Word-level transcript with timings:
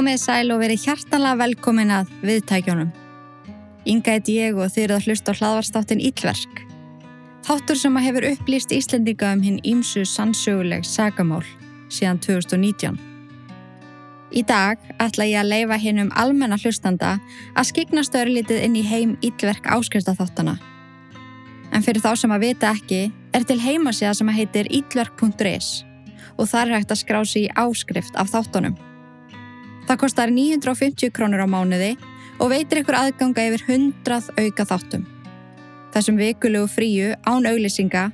Komið 0.00 0.16
sæl 0.16 0.48
og 0.54 0.62
verið 0.62 0.86
hjartanlega 0.86 1.36
velkomin 1.36 1.90
að 1.92 2.12
viðtækjónum. 2.24 2.86
Inga 3.92 4.14
heit 4.14 4.30
ég 4.32 4.56
og 4.56 4.70
þið 4.72 4.86
eruð 4.86 4.96
að 4.96 5.08
hlusta 5.10 5.34
á 5.36 5.36
hlaðvarstáttin 5.36 6.00
Íllverk. 6.08 6.62
Þáttur 7.44 7.76
sem 7.76 7.98
að 8.00 8.06
hefur 8.06 8.26
upplýst 8.30 8.72
Íslendinga 8.72 9.34
um 9.36 9.44
hinn 9.44 9.60
ímsu 9.60 10.06
sannsöguleg 10.08 10.88
sagamál 10.88 11.44
síðan 11.92 12.22
2019. 12.24 12.96
Í 14.32 14.46
dag 14.48 14.80
ætla 14.96 15.28
ég 15.28 15.42
að 15.42 15.52
leifa 15.52 15.80
hinn 15.84 16.00
um 16.06 16.16
almenna 16.16 16.56
hlustanda 16.56 17.18
að 17.52 17.72
skiknast 17.74 18.16
örlítið 18.16 18.64
inn 18.64 18.80
í 18.80 18.88
heim 18.88 19.18
Íllverk 19.20 19.68
áskriftaþáttana. 19.68 20.56
En 21.76 21.84
fyrir 21.84 22.00
þá 22.00 22.14
sem 22.16 22.32
að 22.32 22.46
vita 22.48 22.72
ekki 22.72 23.10
er 23.36 23.44
til 23.44 23.60
heimasíða 23.60 24.16
sem 24.16 24.32
að 24.32 24.46
heitir 24.46 24.76
íllverk.is 24.80 25.74
og 26.40 26.46
þar 26.48 26.70
er 26.70 26.78
hægt 26.78 26.94
að 26.96 27.04
skrá 27.04 27.26
sig 27.26 27.50
í 27.50 27.58
áskrift 27.60 28.16
af 28.16 28.32
þáttunum. 28.32 28.86
Það 29.90 29.98
kostar 30.04 30.30
950 30.30 31.10
krónur 31.10 31.42
á 31.42 31.50
mánuði 31.50 31.96
og 32.38 32.52
veitir 32.52 32.84
ykkur 32.84 32.94
aðganga 32.94 33.42
yfir 33.48 33.64
100 33.74 34.28
auka 34.38 34.66
þáttum. 34.70 35.02
Þessum 35.90 36.20
vikulegu 36.20 36.68
fríu 36.70 37.08
án 37.26 37.48
auglýsinga 37.50 38.04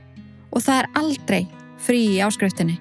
og 0.57 0.65
það 0.65 0.81
er 0.81 0.89
aldrei 1.03 1.43
frí 1.85 2.01
í 2.15 2.23
áskriftinni. 2.25 2.79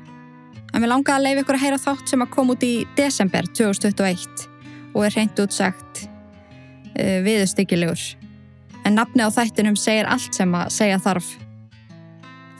En 0.72 0.80
við 0.80 0.94
langaði 0.94 1.17
að 1.17 1.27
leiða 1.27 1.44
ykkur 1.44 1.59
að 1.59 1.66
heyra 1.66 1.84
þátt 1.89 2.13
sem 2.13 2.23
að 2.23 2.34
koma 2.38 2.55
út 2.55 2.63
í 2.63 2.73
desember 2.95 3.52
2021 3.52 4.48
og 4.95 5.03
er 5.03 5.20
hreint 5.20 5.44
útsagt 5.44 6.05
uh, 6.08 7.20
viðustykkilegur. 7.27 8.09
En 8.88 8.95
nafni 8.95 9.27
á 9.27 9.30
þættinum 9.36 9.75
segir 9.75 10.08
allt 10.08 10.39
sem 10.39 10.55
að 10.55 10.72
segja 10.72 11.03
þarf. 11.03 11.36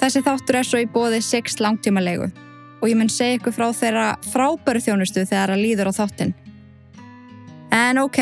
Þessi 0.04 0.28
þáttur 0.28 0.60
er 0.60 0.68
svo 0.68 0.84
í 0.84 0.92
bóði 0.92 1.24
6 1.24 1.64
langtíma 1.64 2.04
leigu 2.04 2.28
og 2.82 2.90
ég 2.90 2.98
mun 3.00 3.12
segja 3.12 3.40
ykkur 3.40 3.56
frá 3.56 3.70
þeirra 3.74 4.08
frábæru 4.32 4.82
þjónustu 4.84 5.24
þegar 5.26 5.54
það 5.54 5.64
líður 5.64 5.92
á 5.92 5.98
þáttinn. 6.00 6.34
En 7.76 8.00
ok, 8.02 8.20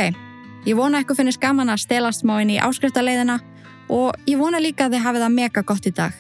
ég 0.65 0.77
vona 0.77 1.03
ykkur 1.03 1.19
finnist 1.19 1.41
gaman 1.41 1.71
að 1.73 1.83
stelast 1.85 2.25
má 2.27 2.37
inn 2.41 2.53
í 2.55 2.61
áskriftaleiðina 2.61 3.39
og 3.93 4.15
ég 4.29 4.39
vona 4.39 4.61
líka 4.63 4.87
að 4.87 4.97
þið 4.97 5.05
hafið 5.07 5.25
það 5.25 5.35
mega 5.37 5.65
gott 5.67 5.89
í 5.89 5.93
dag. 5.93 6.15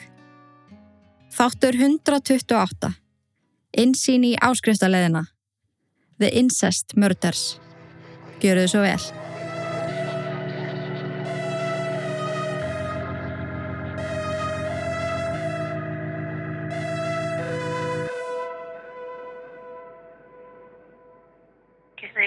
Þáttur 1.33 1.79
128. 1.79 2.93
Insýn 3.81 4.29
í 4.29 4.35
áskriftaleiðina. 4.37 5.25
The 6.21 6.29
Incest 6.37 6.93
Murders. 6.95 7.57
Gjöru 8.43 8.67
þið 8.67 8.73
svo 8.75 8.85
vel. 8.85 9.22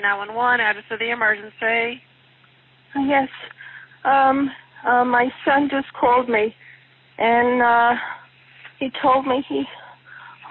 3911, 0.00 0.60
address 0.60 0.84
of 0.90 0.98
the 0.98 1.10
emergency. 1.10 2.02
Yes. 2.96 3.28
Um, 4.04 4.50
uh, 4.86 5.04
my 5.04 5.28
son 5.44 5.68
just 5.70 5.92
called 5.98 6.28
me, 6.28 6.54
and 7.18 7.62
uh, 7.62 7.94
he 8.78 8.90
told 9.02 9.26
me 9.26 9.44
he, 9.48 9.64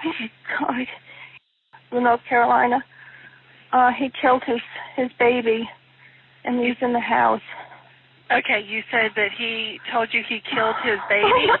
oh 0.04 0.12
my 0.20 0.30
God, 0.58 0.86
from 1.90 2.04
North 2.04 2.20
Carolina, 2.28 2.82
uh, 3.72 3.90
he 3.96 4.10
killed 4.20 4.42
his 4.46 4.60
his 4.96 5.10
baby, 5.18 5.68
and 6.44 6.60
he's 6.60 6.76
in 6.80 6.92
the 6.92 7.00
house. 7.00 7.40
Okay, 8.30 8.64
you 8.66 8.82
said 8.90 9.12
that 9.14 9.30
he 9.38 9.78
told 9.92 10.08
you 10.12 10.22
he 10.28 10.40
killed 10.54 10.76
his 10.84 10.98
baby. 11.08 11.48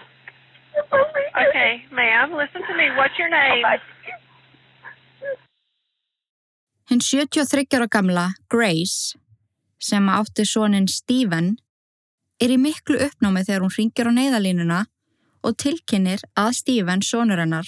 Okay, 1.48 1.84
ma'am, 1.90 2.32
listen 2.32 2.60
to 2.68 2.76
me. 2.76 2.90
What's 2.98 3.14
your 3.18 3.30
name? 3.30 3.64
Hinn 6.86 7.00
73 7.02 7.74
ára 7.74 7.88
gamla, 7.90 8.34
Grace, 8.48 9.18
sem 9.78 10.08
átti 10.08 10.44
sonin 10.46 10.86
Stephen, 10.86 11.56
er 12.38 12.52
í 12.54 12.58
miklu 12.62 13.00
uppnámi 13.08 13.42
þegar 13.42 13.64
hún 13.64 13.74
ringir 13.74 14.06
á 14.06 14.12
neyðalínuna 14.14 14.78
og 15.42 15.56
tilkynir 15.58 16.22
að 16.38 16.52
Stephen, 16.60 17.02
sonur 17.02 17.42
hennar, 17.42 17.66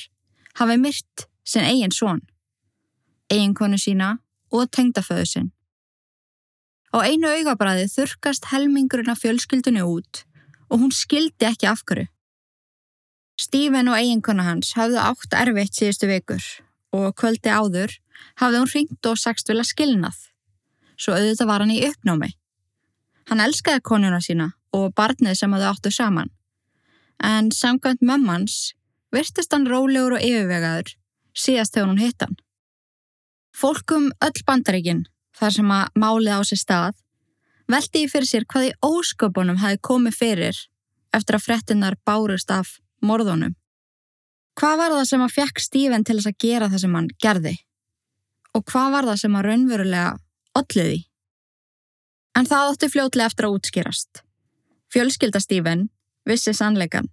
hafi 0.60 0.78
myrt 0.78 1.26
sinn 1.42 1.66
eigin 1.66 1.94
son, 1.94 2.22
eiginkonu 3.26 3.80
sína 3.82 4.20
og 4.54 4.70
tengdaföðu 4.70 5.26
sinn. 5.26 5.50
Á 6.94 7.02
einu 7.02 7.26
augabræði 7.26 7.90
þurkast 7.90 8.52
helmingurinn 8.52 9.10
af 9.10 9.24
fjölskyldunni 9.24 9.82
út 9.82 10.22
og 10.70 10.84
hún 10.84 10.94
skildi 10.94 11.50
ekki 11.50 11.66
af 11.66 11.82
hverju. 11.82 12.06
Stephen 13.38 13.90
og 13.90 13.98
eiginkona 13.98 14.46
hans 14.46 14.76
hafðu 14.78 15.02
átt 15.02 15.34
erfitt 15.42 15.74
síðustu 15.74 16.06
vikur 16.06 16.44
og 16.94 17.12
kvöldi 17.18 17.50
áður 17.50 17.98
hafði 18.40 18.62
hún 18.62 18.72
ringt 18.74 19.10
og 19.10 19.18
sagst 19.20 19.48
vilja 19.50 19.66
skilnað. 19.66 20.18
Svo 20.98 21.14
auðvitað 21.14 21.50
var 21.50 21.64
hann 21.64 21.74
í 21.74 21.82
uppnámi. 21.86 22.30
Hann 23.28 23.44
elskaði 23.44 23.84
konuna 23.84 24.20
sína 24.24 24.52
og 24.74 24.92
barnið 24.96 25.36
sem 25.38 25.54
þau 25.54 25.68
áttu 25.70 25.92
saman. 25.94 26.30
En 27.22 27.50
samkvæmt 27.52 28.02
mömmans 28.02 28.74
virtist 29.14 29.52
hann 29.52 29.66
rólegur 29.68 30.16
og 30.18 30.24
yfirvegaður 30.24 30.94
síðast 31.38 31.74
þegar 31.74 31.90
hún 31.90 32.02
hitt 32.02 32.24
hann. 32.24 32.36
Fólkum 33.54 34.10
öll 34.22 34.42
bandaríkin, 34.46 35.06
þar 35.34 35.54
sem 35.54 35.70
að 35.74 35.94
málið 35.98 36.34
á 36.34 36.40
sér 36.46 36.60
stað, 36.62 36.98
veldi 37.70 38.04
í 38.04 38.10
fyrir 38.10 38.28
sér 38.30 38.46
hvað 38.48 38.68
í 38.68 38.74
ósköpunum 38.86 39.58
hafi 39.62 39.80
komið 39.82 40.18
fyrir 40.18 40.60
eftir 41.14 41.38
að 41.38 41.46
frettinnar 41.46 41.96
bárust 42.06 42.50
af 42.54 42.76
morðunum. 43.02 43.56
Hvað 44.58 44.78
var 44.80 44.94
það 44.96 45.08
sem 45.10 45.24
að 45.24 45.34
fekk 45.36 45.62
Stephen 45.62 46.04
til 46.04 46.18
þess 46.18 46.30
að 46.32 46.40
gera 46.42 46.68
það 46.70 46.84
sem 46.84 46.94
hann 46.98 47.10
gerði? 47.22 47.54
Og 48.58 48.64
hvað 48.66 48.94
var 48.96 49.06
það 49.06 49.20
sem 49.22 49.36
að 49.38 49.46
raunverulega 49.46 50.08
olliði? 50.58 51.02
En 52.38 52.46
það 52.48 52.72
átti 52.72 52.90
fljótlega 52.90 53.30
eftir 53.30 53.46
að 53.46 53.54
útskýrast. 53.58 54.22
Fjölskylda 54.90 55.40
Stephen 55.42 55.84
vissi 56.26 56.54
sannleikan. 56.56 57.06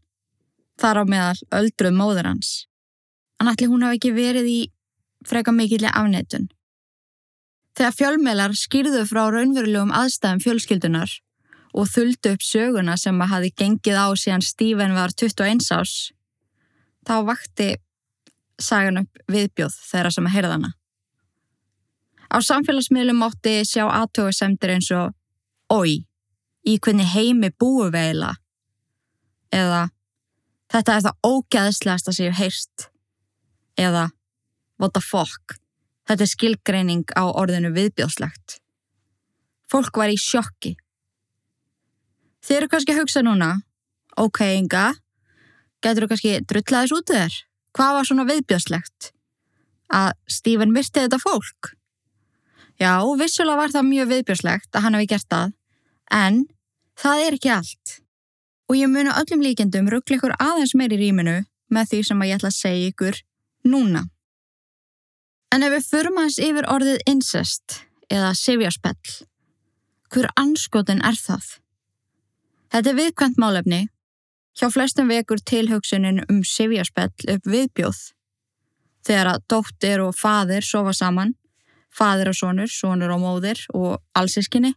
Þar 0.82 1.02
á 1.02 1.04
meðal 1.06 1.40
öldruð 1.60 1.96
móður 1.96 2.32
hans. 2.32 2.52
En 3.40 3.52
ætli 3.52 3.70
hún 3.70 3.86
hafi 3.86 4.00
ekki 4.00 4.14
verið 4.16 4.50
í 4.50 4.60
freka 5.28 5.54
mikilli 5.54 5.92
afneitun. 5.92 6.50
Þegar 7.76 7.96
fjölmeilar 8.00 8.56
skýrðu 8.56 9.04
frá 9.10 9.26
raunverulegum 9.30 9.94
aðstæðum 9.96 10.42
fjölskyldunar 10.44 11.12
og 11.76 11.90
þuldu 11.92 12.32
upp 12.36 12.46
söguna 12.46 12.96
sem 12.98 13.20
að 13.22 13.34
hafi 13.34 13.52
gengið 13.60 14.00
á 14.00 14.08
síðan 14.16 14.46
Stephen 14.46 14.96
var 14.96 15.12
21 15.12 15.66
ás, 15.76 15.96
þá 17.04 17.16
vakti 17.28 17.74
sagan 18.62 19.04
upp 19.04 19.24
viðbjóð 19.28 19.76
þeirra 19.92 20.14
sem 20.16 20.30
að 20.30 20.36
heyrða 20.38 20.56
hana. 20.56 20.72
Á 22.36 22.38
samfélagsmiðlum 22.44 23.22
mátti 23.24 23.62
sjá 23.64 23.86
aðtögusemdir 23.88 24.76
eins 24.76 24.92
og 24.92 25.14
Ói, 25.72 26.04
í 26.68 26.74
hvernig 26.84 27.08
heimi 27.16 27.50
búu 27.56 27.88
eiginlega? 27.88 28.36
Eða 29.56 29.86
Þetta 30.76 30.96
er 30.96 31.04
það 31.06 31.30
ógæðslegasta 31.30 32.14
sem 32.14 32.26
ég 32.26 32.34
hef 32.34 32.42
heyrst. 32.42 32.88
Eða 33.80 34.10
What 34.82 34.96
the 34.98 35.02
fuck? 35.04 35.56
Þetta 36.10 36.26
er 36.26 36.32
skilgreining 36.32 37.06
á 37.16 37.24
orðinu 37.32 37.72
viðbjóðslegt. 37.76 38.58
Fólk 39.72 39.96
var 39.98 40.12
í 40.12 40.18
sjokki. 40.20 40.74
Þið 42.46 42.58
eru 42.58 42.70
kannski 42.70 42.94
að 42.94 43.00
hugsa 43.00 43.24
núna, 43.26 43.50
ok, 44.20 44.42
Inga, 44.60 44.90
getur 45.82 46.06
þú 46.06 46.12
kannski 46.12 46.34
drullaðis 46.44 46.94
út 46.98 47.14
þér? 47.14 47.40
Hvað 47.76 47.96
var 47.96 48.10
svona 48.10 48.28
viðbjóðslegt? 48.30 49.10
Að 49.96 50.12
Stephen 50.30 50.76
myrti 50.76 51.06
þetta 51.06 51.22
fólk? 51.24 51.72
Já, 52.82 53.00
vissulega 53.20 53.60
var 53.60 53.72
það 53.72 53.88
mjög 53.90 54.10
viðbjóðslegt 54.12 54.76
að 54.76 54.84
hann 54.84 54.98
hefði 54.98 55.12
gert 55.14 55.30
það, 55.32 55.54
en 56.12 56.42
það 57.00 57.22
er 57.26 57.38
ekki 57.38 57.54
allt. 57.56 57.94
Og 58.68 58.80
ég 58.80 58.92
muni 58.92 59.14
öllum 59.14 59.46
líkendum 59.46 59.88
ruggla 59.92 60.18
ykkur 60.18 60.36
aðeins 60.42 60.74
meir 60.76 60.92
í 60.92 61.00
rýminu 61.00 61.38
með 61.72 61.92
því 61.92 62.02
sem 62.10 62.24
ég 62.26 62.36
ætla 62.36 62.52
að 62.52 62.58
segja 62.58 62.90
ykkur 62.92 63.20
núna. 63.72 64.04
En 65.54 65.64
ef 65.64 65.72
við 65.72 65.88
förum 65.88 66.20
aðeins 66.20 66.42
yfir 66.44 66.68
orðið 66.68 67.06
incest 67.08 67.78
eða 68.12 68.34
sifjarspell, 68.36 69.14
hver 70.12 70.28
anskotin 70.36 71.04
er 71.06 71.16
það? 71.16 71.46
Þetta 72.74 72.92
er 72.92 73.00
viðkvæmt 73.00 73.40
málefni. 73.40 73.82
Hjá 74.56 74.68
flestum 74.72 75.08
vekur 75.12 75.40
tilhugsunin 75.40 76.24
um 76.32 76.44
sifjarspell 76.44 77.32
upp 77.32 77.48
viðbjóð. 77.48 78.02
Þegar 79.06 79.32
að 79.32 79.44
dóttir 79.52 80.04
og 80.04 80.16
faðir 80.18 80.66
sofa 80.66 80.92
saman, 80.96 81.36
faðir 81.96 82.32
og 82.32 82.38
sonur, 82.38 82.72
sonur 82.72 83.14
og 83.16 83.22
móðir 83.24 83.62
og 83.74 84.02
allsískinni. 84.18 84.74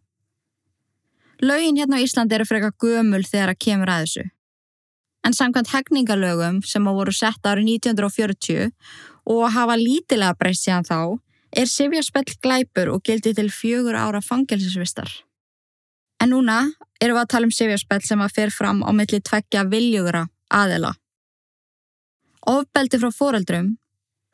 Lögin 1.42 1.78
hérna 1.78 1.98
á 1.98 2.02
Íslandi 2.02 2.34
eru 2.34 2.46
freka 2.48 2.72
gömul 2.82 3.22
þegar 3.26 3.54
að 3.54 3.62
kemur 3.62 3.92
að 3.92 4.04
þessu. 4.04 4.24
En 5.26 5.34
samkvæmt 5.34 5.70
hegningalögum 5.74 6.60
sem 6.66 6.86
á 6.86 6.92
voru 6.94 7.14
sett 7.14 7.46
árið 7.46 7.70
1940 7.78 8.70
og 9.28 9.44
hafa 9.54 9.76
lítilega 9.78 10.34
breyst 10.38 10.66
síðan 10.66 10.86
þá, 10.88 10.98
er 11.52 11.68
sifjarspell 11.70 12.36
glæpur 12.42 12.90
og 12.94 13.02
gildi 13.04 13.34
til 13.34 13.50
fjögur 13.52 13.96
ára 13.96 14.20
fangelsisvistar. 14.24 15.10
En 16.20 16.32
núna 16.34 16.64
erum 17.00 17.16
við 17.16 17.22
að 17.22 17.30
tala 17.34 17.48
um 17.48 17.54
sifjarspell 17.54 18.02
sem 18.04 18.22
að 18.24 18.34
fer 18.34 18.54
fram 18.54 18.82
á 18.82 18.90
milli 18.90 19.20
tveggja 19.22 19.64
viljugra 19.70 20.26
aðela. 20.50 20.94
Ofbeldi 22.48 22.98
frá 22.98 23.12
foreldrum, 23.14 23.76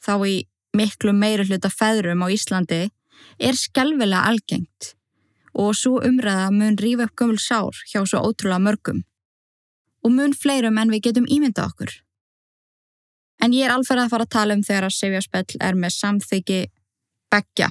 þá 0.04 0.14
í 0.28 0.36
miklu 0.74 1.14
meiri 1.16 1.46
hluta 1.48 1.70
feðrum 1.70 2.24
á 2.24 2.28
Íslandi, 2.34 2.82
er 3.38 3.58
skelvilega 3.58 4.28
algengt 4.30 4.94
og 5.54 5.74
svo 5.78 6.00
umræða 6.02 6.50
mun 6.50 6.78
rífa 6.78 7.06
upp 7.06 7.14
gömul 7.20 7.38
sár 7.38 7.76
hjá 7.90 8.02
svo 8.02 8.22
ótrúlega 8.26 8.62
mörgum 8.62 9.04
og 10.04 10.12
mun 10.12 10.34
fleirum 10.34 10.78
en 10.78 10.90
við 10.92 11.06
getum 11.08 11.28
ímynda 11.30 11.64
okkur. 11.64 11.92
En 13.42 13.54
ég 13.54 13.66
er 13.66 13.74
alferð 13.74 14.04
að 14.04 14.12
fara 14.12 14.26
að 14.26 14.34
tala 14.34 14.56
um 14.58 14.66
þegar 14.66 14.88
að 14.88 14.98
Sifjarspell 14.98 15.62
er 15.62 15.78
með 15.78 15.96
samþyggi 15.96 16.60
begja 17.32 17.70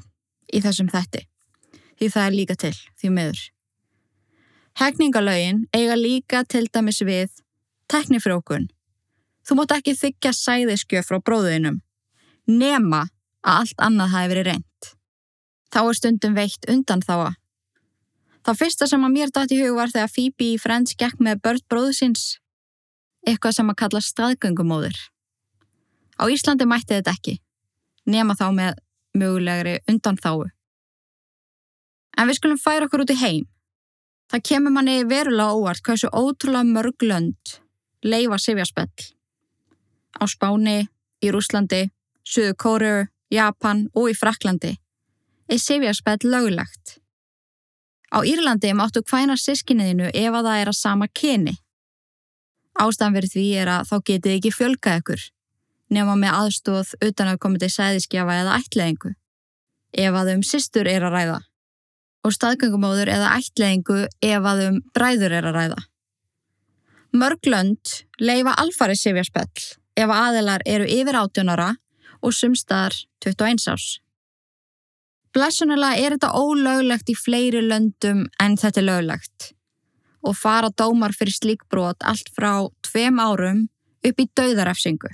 í 0.54 0.64
þessum 0.64 0.90
þetti 0.92 1.28
því 2.00 2.10
það 2.10 2.28
er 2.28 2.38
líka 2.38 2.56
til, 2.60 2.76
því 3.00 3.12
meður. 3.14 3.42
Hegningalögin 4.82 5.66
eiga 5.76 5.96
líka 6.00 6.42
til 6.50 6.66
dæmis 6.74 7.04
við 7.06 7.30
teknifrókun. 7.92 8.70
Þú 9.46 9.58
mótt 9.60 9.76
ekki 9.76 9.94
þykja 10.00 10.32
sæðiskjöf 10.34 11.10
frá 11.10 11.20
bróðinum, 11.22 11.82
nema 12.50 13.06
að 13.44 13.60
allt 13.60 13.84
annað 13.88 14.14
hafi 14.14 14.32
verið 14.32 14.48
reynd. 14.50 14.90
Þá 15.74 15.80
er 15.84 15.98
stundum 15.98 16.36
veitt 16.38 16.68
undan 16.70 17.04
þáa. 17.04 17.34
Það 18.44 18.60
fyrsta 18.60 18.88
sem 18.90 19.04
að 19.06 19.14
mér 19.16 19.32
dætt 19.32 19.54
í 19.56 19.60
hug 19.62 19.78
var 19.78 19.92
þegar 19.94 20.12
Phoebe 20.12 20.48
í 20.50 20.60
Friends 20.60 20.98
gekk 21.00 21.22
með 21.24 21.40
börn 21.46 21.64
bróðusins, 21.72 22.26
eitthvað 23.28 23.56
sem 23.58 23.72
að 23.72 23.80
kalla 23.80 24.02
staðgöngumóður. 24.04 24.98
Á 26.20 26.24
Íslandi 26.30 26.68
mætti 26.68 26.98
þetta 26.98 27.16
ekki, 27.16 27.38
nema 28.06 28.36
þá 28.36 28.46
með 28.52 28.84
mögulegri 29.16 29.80
undan 29.90 30.20
þáu. 30.20 30.52
En 32.20 32.30
við 32.30 32.38
skulum 32.38 32.60
færa 32.62 32.86
okkur 32.90 33.06
út 33.06 33.16
í 33.16 33.20
heim. 33.24 33.48
Það 34.30 34.46
kemur 34.50 34.76
manni 34.76 35.04
verulega 35.08 35.56
óvart 35.56 35.84
hversu 35.86 36.12
ótrúlega 36.12 36.68
mörg 36.68 37.06
lönd 37.08 37.58
leifa 38.04 38.38
sifjarspell. 38.38 38.92
Á 40.20 40.24
Spáni, 40.28 40.88
í 41.24 41.32
Rúslandi, 41.32 41.88
Suðu 42.24 42.56
Kóru, 42.56 42.96
Japan 43.34 43.88
og 43.94 44.10
í 44.12 44.16
Fraklandi 44.18 44.78
sifjarspell 45.58 46.24
löglegt. 46.24 47.00
Á 48.14 48.22
Írlandi 48.22 48.74
máttu 48.74 49.02
hvæna 49.02 49.36
sískinniðinu 49.38 50.12
ef 50.14 50.34
að 50.34 50.48
það 50.48 50.60
er 50.62 50.70
að 50.70 50.78
sama 50.78 51.08
kyni. 51.08 51.56
Ástæðan 52.80 53.18
verið 53.18 53.34
því 53.34 53.46
er 53.62 53.72
að 53.74 53.88
þá 53.90 53.96
getið 54.10 54.36
ekki 54.38 54.52
fjölga 54.54 54.98
ykkur, 55.00 55.24
nema 55.94 56.16
með 56.18 56.38
aðstóð 56.40 56.94
utan 57.06 57.32
að 57.32 57.42
komið 57.42 57.66
til 57.66 57.72
sæðiskjafa 57.74 58.38
eða 58.42 58.60
ætleðingu, 58.60 59.14
ef 59.94 60.20
að 60.22 60.32
um 60.34 60.44
sýstur 60.46 60.90
er 60.90 61.06
að 61.06 61.18
ræða, 61.18 61.40
og 62.26 62.34
staðgöngumóður 62.34 63.14
eða 63.14 63.34
ætleðingu 63.38 64.00
ef 64.22 64.50
að 64.54 64.64
um 64.68 64.80
bræður 64.94 65.38
er 65.38 65.50
að 65.50 65.58
ræða. 65.60 65.82
Mörglönd 67.14 67.98
leifa 68.22 68.56
alfari 68.58 68.98
sifjarspell 68.98 69.66
ef 69.94 70.10
aðilar 70.10 70.66
eru 70.66 70.88
yfir 70.90 71.18
18 71.20 71.54
ára 71.54 71.74
og 72.24 72.36
sumstaðar 72.36 72.96
21 73.26 73.68
árs. 73.74 73.90
Blessunulega 75.34 75.98
er 75.98 76.16
þetta 76.16 76.32
ólöglegt 76.38 77.10
í 77.10 77.18
fleiri 77.18 77.64
löndum 77.66 78.28
en 78.42 78.58
þetta 78.60 78.82
er 78.82 78.90
löglegt 78.90 79.52
og 80.24 80.38
fara 80.40 80.70
dómar 80.72 81.12
fyrir 81.18 81.36
slík 81.36 81.66
brot 81.68 82.06
allt 82.08 82.30
frá 82.36 82.70
tveim 82.86 83.20
árum 83.20 83.66
upp 84.08 84.22
í 84.22 84.30
dauðarefsingu 84.40 85.12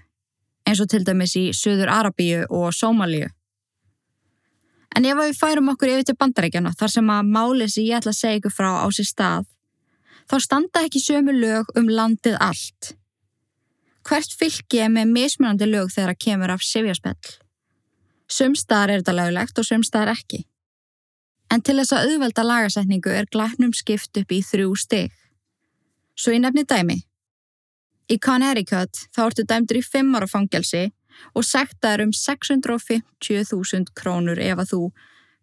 eins 0.69 0.81
og 0.83 0.89
til 0.91 1.05
dæmis 1.07 1.33
í 1.39 1.49
Suður 1.55 1.89
Arabíu 1.89 2.43
og 2.53 2.75
Sómalíu. 2.77 3.31
En 4.93 5.05
ef 5.05 5.17
við 5.17 5.37
færum 5.37 5.71
okkur 5.73 5.95
yfir 5.95 6.09
til 6.09 6.17
bandarækjana 6.19 6.75
þar 6.77 6.93
sem 6.93 7.09
að 7.13 7.31
málið 7.33 7.73
sem 7.73 7.87
ég 7.87 7.97
ætla 7.97 8.13
að 8.13 8.19
segja 8.19 8.41
ykkur 8.41 8.53
frá 8.53 8.69
á 8.85 8.87
sér 8.93 9.09
stað 9.09 9.49
þá 10.29 10.35
standa 10.45 10.83
ekki 10.85 11.01
sömu 11.01 11.33
lög 11.33 11.69
um 11.79 11.89
landið 11.89 12.37
allt. 12.43 12.93
Hvert 14.09 14.31
fylgi 14.33 14.79
er 14.81 14.89
með 14.89 15.11
mismunandi 15.13 15.67
lög 15.69 15.91
þegar 15.93 16.15
að 16.15 16.21
kemur 16.23 16.49
af 16.49 16.63
sifjarspell? 16.65 17.33
Sumstaðar 18.29 18.93
er 18.93 19.01
þetta 19.03 19.13
löglegt 19.13 19.59
og 19.61 19.67
sumstaðar 19.67 20.15
ekki. 20.15 20.39
En 21.53 21.61
til 21.61 21.75
þess 21.77 21.93
að 21.93 22.07
auðvelda 22.07 22.45
lagasetningu 22.45 23.11
er 23.13 23.27
glæknum 23.29 23.73
skipt 23.77 24.17
upp 24.17 24.33
í 24.33 24.39
þrjú 24.45 24.71
stig. 24.81 25.13
Svo 26.17 26.33
ég 26.33 26.41
nefni 26.41 26.63
dæmi. 26.65 26.95
Í 28.09 28.17
Connecticut 28.17 29.03
þá 29.13 29.21
ertu 29.27 29.45
dæmdur 29.45 29.77
í 29.77 29.83
5 29.85 30.17
ára 30.17 30.29
fangelsi 30.31 30.87
og 31.37 31.45
sektaður 31.45 32.07
um 32.07 32.13
650.000 32.15 33.93
krónur 33.93 34.41
ef 34.41 34.63
að 34.63 34.71
þú 34.71 34.81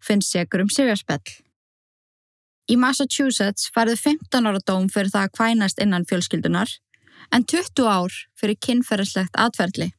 finnst 0.03 0.35
segur 0.35 0.65
um 0.65 0.73
sifjarspell. 0.73 1.23
Í 2.67 2.75
Massachusetts 2.75 3.71
færðu 3.71 3.95
15 4.01 4.51
ára 4.51 4.59
dóm 4.59 4.91
fyrir 4.91 5.13
það 5.13 5.29
að 5.29 5.33
kvænast 5.39 5.79
innan 5.79 6.07
fjölskyldunar 6.09 6.75
en 7.33 7.45
20 7.45 7.87
ár 7.87 8.13
fyrir 8.39 8.59
kynferðislegt 8.65 9.37
atverðli. 9.37 9.91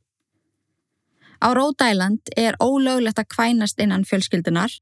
Á 1.39 1.49
Rhode 1.55 1.91
Island 1.91 2.33
er 2.37 2.59
ólöglegt 2.59 3.21
að 3.21 3.31
kvænast 3.35 3.79
innan 3.81 4.07
fjölskyldunar 4.09 4.73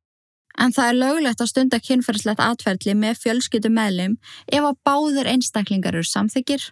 en 0.57 0.73
það 0.73 0.89
er 0.89 0.99
löglegt 1.01 1.43
að 1.43 1.51
stunda 1.51 1.81
kynferðislegt 1.83 2.41
atverðli 2.41 2.95
með 2.97 3.21
fjölskyldu 3.25 3.71
meðlim 3.73 4.17
ef 4.49 4.65
að 4.65 4.81
báðir 4.89 5.29
einstaklingar 5.35 5.99
eru 5.99 6.09
samþykir 6.09 6.71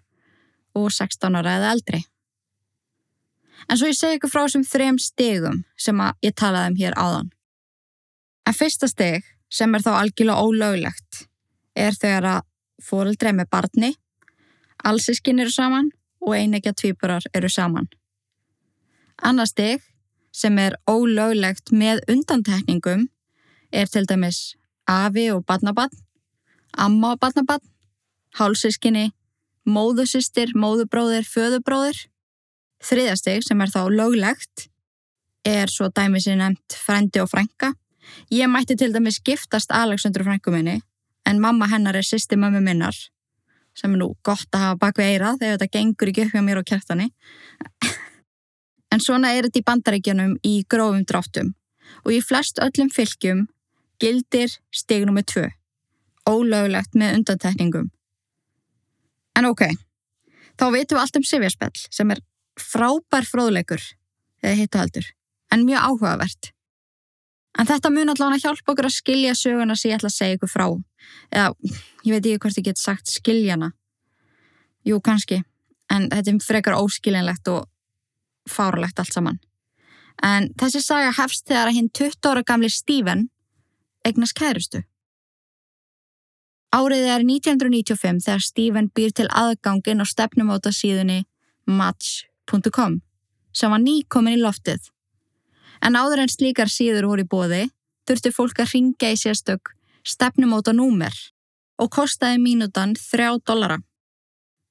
og 0.75 0.91
16 0.91 1.37
ára 1.39 1.59
eða 1.59 1.75
eldri. 1.77 2.01
En 3.69 3.79
svo 3.79 3.89
ég 3.89 3.99
segi 3.99 4.19
ykkur 4.19 4.33
frá 4.33 4.43
þessum 4.45 4.65
þrem 4.69 4.99
stegum 5.01 5.63
sem 5.81 6.01
ég 6.25 6.35
talaði 6.37 6.73
um 6.73 6.81
hér 6.81 6.97
áðan. 6.99 7.31
En 8.45 8.57
fyrsta 8.57 8.89
steg 8.91 9.25
sem 9.53 9.75
er 9.77 9.85
þá 9.85 9.93
algjörlega 10.01 10.43
ólöglegt 10.43 11.25
er 11.77 11.97
þegar 11.97 12.31
að 12.33 12.43
fóreldri 12.85 13.33
með 13.33 13.51
barni, 13.53 13.93
allsískin 14.85 15.41
eru 15.41 15.51
saman 15.51 15.91
og 16.21 16.37
einegja 16.37 16.73
tvíburar 16.73 17.27
eru 17.35 17.49
saman. 17.49 17.89
Annar 19.23 19.47
steg 19.47 19.83
sem 20.33 20.59
er 20.59 20.77
ólöglegt 20.91 21.73
með 21.73 22.03
undantekningum 22.11 23.09
er 23.73 23.87
til 23.91 24.07
dæmis 24.07 24.57
afi 24.87 25.31
og 25.33 25.45
barnabann, 25.47 25.93
amma 26.77 27.15
og 27.15 27.21
barnabann, 27.21 27.63
hálsískinni, 28.39 29.13
móðusistir, 29.65 30.53
móðubróðir, 30.59 31.25
föðubróðir. 31.25 32.05
Þriðasteg 32.85 33.47
sem 33.47 33.61
er 33.65 33.73
þá 33.73 33.83
löglegt 33.89 34.69
er 35.45 35.71
svo 35.73 35.89
dæmis 35.89 36.27
í 36.29 36.37
nefnt 36.37 36.77
frendi 36.77 37.23
og 37.23 37.31
frænka 37.33 37.73
Ég 38.33 38.49
mætti 38.49 38.77
til 38.77 38.93
dæmis 38.93 39.21
giftast 39.25 39.73
Alexandru 39.73 40.25
frænkuminni 40.25 40.81
en 41.29 41.41
mamma 41.41 41.67
hennar 41.73 41.97
er 41.97 42.05
sýsti 42.05 42.37
mömmu 42.37 42.61
minnar 42.61 42.97
sem 43.75 43.95
er 43.95 44.01
nú 44.01 44.13
gott 44.27 44.49
að 44.55 44.67
hafa 44.69 44.81
bak 44.81 45.01
við 45.01 45.11
eira 45.13 45.35
þegar 45.41 45.59
þetta 45.59 45.79
gengur 45.79 46.11
ekki 46.11 46.25
upp 46.27 46.37
hjá 46.37 46.43
mér 46.47 46.61
og 46.61 46.69
kjartani. 46.69 47.09
en 48.93 49.03
svona 49.03 49.33
er 49.35 49.49
þetta 49.49 49.61
í 49.61 49.67
bandaríkjanum 49.71 50.37
í 50.47 50.55
grófum 50.71 51.03
dráttum 51.09 51.53
og 52.05 52.13
í 52.15 52.21
flest 52.25 52.61
öllum 52.63 52.93
fylgjum 52.95 53.47
gildir 54.03 54.55
stegnum 54.75 55.19
með 55.19 55.27
tvö, 55.33 55.45
ólöglegt 56.29 56.97
með 56.99 57.19
undantekningum. 57.21 57.91
En 59.35 59.51
ok, 59.51 59.67
þá 60.59 60.67
veitum 60.71 60.97
við 60.97 61.03
allt 61.03 61.19
um 61.19 61.27
Sivjarspell 61.27 61.85
sem 61.91 62.11
er 62.15 62.23
frábær 62.61 63.27
fróðleikur, 63.27 63.83
eða 64.43 64.59
hittu 64.61 64.81
heldur, 64.81 65.09
en 65.51 65.67
mjög 65.67 65.89
áhugavert. 65.89 66.54
En 67.59 67.69
þetta 67.69 67.91
mun 67.93 68.11
allavega 68.11 68.49
hjálpa 68.49 68.73
okkur 68.73 68.89
að 68.89 68.97
skilja 68.97 69.35
söguna 69.39 69.77
sem 69.79 69.93
ég 69.93 69.99
ætla 69.99 70.11
að 70.11 70.17
segja 70.17 70.39
ykkur 70.39 70.51
frá. 70.51 70.67
Eða, 71.31 71.53
ég 72.03 72.15
veit 72.15 72.27
ekki 72.27 72.41
hvort 72.43 72.59
ég 72.59 72.69
get 72.69 72.81
sagt 72.81 73.13
skiljana. 73.13 73.71
Jú, 74.85 74.99
kannski. 75.01 75.43
En 75.93 76.09
þetta 76.11 76.33
er 76.33 76.41
frekar 76.43 76.79
óskiljanlegt 76.81 77.51
og 77.53 77.69
fáralegt 78.51 78.99
allt 78.99 79.15
saman. 79.15 79.39
En 80.23 80.51
þessi 80.61 80.83
saga 80.83 81.13
hefst 81.15 81.47
þegar 81.49 81.71
að 81.71 81.79
hinn 81.79 81.93
20 81.95 82.31
ára 82.31 82.43
gamli 82.47 82.71
Stephen 82.71 83.29
eignast 84.05 84.37
kærustu. 84.39 84.83
Árið 86.75 87.07
er 87.07 87.23
1995 87.23 88.25
þegar 88.27 88.43
Stephen 88.43 88.91
býr 88.95 89.15
til 89.15 89.29
aðgangin 89.31 90.03
á 90.03 90.07
stefnumóta 90.11 90.73
síðunni 90.75 91.23
match.com 91.71 92.99
sem 93.55 93.71
var 93.71 93.83
nýkomin 93.83 94.41
í 94.41 94.43
loftið 94.43 94.91
En 95.85 95.97
áður 96.01 96.25
en 96.25 96.33
slíkar 96.33 96.71
síður 96.73 97.11
voru 97.11 97.25
í 97.25 97.29
bóði 97.29 97.63
þurfti 98.09 98.33
fólk 98.33 98.61
að 98.63 98.75
ringa 98.75 99.13
í 99.13 99.19
sérstök 99.21 99.75
stefnumóta 100.05 100.73
númer 100.77 101.15
og 101.81 101.91
kostaði 101.93 102.41
mínútan 102.41 102.95
þrjá 102.99 103.35
dollara. 103.49 103.81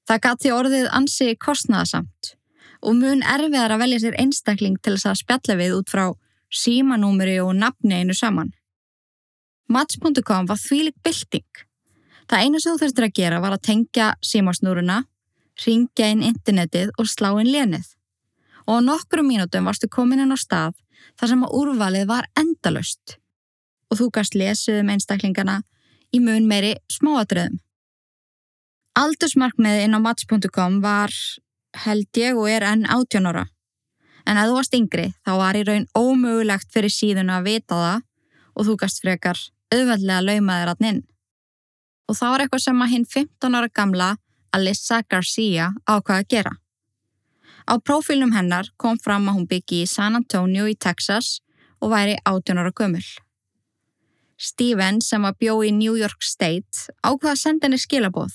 Það 0.08 0.24
gati 0.26 0.52
orðið 0.54 0.90
ansi 0.92 1.34
kostnaðasamt 1.40 2.34
og 2.84 2.98
mun 3.00 3.24
erfiðar 3.24 3.76
að 3.76 3.84
velja 3.86 4.02
sér 4.04 4.18
einstakling 4.20 4.80
til 4.84 4.96
þess 4.96 5.10
að 5.12 5.22
spjalla 5.22 5.58
við 5.60 5.78
út 5.78 5.94
frá 5.94 6.06
símanúmeri 6.54 7.40
og 7.44 7.54
nafni 7.58 8.02
einu 8.02 8.16
saman. 8.18 8.52
Match.com 9.72 10.50
var 10.50 10.60
þvílik 10.60 10.98
bylting. 11.06 11.64
Það 12.30 12.44
einu 12.44 12.60
sem 12.60 12.74
þú 12.76 12.84
þurftir 12.84 13.08
að 13.08 13.16
gera 13.20 13.42
var 13.44 13.56
að 13.56 13.66
tengja 13.70 14.12
símasnúruna, 14.24 15.04
ringja 15.66 16.10
inn 16.12 16.24
internetið 16.26 16.92
og 17.00 17.10
slá 17.10 17.32
inn 17.40 17.52
lénið. 17.54 17.88
Og 18.68 18.80
á 18.80 18.86
nokkru 18.86 19.24
mínútum 19.26 19.68
varstu 19.68 19.90
komin 19.92 20.24
inn 20.24 20.36
á 20.36 20.40
stað 20.40 20.76
þar 21.20 21.32
sem 21.32 21.46
að 21.46 21.56
úrvalið 21.60 22.08
var 22.10 22.30
endalust 22.40 23.18
og 23.92 24.00
þú 24.00 24.10
gast 24.18 24.36
lesið 24.38 24.82
um 24.82 24.92
einstaklingana 24.94 25.60
í 26.14 26.22
mun 26.24 26.48
meiri 26.50 26.74
smáatriðum. 26.92 27.60
Aldursmarkmiði 28.98 29.88
inn 29.88 29.98
á 29.98 30.00
match.com 30.02 30.80
var 30.84 31.14
held 31.86 32.20
ég 32.22 32.38
og 32.38 32.50
er 32.50 32.66
enn 32.70 32.86
18 32.86 33.30
ára. 33.30 33.48
En 34.30 34.40
að 34.40 34.52
þú 34.52 34.58
varst 34.60 34.78
yngri 34.78 35.08
þá 35.26 35.32
var 35.42 35.58
í 35.58 35.64
raun 35.68 35.88
ómögulegt 35.98 36.70
fyrir 36.74 36.94
síðan 36.94 37.34
að 37.34 37.50
vita 37.50 37.80
það 37.80 38.04
og 38.54 38.68
þú 38.68 38.76
gast 38.84 39.02
frekar 39.02 39.40
auðveldlega 39.74 40.26
lauma 40.28 40.60
þér 40.62 40.74
að 40.74 40.86
inn. 40.90 41.02
Og 42.10 42.18
það 42.20 42.34
var 42.34 42.44
eitthvað 42.44 42.66
sem 42.68 42.84
að 42.86 42.94
hinn 42.94 43.08
15 43.10 43.58
ára 43.58 43.72
gamla 43.74 44.10
Alyssa 44.54 45.02
Garcia 45.10 45.72
ákvaða 45.90 46.22
að 46.22 46.30
gera. 46.30 46.54
Á 47.64 47.80
prófílnum 47.80 48.34
hennar 48.36 48.70
kom 48.78 48.98
fram 49.00 49.30
að 49.30 49.38
hún 49.38 49.50
byggi 49.50 49.84
í 49.84 49.90
San 49.90 50.18
Antonio 50.20 50.66
í 50.68 50.76
Texas 50.76 51.40
og 51.80 51.94
væri 51.94 52.18
18 52.26 52.60
ára 52.60 52.72
gömul. 52.72 53.04
Steven 54.38 55.00
sem 55.02 55.24
var 55.24 55.38
bjó 55.40 55.60
í 55.64 55.72
New 55.72 55.96
York 55.96 56.24
State 56.26 56.92
ákvaða 57.04 57.36
að 57.36 57.42
senda 57.44 57.68
henni 57.68 57.80
skilabóð 57.80 58.34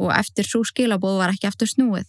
og 0.00 0.12
eftir 0.16 0.48
svo 0.48 0.62
skilabóð 0.64 1.18
var 1.20 1.32
ekki 1.32 1.48
aftur 1.48 1.68
snúið. 1.68 2.06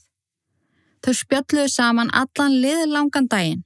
Þau 1.03 1.13
spjalluðu 1.15 1.71
saman 1.71 2.13
allan 2.15 2.55
liðlangan 2.63 3.27
daginn 3.31 3.65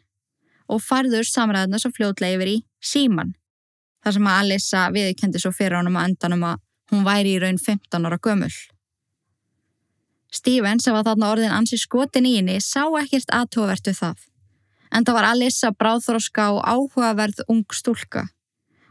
og 0.71 0.81
farður 0.85 1.27
samræðuna 1.27 1.79
svo 1.81 1.93
fljótlega 1.93 2.37
yfir 2.37 2.53
í 2.55 2.57
síman 2.81 3.35
þar 4.01 4.17
sem 4.17 4.29
að 4.29 4.41
Alissa 4.41 4.83
viðkendi 4.93 5.41
svo 5.41 5.53
fyrir 5.55 5.79
honum 5.79 5.97
að 5.99 6.11
endanum 6.11 6.45
að 6.49 6.61
hún 6.91 7.05
væri 7.05 7.35
í 7.35 7.41
raun 7.41 7.59
15 7.61 8.07
ára 8.07 8.19
gömul. 8.21 8.53
Steven 10.31 10.79
sem 10.79 10.95
var 10.95 11.05
þarna 11.07 11.31
orðin 11.33 11.55
ansi 11.55 11.79
skotin 11.79 12.27
í 12.27 12.37
henni 12.37 12.59
sá 12.63 12.85
ekkert 13.01 13.33
aðtóvertu 13.35 13.93
það 13.97 14.27
en 14.91 15.07
það 15.07 15.17
var 15.17 15.27
Alissa 15.31 15.71
bráþróska 15.71 16.51
og 16.55 16.61
áhugaverð 16.67 17.43
ung 17.51 17.65
stúlka 17.75 18.27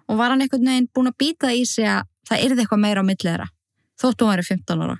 og 0.08 0.18
var 0.18 0.32
hann 0.32 0.44
einhvern 0.44 0.68
veginn 0.68 0.90
búin 0.94 1.10
að 1.12 1.18
býta 1.22 1.52
í 1.54 1.64
sig 1.68 1.88
að 1.88 2.08
það 2.28 2.44
yrði 2.46 2.64
eitthvað 2.64 2.84
meira 2.84 3.04
á 3.04 3.08
millera 3.08 3.48
þóttu 4.00 4.26
hún 4.26 4.32
væri 4.32 4.46
15 4.48 4.84
ára. 4.84 4.96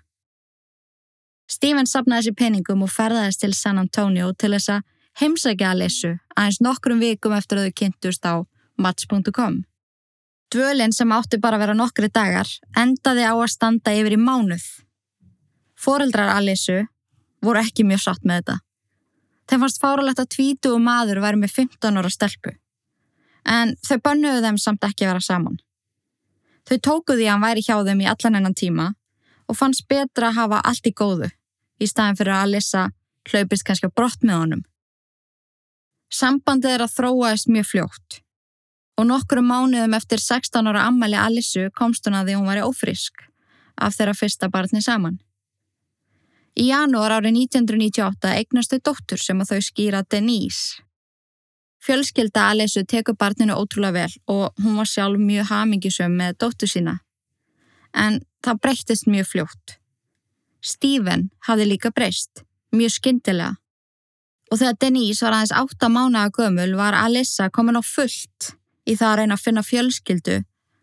Steven 1.51 1.89
sapnaði 1.89 2.29
sér 2.29 2.37
peningum 2.39 2.85
og 2.87 2.93
ferðaðist 2.95 3.43
til 3.43 3.55
San 3.59 3.81
Antonio 3.81 4.31
til 4.39 4.53
þess 4.55 4.77
að 4.77 4.85
heimsækja 5.21 5.73
Alissu 5.75 6.13
aðeins 6.37 6.61
nokkrum 6.63 7.03
vikum 7.03 7.35
eftir 7.35 7.59
að 7.59 7.71
þau 7.71 7.79
kynntust 7.81 8.29
á 8.29 8.35
match.com. 8.81 9.65
Dvölinn 10.51 10.95
sem 10.95 11.13
átti 11.15 11.41
bara 11.43 11.59
að 11.59 11.65
vera 11.65 11.79
nokkri 11.79 12.11
dagar 12.11 12.49
endaði 12.79 13.27
á 13.27 13.35
að 13.35 13.51
standa 13.53 13.95
yfir 13.95 14.17
í 14.17 14.21
mánuð. 14.21 14.65
Fóreldrar 15.81 16.35
Alissu 16.37 16.83
voru 17.45 17.63
ekki 17.63 17.87
mjög 17.89 18.05
satt 18.05 18.27
með 18.29 18.43
þetta. 18.43 18.57
Þeim 19.49 19.65
fannst 19.65 19.81
fáralegt 19.83 20.21
að 20.23 20.33
tvítu 20.35 20.75
og 20.77 20.83
maður 20.85 21.23
væri 21.25 21.41
með 21.41 21.55
15 21.57 21.99
ára 21.99 22.13
stelpu. 22.13 22.55
En 23.49 23.75
þau 23.87 23.97
bönnuðu 24.05 24.45
þeim 24.45 24.59
samt 24.61 24.85
ekki 24.87 25.07
að 25.07 25.15
vera 25.15 25.25
saman. 25.25 25.59
Þau 26.69 26.77
tókuði 26.87 27.27
að 27.27 27.33
hann 27.33 27.47
væri 27.47 27.65
hjá 27.67 27.77
þeim 27.87 28.03
í 28.05 28.09
allan 28.13 28.39
ennan 28.39 28.57
tíma 28.57 28.91
og 29.49 29.59
fannst 29.59 29.89
betra 29.91 30.29
að 30.31 30.37
hafa 30.37 30.61
allt 30.71 30.87
í 30.87 30.93
góðu 30.95 31.31
í 31.81 31.89
staðin 31.89 32.19
fyrir 32.19 32.37
að 32.37 32.45
Alissa 32.47 32.85
hlaupist 33.31 33.67
kannski 33.67 33.89
á 33.89 33.97
brott 33.97 34.21
með 34.23 34.43
honum. 34.43 34.63
Sambandið 36.13 36.77
er 36.77 36.85
að 36.85 36.95
þróaðist 36.99 37.51
mjög 37.51 37.71
fljótt 37.71 38.21
og 39.01 39.09
nokkru 39.09 39.41
mánuðum 39.41 39.97
eftir 39.97 40.21
16 40.21 40.69
ára 40.69 40.85
ammali 40.91 41.17
Alissu 41.17 41.71
komst 41.73 42.05
hún 42.07 42.19
að 42.19 42.31
því 42.31 42.39
hún 42.39 42.51
var 42.51 42.63
ófrisk 42.67 43.25
af 43.81 43.97
þeirra 43.97 44.15
fyrsta 44.19 44.51
barni 44.53 44.83
saman. 44.85 45.17
Í 46.59 46.67
janúar 46.71 47.15
árið 47.19 47.37
1998 47.47 48.33
eignastu 48.35 48.81
dóttur 48.83 49.21
sem 49.23 49.39
að 49.41 49.53
þau 49.53 49.67
skýra 49.69 50.01
Denise. 50.11 50.83
Fjölskylda 51.81 52.51
Alissu 52.51 52.83
tekur 52.85 53.17
barninu 53.17 53.55
ótrúlega 53.57 54.03
vel 54.03 54.17
og 54.29 54.51
hún 54.61 54.77
var 54.77 54.89
sjálf 54.89 55.21
mjög 55.21 55.49
hamingisum 55.49 56.17
með 56.19 56.37
dóttur 56.43 56.69
sína. 56.69 56.99
En 57.95 58.21
það 58.45 58.61
breyttist 58.67 59.09
mjög 59.09 59.31
fljótt. 59.31 59.77
Stephen 60.61 61.31
hafði 61.47 61.71
líka 61.71 61.91
breyst, 61.95 62.45
mjög 62.77 62.93
skyndilega. 62.99 63.57
Og 64.51 64.59
þegar 64.59 64.77
Denise 64.83 65.25
var 65.25 65.39
aðeins 65.39 65.57
átta 65.57 65.89
mánaga 65.89 66.35
gömul 66.37 66.75
var 66.77 66.99
Alissa 66.99 67.49
komin 67.55 67.79
á 67.79 67.83
fullt 67.87 68.53
í 68.85 68.97
það 68.99 69.09
að 69.09 69.19
reyna 69.23 69.39
að 69.39 69.45
finna 69.47 69.65
fjölskyldu 69.65 70.39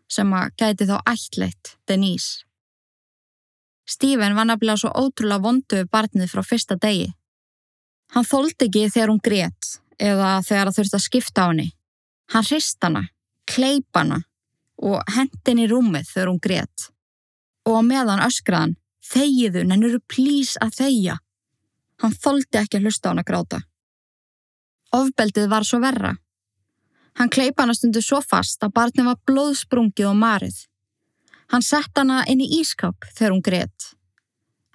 sem 0.08 0.34
að 0.34 0.52
gæti 0.58 0.88
þá 0.88 0.96
ætleitt 1.04 1.74
Denise. 1.86 2.47
Stephen 3.88 4.36
var 4.36 4.48
nefnilega 4.48 4.82
svo 4.82 4.92
ótrúlega 4.92 5.44
vondu 5.44 5.80
við 5.80 5.90
barnið 5.92 6.32
frá 6.32 6.42
fyrsta 6.44 6.76
degi. 6.80 7.08
Hann 8.14 8.26
þóldi 8.28 8.68
ekki 8.68 8.88
þegar 8.92 9.12
hún 9.12 9.22
grétt 9.24 9.70
eða 9.98 10.34
þegar 10.44 10.70
það 10.70 10.76
þurfti 10.78 10.98
að 10.98 11.06
skipta 11.06 11.44
á 11.44 11.48
henni. 11.48 11.70
Hann 12.32 12.44
hrist 12.44 12.84
hana, 12.84 13.06
kleip 13.48 13.96
hana 13.96 14.22
og 14.78 15.00
hendin 15.16 15.64
í 15.64 15.70
rúmið 15.70 16.12
þegar 16.12 16.30
hún 16.32 16.42
grétt. 16.44 16.90
Og 17.68 17.80
meðan 17.84 18.24
öskraðan 18.24 18.76
Þegiðu, 19.08 19.64
nennuru 19.64 20.00
plís 20.10 20.56
að 20.60 20.74
þegja. 20.82 21.18
Hann 22.02 22.14
þóldi 22.14 22.60
ekki 22.60 22.78
að 22.78 22.88
hlusta 22.88 23.08
á 23.08 23.10
hann 23.10 23.22
að 23.22 23.28
gráta. 23.30 23.60
Ofbeldið 24.98 25.48
var 25.50 25.66
svo 25.66 25.80
verra. 25.82 26.14
Hann 27.18 27.32
kleipa 27.32 27.64
hana 27.64 27.74
stundu 27.74 28.02
svo 28.04 28.20
fast 28.22 28.62
að 28.62 28.74
barnið 28.76 29.08
var 29.08 29.20
blóðsprungið 29.26 30.10
og 30.10 30.18
marið. 30.18 30.58
Hann 31.52 31.64
sett 31.64 31.96
hana 31.96 32.24
inn 32.28 32.42
í 32.44 32.48
ískap 32.60 33.08
þegar 33.14 33.34
hún 33.34 33.44
greiðt. 33.44 33.92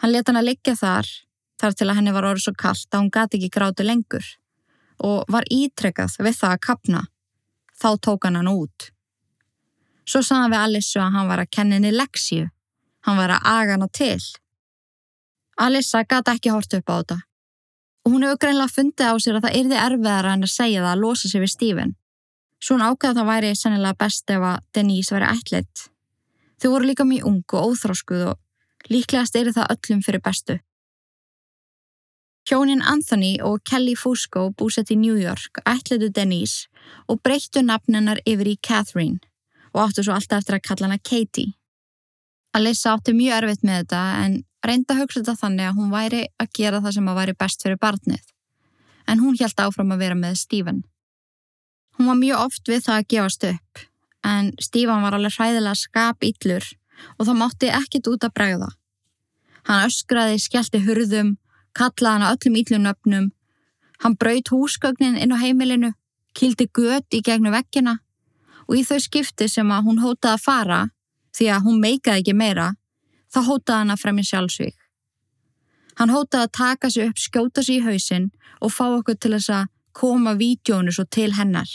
Hann 0.01 0.11
let 0.11 0.29
hana 0.29 0.41
liggja 0.41 0.75
þar, 0.75 1.09
þar 1.61 1.77
til 1.77 1.89
að 1.89 1.99
henni 1.99 2.15
var 2.15 2.29
orðið 2.31 2.47
svo 2.47 2.55
kallt 2.57 2.89
að 2.89 3.03
hún 3.03 3.13
gati 3.13 3.39
ekki 3.39 3.51
gráti 3.53 3.85
lengur 3.85 4.25
og 5.03 5.29
var 5.31 5.45
ítrekkað 5.51 6.17
við 6.19 6.39
það 6.39 6.55
að 6.57 6.63
kapna. 6.65 7.05
Þá 7.77 7.89
tók 8.01 8.25
hann 8.25 8.39
hann 8.39 8.51
út. 8.51 8.89
Svo 10.07 10.21
saðan 10.25 10.51
við 10.53 10.63
Alissu 10.63 10.99
að 10.99 11.15
hann 11.15 11.29
var 11.29 11.41
að 11.43 11.53
kenna 11.55 11.77
henni 11.77 11.93
leksíu 11.93 12.49
Hann 13.03 13.19
var 13.19 13.33
að 13.35 13.47
aga 13.51 13.75
hana 13.75 13.89
til. 13.91 14.19
Alissa 15.59 16.03
gata 16.07 16.37
ekki 16.37 16.53
hort 16.53 16.73
upp 16.77 16.87
á 16.89 16.95
þetta. 16.95 17.17
Og 18.03 18.15
hún 18.15 18.23
hefur 18.25 18.39
greinlega 18.45 18.71
fundið 18.71 19.11
á 19.11 19.15
sér 19.19 19.39
að 19.39 19.45
það 19.45 19.57
yrði 19.59 19.79
erfiðara 19.85 20.35
en 20.35 20.47
að 20.47 20.53
segja 20.53 20.83
það 20.83 20.91
að 20.91 21.03
losa 21.03 21.31
sig 21.31 21.43
við 21.43 21.51
Stephen. 21.53 21.95
Svo 22.63 22.77
hún 22.77 22.85
ákveða 22.87 23.17
það 23.19 23.29
væri 23.31 23.51
sennilega 23.59 23.99
best 23.99 24.31
ef 24.31 24.45
að 24.47 24.63
Denise 24.75 25.15
væri 25.15 25.29
ætlitt. 25.33 25.83
Þau 26.63 26.69
voru 26.71 26.87
líka 26.87 27.03
mjög 27.03 27.25
ung 27.27 27.41
og 27.57 27.73
óþróskuð 27.73 28.21
og 28.31 28.87
líklegast 28.87 29.35
er 29.35 29.49
það 29.51 29.73
öllum 29.73 30.03
fyrir 30.05 30.23
bestu. 30.23 30.55
Hjónin 32.47 32.83
Anthony 32.87 33.33
og 33.43 33.65
Kelly 33.67 33.97
Fusco 33.99 34.45
búsett 34.55 34.91
í 34.91 34.95
New 34.95 35.17
York 35.19 35.59
ætlitu 35.67 36.07
Denise 36.15 36.71
og 37.11 37.19
breyttu 37.19 37.65
nafnennar 37.67 38.23
yfir 38.23 38.53
í 38.53 38.55
Catherine 38.63 39.19
og 39.73 39.89
áttu 39.89 40.07
svo 40.07 40.15
alltaf 40.15 40.39
eftir 40.39 40.55
að 40.55 40.65
kalla 40.69 40.87
hana 40.87 41.03
Katie. 41.03 41.51
Alissa 42.55 42.95
átti 42.95 43.11
mjög 43.11 43.41
erfitt 43.41 43.67
með 43.67 43.83
þetta 43.83 44.01
en 44.23 44.41
reynda 44.63 44.99
hugsa 45.01 45.19
þetta 45.19 45.39
þannig 45.43 45.67
að 45.67 45.79
hún 45.79 45.93
væri 45.93 46.25
að 46.39 46.51
gera 46.55 46.83
það 46.83 46.95
sem 46.97 47.07
að 47.11 47.19
væri 47.19 47.39
best 47.43 47.65
fyrir 47.65 47.79
barnið. 47.83 48.27
En 49.07 49.19
hún 49.19 49.35
hjælt 49.35 49.59
áfram 49.59 49.91
að 49.91 50.05
vera 50.05 50.15
með 50.15 50.39
Stephen. 50.45 50.83
Hún 51.97 52.07
var 52.07 52.19
mjög 52.23 52.45
oft 52.47 52.71
við 52.71 52.85
það 52.87 53.01
að 53.01 53.09
gefast 53.11 53.51
upp, 53.51 53.87
en 54.23 54.53
Stephen 54.61 55.03
var 55.03 55.15
alveg 55.17 55.35
hræðilega 55.37 55.75
skap 55.77 56.23
yllur 56.23 56.65
og 57.17 57.27
það 57.27 57.39
mátti 57.39 57.71
ekkit 57.73 58.09
út 58.11 58.25
að 58.25 58.35
bregða. 58.37 58.69
Hann 59.67 59.87
öskraði, 59.87 60.39
skellti 60.39 60.81
hurðum, 60.83 61.35
kallaði 61.77 62.13
hann 62.13 62.29
öllum 62.29 62.57
yllunöfnum, 62.61 63.27
hann 64.03 64.17
braut 64.19 64.51
húsgögnin 64.51 65.19
inn 65.19 65.33
á 65.35 65.37
heimilinu, 65.39 65.93
kildi 66.35 66.67
gött 66.73 67.13
í 67.13 67.21
gegnum 67.23 67.55
vekkina 67.55 67.99
og 68.67 68.77
í 68.79 68.83
þau 68.87 68.99
skipti 69.03 69.49
sem 69.51 69.71
að 69.71 69.89
hún 69.89 70.01
hótaði 70.03 70.37
að 70.37 70.45
fara 70.45 70.81
því 71.35 71.49
að 71.51 71.67
hún 71.67 71.81
meikaði 71.83 72.23
ekki 72.23 72.35
meira, 72.37 72.73
þá 73.33 73.39
hótaði 73.49 73.79
hann 73.79 73.93
að 73.93 74.01
fremja 74.03 74.29
sjálfsvík. 74.29 74.77
Hann 75.99 76.13
hótaði 76.13 76.47
að 76.47 76.55
taka 76.57 76.89
sig 76.89 77.09
upp, 77.09 77.19
skjóta 77.19 77.63
sig 77.63 77.79
í 77.81 77.85
hausin 77.85 78.29
og 78.61 78.73
fá 78.73 78.85
okkur 78.87 79.17
til 79.17 79.33
þess 79.35 79.51
að 79.53 79.71
koma 79.93 80.33
vídjónu 80.37 80.93
svo 80.93 81.05
til 81.05 81.33
hennar. 81.37 81.69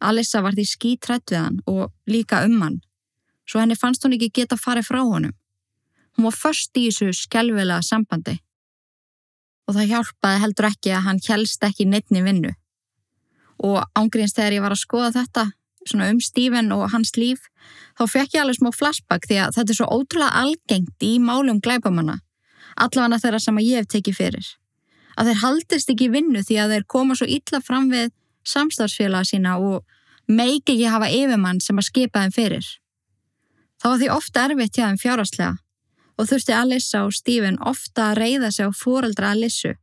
Alissa 0.00 0.42
var 0.44 0.56
því 0.56 0.66
skítrætt 0.68 1.32
við 1.32 1.42
hann 1.44 1.58
og 1.68 1.92
líka 2.08 2.44
um 2.46 2.60
hann, 2.64 2.80
svo 3.44 3.60
henni 3.60 3.76
fannst 3.76 4.04
hún 4.04 4.16
ekki 4.16 4.30
geta 4.40 4.56
farið 4.56 4.88
frá 4.88 5.00
honum. 5.04 5.34
Hún 6.16 6.26
var 6.28 6.36
först 6.36 6.76
í 6.76 6.88
þessu 6.88 7.12
skjálfilega 7.16 7.82
sambandi. 7.84 8.38
Og 9.68 9.76
það 9.76 9.92
hjálpaði 9.92 10.42
heldur 10.42 10.70
ekki 10.70 10.94
að 10.96 11.06
hann 11.06 11.22
helst 11.28 11.64
ekki 11.64 11.86
neittni 11.86 12.24
vinnu. 12.26 12.52
Og 13.60 13.84
ángríns 13.94 14.34
þegar 14.34 14.56
ég 14.56 14.64
var 14.64 14.74
að 14.74 14.82
skoða 14.82 15.12
þetta, 15.20 15.50
svona 15.86 16.10
um 16.12 16.20
Stephen 16.20 16.72
og 16.72 16.88
hans 16.92 17.14
líf 17.16 17.46
þá 17.98 18.04
fekk 18.08 18.34
ég 18.34 18.42
alveg 18.42 18.58
smá 18.58 18.70
flashback 18.74 19.28
því 19.28 19.38
að 19.44 19.54
þetta 19.56 19.72
er 19.72 19.78
svo 19.78 19.88
ótrúlega 19.88 20.42
algengt 20.42 21.06
í 21.06 21.12
málum 21.22 21.60
glæbamanna 21.64 22.18
allavega 22.80 23.20
þeirra 23.22 23.42
sem 23.42 23.60
ég 23.64 23.80
hef 23.80 23.90
tekið 23.94 24.18
fyrir 24.18 24.50
að 25.16 25.30
þeir 25.30 25.42
haldist 25.44 25.92
ekki 25.92 26.10
vinnu 26.12 26.42
því 26.46 26.58
að 26.62 26.74
þeir 26.74 26.86
koma 26.94 27.16
svo 27.18 27.28
illa 27.28 27.62
fram 27.64 27.90
við 27.92 28.12
samstagsfélaga 28.46 29.28
sína 29.28 29.56
og 29.58 29.84
meiki 30.28 30.76
ekki 30.76 30.92
hafa 30.92 31.10
yfirmann 31.10 31.60
sem 31.60 31.78
að 31.78 31.88
skipa 31.90 32.24
þeim 32.24 32.36
fyrir 32.36 32.70
þá 33.82 33.88
var 33.88 33.98
því 34.00 34.08
ofta 34.14 34.46
erfitt 34.46 34.78
hjá 34.78 34.86
þeim 34.86 35.02
fjáraslega 35.02 35.52
og 36.20 36.28
þurfti 36.30 36.56
Alissa 36.56 37.04
og 37.06 37.14
Stephen 37.16 37.60
ofta 37.60 38.10
að 38.10 38.20
reyða 38.22 38.50
sig 38.52 38.68
á 38.68 38.72
fóreldra 38.76 39.34
Alissu 39.34 39.76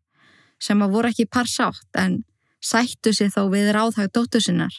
sem 0.61 0.81
að 0.81 0.93
voru 0.97 1.13
ekki 1.13 1.29
parsátt 1.29 2.01
en 2.01 2.21
sættu 2.63 3.13
sig 3.13 3.33
þó 3.33 3.47
við 3.53 3.73
ráðhag 3.75 4.13
dóttu 4.13 4.41
sinnar 4.41 4.73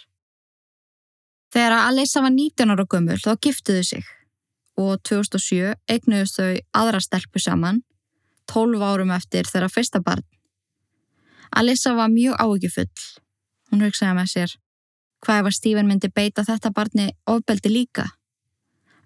Þegar 1.49 1.79
að 1.79 1.87
Alissa 1.89 2.21
var 2.21 2.33
19 2.35 2.73
ára 2.75 2.85
gömul 2.85 3.21
þá 3.23 3.31
giftuðu 3.41 3.85
sig 3.91 4.09
og 4.79 5.01
2007 5.09 5.75
eignuðust 5.91 6.37
þau 6.37 6.59
aðra 6.77 7.01
stelpu 7.01 7.41
saman 7.41 7.81
12 8.53 8.85
árum 8.85 9.13
eftir 9.13 9.49
þeirra 9.49 9.69
fyrsta 9.73 10.01
barn. 10.05 10.25
Alissa 11.57 11.95
var 11.97 12.13
mjög 12.13 12.37
áökjufull. 12.37 12.93
Hún 13.69 13.85
hugsaði 13.85 14.17
með 14.17 14.31
sér, 14.33 14.55
hvað 15.25 15.41
ef 15.41 15.51
að 15.51 15.57
Stephen 15.59 15.89
myndi 15.91 16.11
beita 16.15 16.45
þetta 16.47 16.73
barni 16.75 17.09
ofbeldi 17.29 17.73
líka. 17.73 18.07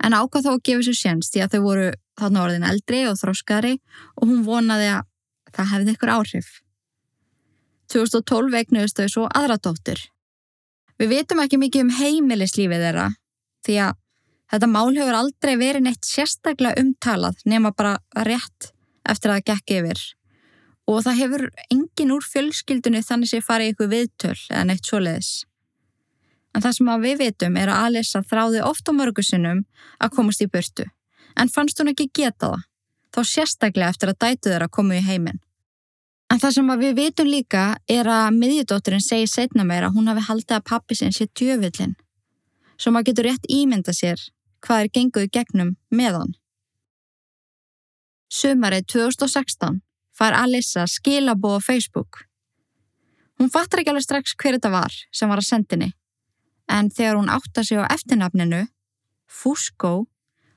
En 0.02 0.14
ákvað 0.16 0.46
þó 0.46 0.52
að 0.54 0.64
gefa 0.68 0.86
sér 0.88 0.98
sjens 0.98 1.30
því 1.32 1.44
að 1.44 1.54
þau 1.54 1.62
voru 1.66 1.88
þarna 2.18 2.44
orðin 2.44 2.68
eldri 2.68 3.02
og 3.08 3.18
þróskari 3.20 3.72
og 4.16 4.28
hún 4.28 4.44
vonaði 4.46 4.90
að 4.96 5.08
það 5.52 5.72
hefði 5.72 5.96
ykkur 5.96 6.14
áhrif. 6.16 6.52
2012 7.92 8.58
eignuðist 8.60 8.98
þau 8.98 9.08
svo 9.10 9.26
aðra 9.36 9.58
dóttir. 9.60 10.00
Við 11.00 11.12
vitum 11.12 11.42
ekki 11.42 11.58
mikið 11.60 11.84
um 11.86 11.92
heimilislífið 11.98 12.86
þeirra 12.86 13.08
því 13.66 13.78
að 13.86 13.98
þetta 14.52 14.68
mál 14.70 14.90
hefur 14.96 15.18
aldrei 15.18 15.54
verið 15.60 15.86
neitt 15.86 16.06
sérstaklega 16.06 16.82
umtalað 16.82 17.40
nema 17.48 17.72
bara 17.76 17.96
rétt 18.28 18.72
eftir 19.08 19.32
að 19.32 19.40
það 19.40 19.46
gekk 19.50 19.74
yfir. 19.78 20.02
Og 20.90 21.04
það 21.04 21.18
hefur 21.20 21.44
engin 21.70 22.12
úr 22.14 22.24
fjölskyldunni 22.26 23.02
þannig 23.06 23.30
sé 23.30 23.40
farið 23.44 23.72
ykkur 23.72 23.90
viðtöl 23.92 24.38
eða 24.50 24.64
neitt 24.68 24.88
svoleiðis. 24.88 25.30
En 26.52 26.64
það 26.64 26.74
sem 26.76 26.90
við 27.04 27.22
vitum 27.22 27.56
er 27.56 27.70
að 27.72 27.86
Alissa 27.86 28.20
þráði 28.28 28.64
ofta 28.66 28.92
mörgusinnum 28.92 29.62
að 30.02 30.12
komast 30.16 30.42
í 30.44 30.50
burtu. 30.52 30.88
En 31.38 31.48
fannst 31.48 31.78
hún 31.80 31.92
ekki 31.92 32.10
geta 32.12 32.50
það, 32.50 32.66
þá 33.14 33.20
sérstaklega 33.30 33.94
eftir 33.94 34.12
að 34.12 34.20
dætu 34.24 34.50
þeirra 34.50 34.68
komu 34.68 34.98
í 34.98 35.06
heiminn. 35.06 35.40
En 36.32 36.40
það 36.40 36.54
sem 36.56 36.74
við 36.80 36.94
vitum 36.96 37.28
líka 37.28 37.62
er 37.88 38.08
að 38.08 38.36
miðjudótturinn 38.40 39.04
segir 39.04 39.28
setna 39.28 39.64
meira 39.68 39.88
að 39.88 39.98
hún 39.98 40.08
hafi 40.08 40.26
haldið 40.28 40.56
að 40.56 40.68
pappi 40.68 40.96
sinn 40.96 41.12
sé 41.12 41.26
djöfullin. 41.28 41.96
Svo 42.80 42.92
maður 42.92 43.10
getur 43.10 43.28
rétt 43.28 43.48
ímynda 43.52 43.92
sér 43.96 44.20
hvað 44.64 44.84
er 44.84 44.92
genguð 44.96 45.28
gegnum 45.32 45.74
með 45.92 46.18
hann. 46.20 46.32
Sumarið 48.32 48.86
2016 48.94 49.82
fær 50.16 50.36
Alissa 50.36 50.86
skilabóð 50.86 51.58
á 51.58 51.66
Facebook. 51.66 52.26
Hún 53.40 53.50
fattar 53.50 53.80
ekki 53.80 53.92
alveg 53.92 54.06
strax 54.06 54.36
hver 54.36 54.58
þetta 54.58 54.70
var 54.72 54.94
sem 55.10 55.30
var 55.30 55.40
að 55.40 55.48
sendinni 55.48 55.92
en 56.72 56.88
þegar 56.90 57.18
hún 57.18 57.32
átta 57.32 57.64
sig 57.64 57.78
á 57.78 57.84
eftirnafninu, 57.92 58.66
Fusco, 59.26 60.06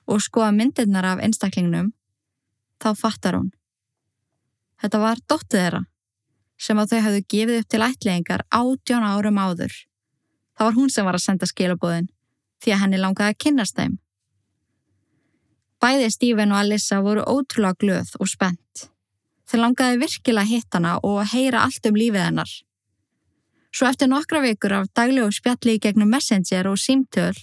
og 0.05 0.21
skoða 0.21 0.51
myndirnar 0.53 1.07
af 1.07 1.21
einstaklingnum, 1.23 1.91
þá 2.79 2.89
fattar 2.95 3.37
hún. 3.39 3.51
Þetta 4.81 5.01
var 5.01 5.21
dóttið 5.27 5.61
þeirra, 5.61 5.81
sem 6.59 6.79
að 6.79 6.91
þau 6.91 7.03
hafðu 7.07 7.21
gefið 7.33 7.61
upp 7.61 7.69
til 7.71 7.83
ætlingar 7.87 8.45
átjón 8.53 9.07
árum 9.07 9.39
áður. 9.41 9.75
Það 10.55 10.67
var 10.67 10.77
hún 10.77 10.91
sem 10.91 11.07
var 11.07 11.17
að 11.17 11.25
senda 11.25 11.49
skilabóðin, 11.49 12.09
því 12.63 12.75
að 12.75 12.81
henni 12.83 12.99
langaði 13.01 13.33
að 13.33 13.39
kynast 13.43 13.79
þeim. 13.79 13.97
Bæði 15.83 16.11
Stífen 16.13 16.53
og 16.53 16.61
Alissa 16.61 17.01
voru 17.03 17.25
ótrúlega 17.27 17.79
glöð 17.81 18.13
og 18.19 18.29
spennt. 18.31 18.89
Þau 19.45 19.59
langaði 19.61 19.99
virkilega 20.01 20.49
hitt 20.49 20.73
hana 20.73 20.95
og 21.03 21.19
að 21.21 21.31
heyra 21.35 21.65
allt 21.65 21.85
um 21.85 21.97
lífið 21.99 22.23
hennar. 22.25 22.51
Svo 23.75 23.89
eftir 23.89 24.09
nokkra 24.09 24.41
vikur 24.41 24.73
af 24.77 24.91
daglegu 24.95 25.31
spjalli 25.35 25.75
í 25.75 25.81
gegnum 25.83 26.09
Messenger 26.09 26.69
og 26.71 26.79
símtöl, 26.79 27.35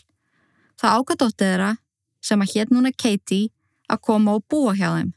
það 0.80 0.94
ákvæðdóttið 0.98 1.50
þeirra, 1.50 1.72
sem 2.24 2.40
að 2.42 2.54
hétt 2.54 2.72
núna 2.72 2.92
Katie, 2.96 3.50
að 3.92 4.00
koma 4.08 4.38
og 4.38 4.46
búa 4.48 4.72
hjá 4.78 4.88
þeim. 4.94 5.12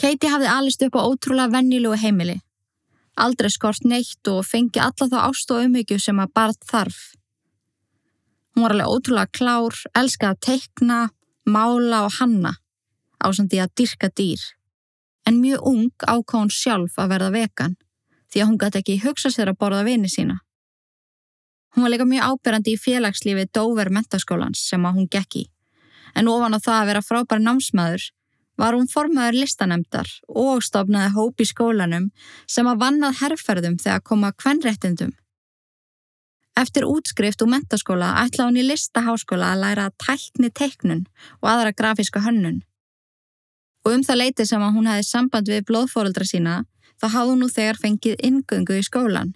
Katie 0.00 0.32
hafði 0.32 0.50
alist 0.52 0.84
upp 0.84 0.96
á 0.96 1.04
ótrúlega 1.08 1.54
vennilegu 1.54 1.96
heimili. 2.02 2.36
Aldrei 3.20 3.50
skort 3.52 3.84
neitt 3.84 4.28
og 4.32 4.44
fengi 4.48 4.80
alla 4.80 5.08
þá 5.08 5.18
ást 5.26 5.50
og 5.52 5.64
umhyggju 5.64 5.98
sem 6.00 6.20
að 6.22 6.32
barð 6.36 6.60
þarf. 6.70 7.00
Hún 8.54 8.64
var 8.64 8.76
alveg 8.76 8.94
ótrúlega 8.94 9.32
klár, 9.36 9.76
elskaði 9.96 10.36
að 10.36 10.40
teikna, 10.46 11.00
mála 11.44 12.04
og 12.06 12.16
hanna, 12.20 12.56
ásandi 13.20 13.60
að 13.60 13.74
dyrka 13.80 14.12
dýr. 14.12 14.42
En 15.30 15.38
mjög 15.38 15.66
ung 15.70 15.90
ákváð 16.02 16.40
hún 16.40 16.50
sjálf 16.50 16.98
að 16.98 17.10
verða 17.14 17.30
vegan 17.36 17.76
því 18.30 18.40
að 18.42 18.48
hún 18.48 18.60
gæti 18.62 18.80
ekki 18.80 19.00
hugsa 19.04 19.30
sér 19.30 19.52
að 19.52 19.60
borða 19.62 19.84
vini 19.86 20.10
sína. 20.10 20.40
Hún 21.74 21.86
var 21.86 21.92
líka 21.92 22.06
mjög 22.10 22.32
ábyrrandi 22.32 22.74
í 22.74 22.80
félagslífi 22.82 23.46
Dover 23.54 23.92
mentaskólans 23.94 24.62
sem 24.70 24.86
að 24.86 24.96
hún 24.98 25.10
gekk 25.10 25.36
í, 25.38 25.44
en 26.18 26.30
ofan 26.30 26.56
á 26.56 26.58
það 26.58 26.78
að 26.80 26.88
vera 26.90 27.04
frábæri 27.06 27.44
námsmaður 27.46 28.06
var 28.60 28.76
hún 28.76 28.90
formaður 28.90 29.38
listanemdar 29.38 30.10
og 30.28 30.64
stofnaði 30.66 31.14
hóp 31.14 31.40
í 31.40 31.46
skólanum 31.48 32.10
sem 32.50 32.66
að 32.66 32.82
vannað 32.82 33.20
herrferðum 33.22 33.78
þegar 33.80 34.02
koma 34.10 34.32
kvennréttindum. 34.34 35.14
Eftir 36.58 36.84
útskrift 36.90 37.40
úr 37.44 37.52
mentaskóla 37.54 38.10
ætla 38.24 38.48
hún 38.48 38.58
í 38.58 38.66
listaháskóla 38.66 39.54
að 39.54 39.62
læra 39.62 39.86
tækni 40.02 40.50
teiknun 40.50 41.06
og 41.40 41.52
aðra 41.54 41.72
grafíska 41.72 42.20
hönnun. 42.26 42.60
Og 43.86 43.94
um 43.96 44.04
það 44.04 44.20
leiti 44.20 44.46
sem 44.46 44.62
að 44.62 44.74
hún 44.76 44.88
hefði 44.90 45.08
samband 45.08 45.48
við 45.48 45.66
blóðfóruldra 45.70 46.26
sína 46.28 46.56
þá 47.00 47.06
hafði 47.14 47.32
hún 47.32 47.42
nú 47.44 47.48
þegar 47.48 47.80
fengið 47.80 48.24
ingöngu 48.28 48.78
í 48.78 48.86
skólan. 48.86 49.34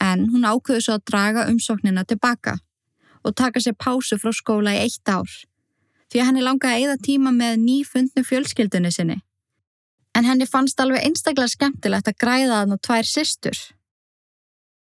En 0.00 0.28
hún 0.32 0.48
ákveði 0.48 0.86
svo 0.86 0.96
að 0.96 1.06
draga 1.10 1.48
umsóknina 1.50 2.04
tilbaka 2.08 2.56
og 3.22 3.36
taka 3.38 3.60
sér 3.60 3.76
pásu 3.78 4.18
frá 4.18 4.32
skóla 4.34 4.74
í 4.74 4.82
eitt 4.86 5.08
ár 5.08 5.28
því 6.12 6.20
að 6.20 6.26
henni 6.28 6.44
langaði 6.44 6.72
að 6.72 6.82
eida 6.82 7.04
tíma 7.06 7.30
með 7.32 7.60
nýfundnu 7.62 8.24
fjölskyldunni 8.28 8.90
sinni. 8.92 9.20
En 10.12 10.26
henni 10.28 10.44
fannst 10.44 10.80
alveg 10.82 11.06
einstaklega 11.06 11.48
skemmtilegt 11.48 12.10
að 12.10 12.18
græða 12.20 12.58
hann 12.60 12.74
og 12.74 12.82
tvær 12.84 13.08
systur. 13.08 13.56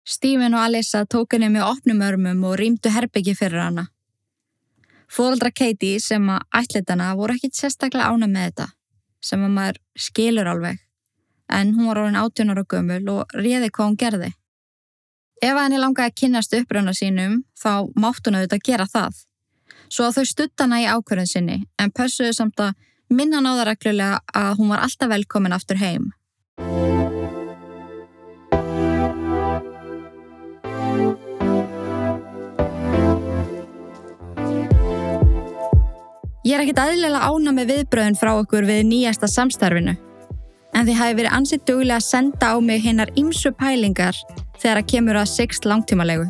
Stephen 0.07 0.55
og 0.55 0.63
Alissa 0.63 1.03
tók 1.11 1.35
henni 1.35 1.51
með 1.51 1.67
opnum 1.67 2.05
örmum 2.07 2.45
og 2.47 2.55
rýmdu 2.61 2.93
herbyggi 2.95 3.35
fyrir 3.37 3.65
hana. 3.65 3.89
Fóldra 5.09 5.51
Katie 5.51 6.01
sem 6.01 6.27
að 6.31 6.45
ætletana 6.63 7.15
voru 7.17 7.39
ekkit 7.39 7.57
sérstaklega 7.57 8.11
ána 8.13 8.29
með 8.29 8.51
þetta, 8.51 8.67
sem 9.25 9.47
að 9.47 9.57
maður 9.57 9.81
skilur 9.97 10.51
alveg 10.53 10.85
en 11.49 11.73
hún 11.75 11.89
var 11.89 12.03
orðin 12.03 12.19
18 12.21 12.53
ára 12.53 12.65
gömul 12.69 13.05
og 13.13 13.33
réði 13.37 13.71
hvað 13.71 13.89
hún 13.89 13.97
gerði. 14.03 14.31
Ef 15.43 15.55
henni 15.55 15.79
langaði 15.79 16.11
að 16.11 16.19
kynast 16.21 16.57
uppröna 16.59 16.95
sínum 16.97 17.41
þá 17.59 17.89
mátt 17.97 18.27
hún 18.27 18.41
auðvitað 18.41 18.65
gera 18.69 18.89
það. 18.91 19.23
Svo 19.89 20.09
að 20.09 20.19
þau 20.19 20.33
stuttana 20.33 20.83
í 20.83 20.89
ákverðin 20.91 21.31
sinni 21.31 21.59
en 21.81 21.95
pössuðu 21.95 22.35
samt 22.37 22.61
að 22.61 22.75
minna 23.09 23.41
náða 23.41 23.71
reglulega 23.71 24.21
að 24.35 24.59
hún 24.59 24.75
var 24.75 24.85
alltaf 24.85 25.15
velkomin 25.15 25.57
aftur 25.57 25.81
heim. 25.81 26.11
Ég 36.49 36.55
er 36.57 36.63
ekkit 36.63 36.79
aðlilega 36.81 37.27
ána 37.29 37.53
með 37.53 37.73
viðbröðun 37.75 38.15
frá 38.17 38.31
okkur 38.39 38.65
við 38.65 38.87
nýjasta 38.89 39.29
samstarfinu 39.29 39.93
en 40.79 40.87
þið 40.87 40.97
hafi 40.97 41.17
verið 41.19 41.35
ansett 41.37 41.65
duglega 41.69 41.99
að 41.99 42.07
senda 42.07 42.53
á 42.55 42.57
mig 42.65 42.81
hinnar 42.87 43.11
ymsu 43.21 43.51
pælingar 43.59 44.17
þegar 44.63 44.81
að 44.81 44.87
kemur 44.93 45.19
að 45.21 45.27
sext 45.29 45.67
langtímalegu. 45.69 46.25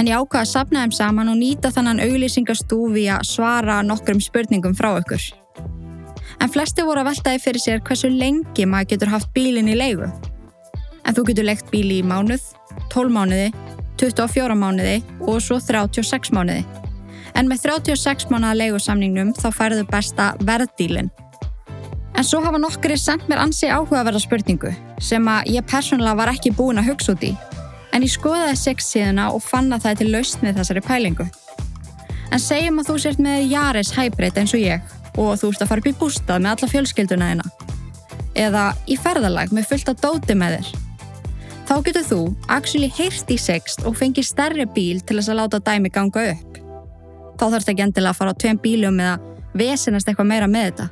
En 0.00 0.08
ég 0.08 0.16
ákvaða 0.16 0.46
að 0.46 0.50
sapna 0.52 0.84
þeim 0.84 0.94
saman 0.96 1.32
og 1.32 1.36
nýta 1.42 1.72
þannan 1.74 2.00
auglýsingastúfi 2.06 3.04
að 3.12 3.26
svara 3.28 3.82
nokkrum 3.84 4.22
spurningum 4.22 4.76
frá 4.78 4.94
ykkur. 5.02 5.26
En 6.40 6.52
flesti 6.54 6.86
voru 6.86 7.02
að 7.02 7.10
veltaði 7.10 7.42
fyrir 7.42 7.64
sér 7.66 7.82
hversu 7.84 8.08
lengi 8.08 8.64
maður 8.64 8.94
getur 8.94 9.12
haft 9.12 9.32
bílinn 9.36 9.68
í 9.68 9.76
leigu. 9.76 10.08
En 11.04 11.12
þú 11.12 11.26
getur 11.28 11.50
legt 11.50 11.68
bíli 11.74 12.00
í 12.00 12.06
mánuð, 12.06 12.46
12 12.94 13.12
mánuði, 13.12 13.52
24 14.00 14.56
mánuði 14.56 15.02
og 15.26 15.42
svo 15.44 15.60
36 15.60 16.32
mánuði. 16.32 16.64
En 17.38 17.48
með 17.48 17.66
36 17.68 18.28
mánuða 18.30 18.54
leigusamningnum 18.60 19.34
þá 19.38 19.48
færðu 19.56 19.84
besta 19.88 20.32
verðdílinn 20.44 21.10
En 22.22 22.26
svo 22.26 22.38
hafa 22.44 22.58
nokkri 22.60 22.96
sendt 23.00 23.24
mér 23.30 23.40
ansi 23.42 23.66
áhugaverða 23.72 24.20
spurningu 24.22 24.72
sem 25.02 25.24
að 25.26 25.48
ég 25.56 25.64
persónulega 25.66 26.18
var 26.20 26.30
ekki 26.30 26.52
búin 26.54 26.78
að 26.78 26.92
hugsa 26.92 27.16
út 27.16 27.24
í. 27.26 27.32
En 27.92 28.04
ég 28.04 28.12
skoðaði 28.12 28.58
sex 28.60 28.92
síðuna 28.92 29.30
og 29.34 29.42
fann 29.42 29.72
að 29.72 29.84
það 29.84 29.90
er 29.90 29.98
til 30.00 30.12
laust 30.12 30.44
með 30.44 30.60
þessari 30.60 30.82
pælingu. 30.86 31.26
En 32.32 32.40
segjum 32.40 32.78
að 32.78 32.92
þú 32.92 32.98
sért 33.02 33.24
með 33.26 33.48
Jaris 33.50 33.90
Hybrid 33.96 34.38
eins 34.38 34.54
og 34.54 34.62
ég 34.62 34.94
og 35.16 35.34
þú 35.40 35.50
ert 35.50 35.64
að 35.64 35.72
fara 35.72 35.82
upp 35.82 35.90
í 35.90 35.94
bústað 36.04 36.44
með 36.44 36.54
alla 36.54 36.70
fjölskylduna 36.76 37.32
þína. 37.32 37.50
Eða 38.46 38.68
í 38.86 39.00
ferðalag 39.02 39.52
með 39.52 39.68
fullt 39.72 39.92
að 39.92 40.06
dóti 40.06 40.38
með 40.38 40.56
þér. 40.58 40.72
Þá 41.68 41.74
getur 41.88 42.08
þú 42.12 42.22
actually 42.52 42.92
heyrst 43.00 43.34
í 43.34 43.40
sext 43.40 43.82
og 43.88 43.98
fengið 43.98 44.30
stærri 44.30 44.68
bíl 44.68 45.02
til 45.02 45.18
þess 45.18 45.32
að 45.32 45.42
láta 45.42 45.64
dæmi 45.64 45.92
ganga 45.92 46.30
upp. 46.36 46.61
Þá 47.38 47.44
þarfst 47.48 47.72
ekki 47.72 47.86
endilega 47.86 48.14
að 48.14 48.18
fara 48.20 48.34
á 48.34 48.40
tveim 48.40 48.60
bílum 48.62 49.00
eða 49.02 49.16
vesenast 49.58 50.08
eitthvað 50.08 50.30
meira 50.32 50.50
með 50.50 50.70
þetta 50.70 50.90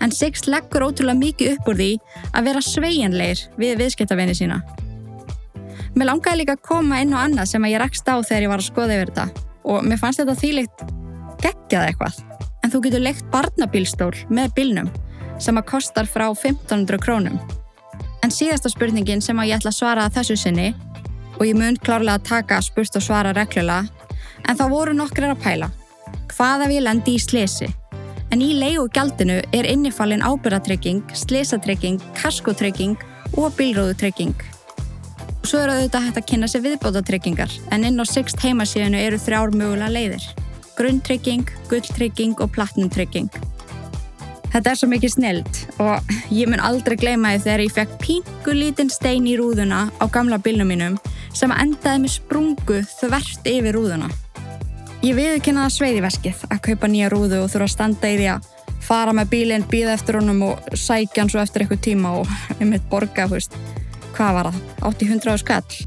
en 0.00 0.12
Six 0.12 0.46
leggur 0.48 0.86
ótrúlega 0.88 1.18
mikið 1.18 1.56
upp 1.56 1.68
úr 1.70 1.78
því 1.80 1.90
að 2.32 2.48
vera 2.48 2.62
sveianleir 2.64 3.42
við 3.60 3.76
viðskiptavinni 3.82 4.36
sína. 4.36 4.60
Mér 5.94 6.10
langaði 6.12 6.42
líka 6.42 6.56
að 6.56 6.64
koma 6.68 7.00
inn 7.02 7.14
á 7.14 7.24
annað 7.26 7.52
sem 7.52 7.64
að 7.66 7.74
ég 7.74 7.82
rakst 7.82 8.08
á 8.08 8.16
þegar 8.16 8.46
ég 8.46 8.52
var 8.52 8.62
að 8.62 8.68
skoða 8.70 8.96
yfir 8.96 9.12
þetta 9.12 9.46
og 9.70 9.86
mér 9.86 10.00
fannst 10.00 10.22
þetta 10.22 10.38
þýlikt 10.40 10.84
geggjað 11.44 11.86
eitthvað. 11.88 12.20
En 12.60 12.72
þú 12.72 12.82
getur 12.86 13.04
leikt 13.04 13.30
barnabílstól 13.32 14.12
með 14.30 14.54
bílnum 14.56 14.90
sem 15.40 15.56
að 15.56 15.68
kostar 15.72 16.08
frá 16.08 16.28
1500 16.30 17.00
krónum. 17.02 17.40
En 18.24 18.32
síðasta 18.32 18.70
spurningin 18.72 19.22
sem 19.24 19.38
að 19.40 19.50
ég 19.50 19.60
ætla 19.60 19.72
að 19.72 19.80
svara 19.80 20.06
að 20.06 20.20
þessu 20.20 20.36
sinni 20.36 20.68
og 21.38 21.46
ég 21.48 21.56
mun 21.56 21.78
klárlega 21.80 22.20
að 22.20 22.28
taka 22.28 22.60
spurt 22.64 22.96
og 22.96 23.04
svara 23.04 23.32
reglulega 23.36 23.88
en 24.48 24.56
þá 24.58 24.64
voru 24.70 24.94
nokkrar 24.96 25.34
að 25.34 25.42
pæla. 25.44 25.70
Hvað 26.30 26.66
ef 26.66 26.74
ég 26.74 26.84
lendi 26.86 27.16
í 27.16 27.22
slesi? 27.22 27.68
En 28.30 28.42
í 28.44 28.52
leigu 28.54 28.86
gjaldinu 28.94 29.40
er 29.56 29.66
innifalinn 29.66 30.22
ábyrratrygging, 30.22 31.02
slesatrygging, 31.18 31.98
kaskotrygging 32.20 32.96
og 33.36 33.52
bílróðutrygging. 33.58 34.34
Svo 35.42 35.62
eru 35.64 35.74
auðvitað 35.74 36.06
hægt 36.06 36.18
að 36.20 36.28
kynna 36.30 36.48
sér 36.50 36.64
viðbótatryggingar 36.66 37.54
en 37.74 37.86
inn 37.88 37.98
á 37.98 38.04
Sixt 38.06 38.42
heimasíðinu 38.44 39.00
eru 39.00 39.18
þrjár 39.18 39.54
mögulega 39.56 39.90
leiðir. 39.90 40.26
Grunntrygging, 40.78 41.48
gulltrygging 41.70 42.36
og 42.40 42.52
platinumtrygging. 42.54 43.30
Þetta 44.50 44.70
er 44.72 44.78
svo 44.78 44.88
mikið 44.90 45.14
snild 45.14 45.60
og 45.82 46.14
ég 46.34 46.50
mun 46.50 46.62
aldrei 46.62 46.96
gleyma 46.98 47.36
því 47.36 47.42
þegar 47.44 47.64
ég 47.64 47.74
fekk 47.76 47.98
pingu 48.02 48.54
lítinn 48.56 48.90
stein 48.90 49.28
í 49.30 49.36
rúðuna 49.38 49.84
á 49.90 50.04
gamla 50.10 50.40
bílnum 50.42 50.70
mínum 50.70 50.98
sem 51.32 51.52
endaði 51.54 52.04
með 52.04 52.16
sprungu 52.16 52.80
þvert 52.98 53.46
yfir 53.46 53.78
rúðuna. 53.78 54.10
Ég 55.00 55.14
viðkynna 55.16 55.62
það 55.64 55.74
sveiði 55.78 56.00
veskið 56.04 56.40
að 56.52 56.58
kaupa 56.66 56.88
nýja 56.92 57.06
rúðu 57.08 57.38
og 57.40 57.46
þurfa 57.48 57.66
að 57.70 57.72
standa 57.72 58.08
í 58.10 58.16
því 58.18 58.24
að 58.34 58.48
fara 58.84 59.14
með 59.16 59.30
bílinn, 59.32 59.62
býða 59.70 59.94
eftir 59.96 60.18
honum 60.18 60.42
og 60.50 60.66
sækja 60.76 61.22
hann 61.22 61.30
svo 61.32 61.40
eftir 61.40 61.64
eitthvað 61.64 61.80
tíma 61.86 62.10
og 62.18 62.34
um 62.60 62.74
eitt 62.76 62.84
borga, 62.92 63.24
veist 63.30 63.56
hvað 64.12 64.34
var 64.36 64.50
það, 64.50 64.58
800 64.90 65.38
skall. 65.40 65.78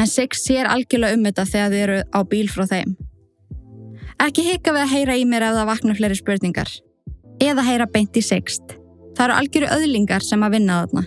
En 0.00 0.08
Six 0.08 0.46
sér 0.46 0.70
algjörlega 0.70 1.18
um 1.18 1.26
þetta 1.28 1.44
þegar 1.50 1.74
þið 1.74 1.82
eru 1.82 1.98
á 2.08 2.20
bíl 2.30 2.46
frá 2.54 2.64
þeim. 2.70 2.94
Ekki 4.24 4.46
hika 4.48 4.72
við 4.72 4.86
að 4.86 4.94
heyra 4.94 5.18
í 5.20 5.28
mér 5.28 5.44
ef 5.50 5.58
það 5.58 5.70
vakna 5.74 5.98
fleiri 5.98 6.18
spurningar. 6.22 6.72
Eða 7.44 7.66
heyra 7.68 7.90
beint 7.90 8.16
í 8.16 8.24
Sixt. 8.24 8.78
Það 9.12 9.26
eru 9.26 9.38
algjöru 9.42 9.70
öðlingar 9.76 10.24
sem 10.24 10.40
að 10.40 10.56
vinna 10.56 10.80
þarna. 10.86 11.04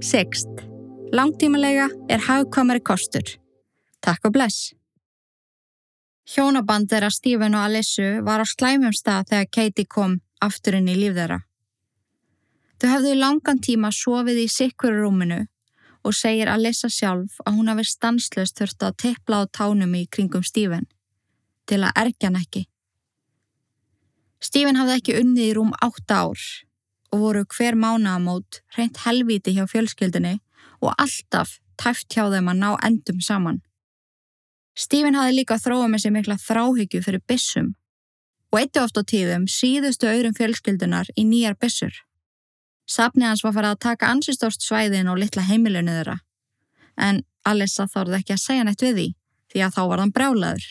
Sixt. 0.00 0.64
Langtímalega 1.12 1.90
er 2.08 2.24
hagkvamari 2.24 2.80
kostur. 2.80 3.36
Takk 4.00 4.30
og 4.30 4.38
bless. 4.38 4.77
Hjónaband 6.28 6.90
þeirra 6.90 7.08
Stephen 7.08 7.54
og 7.56 7.64
Alissu 7.64 8.18
var 8.24 8.42
á 8.44 8.46
slæmum 8.46 8.92
stað 8.92 9.30
þegar 9.30 9.52
Katie 9.56 9.88
kom 9.88 10.18
aftur 10.44 10.76
inn 10.76 10.90
í 10.92 10.96
líf 10.98 11.14
þeirra. 11.16 11.38
Þau 12.78 12.88
hafðu 12.92 13.12
í 13.14 13.18
langan 13.18 13.60
tíma 13.64 13.88
sofið 13.94 14.42
í 14.42 14.48
sikkuru 14.52 15.06
rúminu 15.06 15.38
og 16.04 16.14
segir 16.14 16.50
Alissa 16.52 16.90
sjálf 16.92 17.40
að 17.46 17.56
hún 17.56 17.70
hafi 17.72 17.86
stanslöst 17.88 18.60
þurft 18.60 18.84
að 18.84 18.98
teppla 19.04 19.40
á 19.40 19.44
tánum 19.58 19.94
í 19.96 20.04
kringum 20.06 20.44
Stephen 20.44 20.84
til 21.68 21.80
að 21.80 21.96
erkja 22.04 22.28
hann 22.28 22.40
ekki. 22.42 22.66
Stephen 24.44 24.78
hafði 24.78 24.98
ekki 25.00 25.16
unnið 25.22 25.46
í 25.48 25.54
rúm 25.56 25.72
átta 25.82 26.20
ár 26.28 26.44
og 27.08 27.24
voru 27.24 27.46
hver 27.56 27.74
mánaðamót 27.74 28.60
reynt 28.76 29.00
helviti 29.06 29.56
hjá 29.56 29.64
fjölskyldinni 29.70 30.36
og 30.84 30.92
alltaf 30.92 31.56
tæft 31.80 32.12
hjá 32.12 32.28
þeim 32.28 32.52
að 32.52 32.60
ná 32.60 32.70
endum 32.84 33.24
saman. 33.24 33.62
Stephen 34.78 35.16
hafði 35.18 35.40
líka 35.40 35.58
þróað 35.58 35.88
með 35.90 36.04
sér 36.04 36.14
mikla 36.14 36.36
þráhyggju 36.38 37.00
fyrir 37.02 37.22
bissum 37.26 37.72
og 38.52 38.60
eittu 38.60 38.80
oft 38.80 39.00
á 39.00 39.02
tíðum 39.02 39.48
síðustu 39.50 40.08
auðrum 40.08 40.36
fjölskyldunar 40.38 41.10
í 41.18 41.24
nýjar 41.26 41.58
bissur. 41.60 41.92
Sapnið 42.88 43.28
hans 43.28 43.42
var 43.44 43.56
farið 43.56 43.74
að 43.74 43.82
taka 43.84 44.12
ansistórt 44.14 44.64
svæðin 44.64 45.10
og 45.12 45.18
litla 45.20 45.44
heimilinu 45.44 45.98
þeirra. 45.98 46.16
En 46.96 47.20
Alissa 47.44 47.88
þorði 47.90 48.20
ekki 48.20 48.36
að 48.36 48.44
segja 48.44 48.64
nætt 48.64 48.84
við 48.86 48.94
því, 48.96 49.08
því 49.52 49.64
að 49.66 49.74
þá 49.74 49.82
var 49.90 50.02
hann 50.02 50.14
brjálaður. 50.14 50.64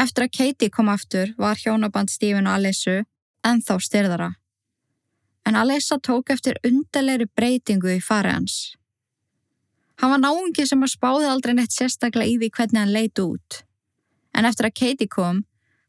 Eftir 0.00 0.26
að 0.26 0.34
Katie 0.38 0.72
kom 0.72 0.88
aftur 0.92 1.34
var 1.40 1.60
hjónaband 1.60 2.12
Stephen 2.12 2.48
og 2.48 2.56
Alissu 2.56 3.02
ennþá 3.44 3.76
styrðara. 3.82 4.30
En 5.46 5.56
Alissa 5.58 5.98
tók 5.98 6.32
eftir 6.34 6.58
undarleiri 6.66 7.28
breytingu 7.36 7.92
í 7.96 8.00
fari 8.02 8.32
hans. 8.32 8.76
Hann 10.00 10.12
var 10.12 10.20
náungi 10.20 10.66
sem 10.68 10.82
að 10.84 10.92
spáði 10.92 11.28
aldrei 11.30 11.54
neitt 11.56 11.72
sérstaklega 11.72 12.28
í 12.28 12.38
því 12.40 12.50
hvernig 12.56 12.82
hann 12.82 12.92
leiti 12.92 13.24
út. 13.24 13.62
En 14.36 14.44
eftir 14.44 14.68
að 14.68 14.76
Katie 14.80 15.08
kom, 15.08 15.44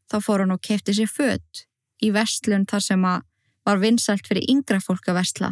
þá 0.08 0.20
fór 0.24 0.44
hann 0.44 0.54
og 0.54 0.62
kefti 0.64 0.94
sér 0.96 1.10
fött 1.12 1.64
í 2.00 2.12
vestlun 2.14 2.64
þar 2.68 2.84
sem 2.84 3.04
að 3.04 3.24
var 3.68 3.80
vinsælt 3.82 4.28
fyrir 4.28 4.46
yngra 4.48 4.80
fólk 4.80 5.10
að 5.10 5.18
versla. 5.20 5.50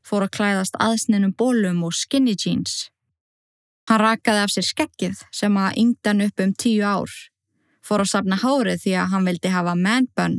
Fór 0.00 0.24
að 0.24 0.34
klæðast 0.38 0.78
aðsninum 0.80 1.34
bólum 1.36 1.82
og 1.84 1.92
skinny 1.92 2.32
jeans. 2.32 2.88
Hann 3.88 4.00
rakaði 4.00 4.44
af 4.44 4.52
sér 4.54 4.64
skekkið 4.68 5.24
sem 5.32 5.56
að 5.60 5.76
yngdan 5.82 6.24
upp 6.24 6.40
um 6.44 6.54
tíu 6.56 6.84
ár. 6.84 7.12
Fór 7.84 8.04
að 8.04 8.12
sapna 8.12 8.38
hárið 8.40 8.82
því 8.84 8.94
að 9.00 9.10
hann 9.12 9.28
vildi 9.28 9.52
hafa 9.52 9.74
man 9.76 10.08
bun 10.16 10.38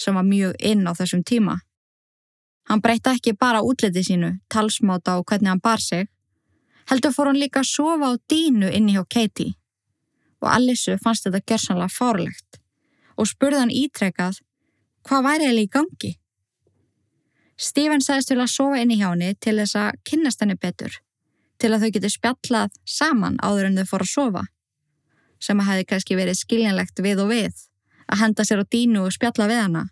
sem 0.00 0.16
var 0.16 0.24
mjög 0.24 0.56
inn 0.64 0.88
á 0.88 0.92
þessum 0.96 1.24
tíma. 1.28 1.58
Hann 2.68 2.80
breytta 2.80 3.12
ekki 3.16 3.34
bara 3.36 3.60
útliti 3.66 4.04
sínu, 4.04 4.34
talsmáta 4.48 5.18
og 5.18 5.26
hvernig 5.28 5.52
hann 5.52 5.60
bar 5.64 5.80
sig. 5.80 6.08
Heldur 6.90 7.12
fór 7.14 7.30
hann 7.30 7.38
líka 7.38 7.62
að 7.62 7.70
sofa 7.70 8.10
á 8.10 8.12
dínu 8.30 8.70
inni 8.74 8.96
hjá 8.96 9.04
Katie. 9.06 9.54
Og 10.42 10.48
Allissu 10.50 10.96
fannst 10.98 11.26
þetta 11.26 11.44
gerðsanlega 11.46 11.94
fárlegt 11.94 12.58
og 13.20 13.28
spurði 13.28 13.60
hann 13.60 13.74
ítrekað 13.74 14.40
hvað 15.06 15.26
væri 15.26 15.46
eða 15.50 15.62
í 15.62 15.68
gangi. 15.70 16.10
Stephen 17.60 18.00
sagðist 18.00 18.30
til 18.32 18.40
að 18.40 18.52
sofa 18.54 18.80
inn 18.80 18.94
í 18.94 18.98
hjá 19.00 19.10
henni 19.10 19.34
til 19.36 19.58
þess 19.60 19.76
að 19.76 19.98
kynnast 20.08 20.40
henni 20.40 20.56
betur, 20.56 20.94
til 21.60 21.70
að 21.74 21.84
þau 21.84 21.90
getur 21.96 22.14
spjallað 22.14 22.78
saman 22.88 23.36
áður 23.44 23.68
en 23.68 23.76
þau 23.80 23.90
fór 23.90 24.04
að 24.06 24.12
sofa, 24.14 24.44
sem 25.38 25.60
að 25.60 25.68
hefði 25.68 25.88
kannski 25.90 26.16
verið 26.16 26.38
skiljanlegt 26.40 27.02
við 27.04 27.20
og 27.20 27.34
við, 27.34 27.66
að 28.08 28.22
henda 28.24 28.46
sér 28.48 28.64
á 28.64 28.70
dínu 28.72 29.04
og 29.04 29.12
spjalla 29.12 29.48
við 29.50 29.60
hana, 29.60 29.84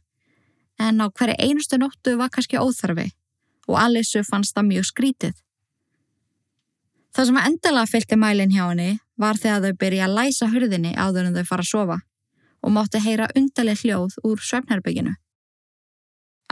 en 0.81 1.05
á 1.05 1.07
hverju 1.13 1.37
einustu 1.37 1.77
nóttu 1.77 2.17
var 2.17 2.33
kannski 2.33 2.57
óþarfi 2.57 3.11
og 3.69 3.77
Alissu 3.77 4.25
fannst 4.25 4.57
það 4.57 4.71
mjög 4.71 4.89
skrítið. 4.89 5.37
Það 7.15 7.29
sem 7.29 7.39
að 7.41 7.49
endala 7.51 7.87
fylgti 7.89 8.19
mælinn 8.21 8.53
hjá 8.55 8.65
henni 8.69 8.91
var 9.19 9.39
þegar 9.41 9.65
þau 9.65 9.79
byrja 9.83 10.07
að 10.07 10.17
læsa 10.19 10.51
hurðinni 10.53 10.93
áður 10.95 11.29
en 11.29 11.39
þau 11.39 11.49
fara 11.49 11.65
að 11.65 11.71
sofa 11.73 11.99
og 12.63 12.75
mátti 12.75 13.01
heyra 13.03 13.31
undarleg 13.39 13.81
hljóð 13.83 14.19
úr 14.27 14.43
söfnherbygginu. 14.43 15.15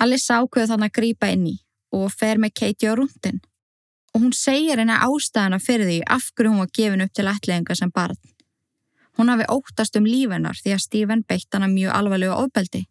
Alice 0.00 0.32
ákveði 0.32 0.70
þannig 0.72 0.90
að 0.92 0.96
grýpa 1.00 1.30
inn 1.32 1.46
í 1.50 1.56
og 1.96 2.08
fer 2.12 2.40
með 2.42 2.56
Katie 2.60 2.92
á 2.92 2.94
rúndin 2.98 3.40
og 4.14 4.22
hún 4.24 4.34
segir 4.36 4.80
henni 4.80 4.96
ástæðana 4.96 5.60
fyrir 5.60 5.88
því 5.88 6.00
af 6.16 6.30
hverju 6.32 6.52
hún 6.52 6.62
var 6.62 6.72
gefin 6.78 7.04
upp 7.04 7.12
til 7.12 7.28
ætliðinga 7.30 7.76
sem 7.76 7.92
barn. 7.92 8.18
Hún 9.16 9.32
hafi 9.32 9.46
óttast 9.52 9.96
um 9.96 10.08
lífennar 10.08 10.56
því 10.60 10.74
að 10.74 10.84
Stephen 10.84 11.24
beitt 11.28 11.52
hana 11.52 11.68
mjög 11.68 11.94
alvarlega 11.96 12.36
ofbeldi. 12.40 12.82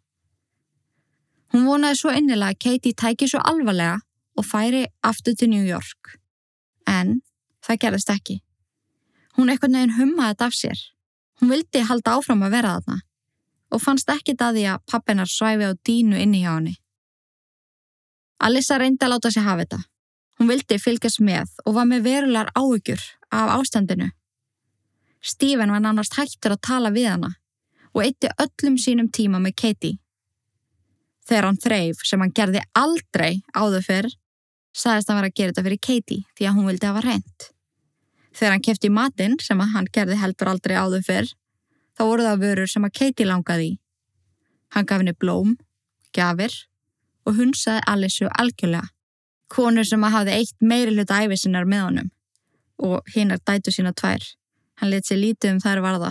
Hún 1.54 1.66
vonaði 1.66 1.98
svo 2.00 2.14
innilega 2.14 2.54
að 2.54 2.60
Katie 2.64 2.98
tæki 2.98 3.28
svo 3.30 3.42
alvarlega 3.42 4.00
og 4.36 4.46
færi 4.46 4.84
aftur 5.06 5.34
til 5.38 5.50
New 5.50 5.66
York. 5.66 6.18
En 6.86 7.20
það 7.66 7.80
gerðist 7.84 8.12
ekki. 8.14 8.40
Hún 9.36 9.50
eitthvað 9.52 9.74
nefn 9.74 9.96
hummaði 9.98 10.34
þetta 10.34 10.46
af 10.46 10.56
sér. 10.56 10.82
Hún 11.40 11.52
vildi 11.52 11.82
halda 11.84 12.16
áfram 12.16 12.46
að 12.46 12.56
vera 12.56 12.78
þarna 12.78 13.02
og 13.74 13.82
fannst 13.82 14.10
ekkit 14.12 14.42
að 14.46 14.56
því 14.56 14.64
að 14.70 14.82
pappinar 14.92 15.28
svæfi 15.28 15.66
á 15.68 15.72
dínu 15.84 16.20
inni 16.22 16.44
hjá 16.44 16.52
henni. 16.54 16.76
Alissa 18.46 18.78
reyndi 18.78 19.04
að 19.04 19.12
láta 19.14 19.32
sig 19.32 19.42
hafa 19.42 19.64
þetta. 19.64 19.80
Hún 20.38 20.50
vildi 20.52 20.78
fylgjast 20.78 21.22
með 21.24 21.50
og 21.64 21.76
var 21.76 21.88
með 21.88 22.04
verulegar 22.06 22.52
áhugjur 22.54 23.02
af 23.32 23.52
ástandinu. 23.56 24.10
Stephen 25.20 25.72
var 25.72 25.82
nánast 25.82 26.14
hættur 26.16 26.54
að 26.54 26.64
tala 26.68 26.92
við 26.94 27.08
hana 27.10 27.32
og 27.96 28.04
eitti 28.04 28.30
öllum 28.44 28.76
sínum 28.78 29.08
tíma 29.10 29.40
með 29.42 29.56
Katie. 29.62 29.98
Þegar 31.26 31.48
hann 31.48 31.60
þreif 31.64 32.04
sem 32.06 32.22
hann 32.22 32.34
gerði 32.36 32.62
aldrei 32.76 33.42
áður 33.56 33.86
fyrr, 33.88 34.10
sagðist 34.76 35.10
hann 35.10 35.18
vera 35.18 35.32
að 35.32 35.38
gera 35.40 35.54
þetta 35.54 35.66
fyrir 35.66 35.84
Katie 35.88 36.24
því 36.36 36.46
að 36.46 36.58
hún 36.58 36.68
vildi 36.70 36.90
hafa 36.90 37.04
reynd. 37.08 37.48
Þegar 38.36 38.52
hann 38.52 38.64
kefti 38.64 38.88
matinn 38.92 39.38
sem 39.40 39.60
hann 39.60 39.86
gerði 39.92 40.18
heldur 40.20 40.50
aldrei 40.50 40.76
áður 40.76 41.04
fyrr, 41.06 41.28
þá 41.96 42.02
voru 42.04 42.24
það 42.26 42.42
vörur 42.42 42.68
sem 42.68 42.84
að 42.84 42.96
Katie 42.98 43.28
langaði 43.28 43.68
í. 43.70 43.76
Hann 44.76 44.88
gaf 44.88 45.00
henni 45.00 45.14
blóm, 45.16 45.54
gafir 46.12 46.52
og 47.24 47.38
hunsaði 47.38 47.84
Alissu 47.88 48.28
algjörlega. 48.28 48.90
Konur 49.48 49.86
sem 49.86 50.04
að 50.04 50.14
hafði 50.16 50.34
eitt 50.36 50.56
meiri 50.60 50.92
hluta 50.92 51.22
æfisinnar 51.22 51.68
með 51.70 51.84
honum 51.86 52.12
og 52.82 53.12
hinnar 53.14 53.40
dætu 53.46 53.72
sína 53.72 53.94
tvær. 53.96 54.24
Hann 54.76 54.90
let 54.92 55.06
sér 55.08 55.22
lítið 55.22 55.54
um 55.54 55.60
þær 55.62 55.80
varða. 55.84 56.10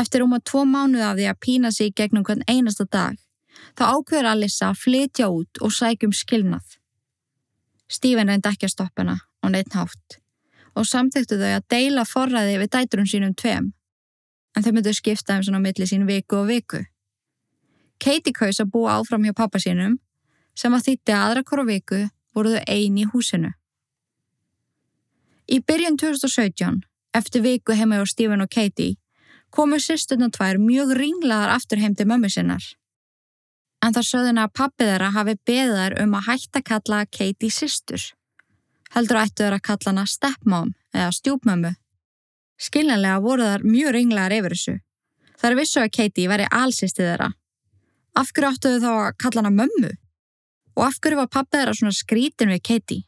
Eftir 0.00 0.24
um 0.24 0.34
að 0.34 0.46
tvo 0.50 0.64
mánuð 0.66 1.04
af 1.06 1.18
því 1.18 1.28
að 1.30 1.42
pína 1.44 1.70
sig 1.70 1.92
gegnum 1.94 2.24
hvern 2.26 2.42
einasta 2.48 2.88
dag, 2.90 3.20
þá 3.78 3.84
ákveður 3.92 4.30
Alissa 4.32 4.70
að 4.70 4.80
flytja 4.82 5.28
út 5.30 5.62
og 5.62 5.76
sækjum 5.76 6.16
skilnað. 6.16 6.80
Stífin 7.90 8.32
reyndi 8.32 8.50
ekki 8.50 8.66
að 8.66 8.74
stoppa 8.74 9.04
hana 9.04 9.20
og 9.44 9.54
neitt 9.54 9.76
hátt 9.76 10.18
og 10.80 10.88
samþyktu 10.88 11.36
þau 11.40 11.50
að 11.58 11.66
deila 11.74 12.06
forræði 12.08 12.56
við 12.62 12.72
dæturum 12.74 13.08
sínum 13.08 13.34
tveim, 13.36 13.72
en 14.56 14.64
þau 14.64 14.72
myndu 14.72 14.94
skipta 14.96 15.36
um 15.36 15.44
svona 15.44 15.60
milli 15.62 15.86
sín 15.88 16.06
viku 16.08 16.40
og 16.40 16.48
viku. 16.48 16.84
Katie 18.00 18.32
kaus 18.32 18.62
að 18.62 18.72
búa 18.72 18.96
áfram 18.96 19.26
hjá 19.28 19.36
pappa 19.36 19.60
sínum 19.60 19.98
sem 20.56 20.72
að 20.72 20.86
þýtti 20.88 21.16
aðra 21.16 21.44
korru 21.44 21.66
viku 21.68 22.06
voruðu 22.34 22.62
eini 22.66 23.04
í 23.04 23.10
húsinu. 23.12 23.52
Í 25.50 25.58
byrjun 25.66 25.98
2017, 26.00 26.80
eftir 27.16 27.42
viku 27.42 27.74
heima 27.74 27.98
á 28.00 28.06
Stephen 28.06 28.44
og 28.44 28.50
Katie, 28.54 28.96
komu 29.50 29.80
sýsturna 29.82 30.30
tvær 30.30 30.60
mjög 30.62 30.94
ringlaðar 30.96 31.56
aftur 31.56 31.82
heim 31.82 31.96
til 31.98 32.06
mömmu 32.06 32.30
sinnar. 32.30 32.62
En 33.82 33.96
það 33.96 34.08
söðuna 34.10 34.46
að 34.46 34.54
pappi 34.60 34.86
þeirra 34.86 35.10
hafi 35.16 35.34
beðar 35.48 35.96
um 36.02 36.14
að 36.16 36.26
hætta 36.28 36.62
kalla 36.62 37.04
Katie 37.10 37.50
sýstur. 37.50 38.12
Heldur 38.94 39.20
ættu 39.20 39.44
þeirra 39.44 39.60
að 39.60 39.66
kalla 39.68 39.92
hana 39.92 40.06
stepmom 40.06 40.72
eða 40.94 41.10
stjúpmömmu. 41.18 41.74
Skiljanlega 42.60 43.20
voru 43.24 43.46
þar 43.46 43.66
mjög 43.66 43.94
ringlaðar 43.96 44.36
yfir 44.38 44.56
þessu. 44.56 44.78
Það 45.40 45.50
er 45.50 45.60
vissu 45.60 45.80
að 45.80 45.92
Katie 45.96 46.28
væri 46.28 46.48
allsýsti 46.52 47.04
þeirra 47.04 47.30
Af 48.18 48.32
hverju 48.34 48.48
áttu 48.50 48.72
þau 48.74 48.80
þá 48.82 48.90
að 48.92 49.18
kalla 49.22 49.42
hana 49.44 49.52
mömmu? 49.54 49.90
Og 50.76 50.82
af 50.86 50.98
hverju 51.02 51.18
var 51.20 51.30
pappa 51.30 51.60
þeirra 51.60 51.76
svona 51.78 51.94
skrítin 51.94 52.50
við 52.50 52.62
Katie? 52.66 53.04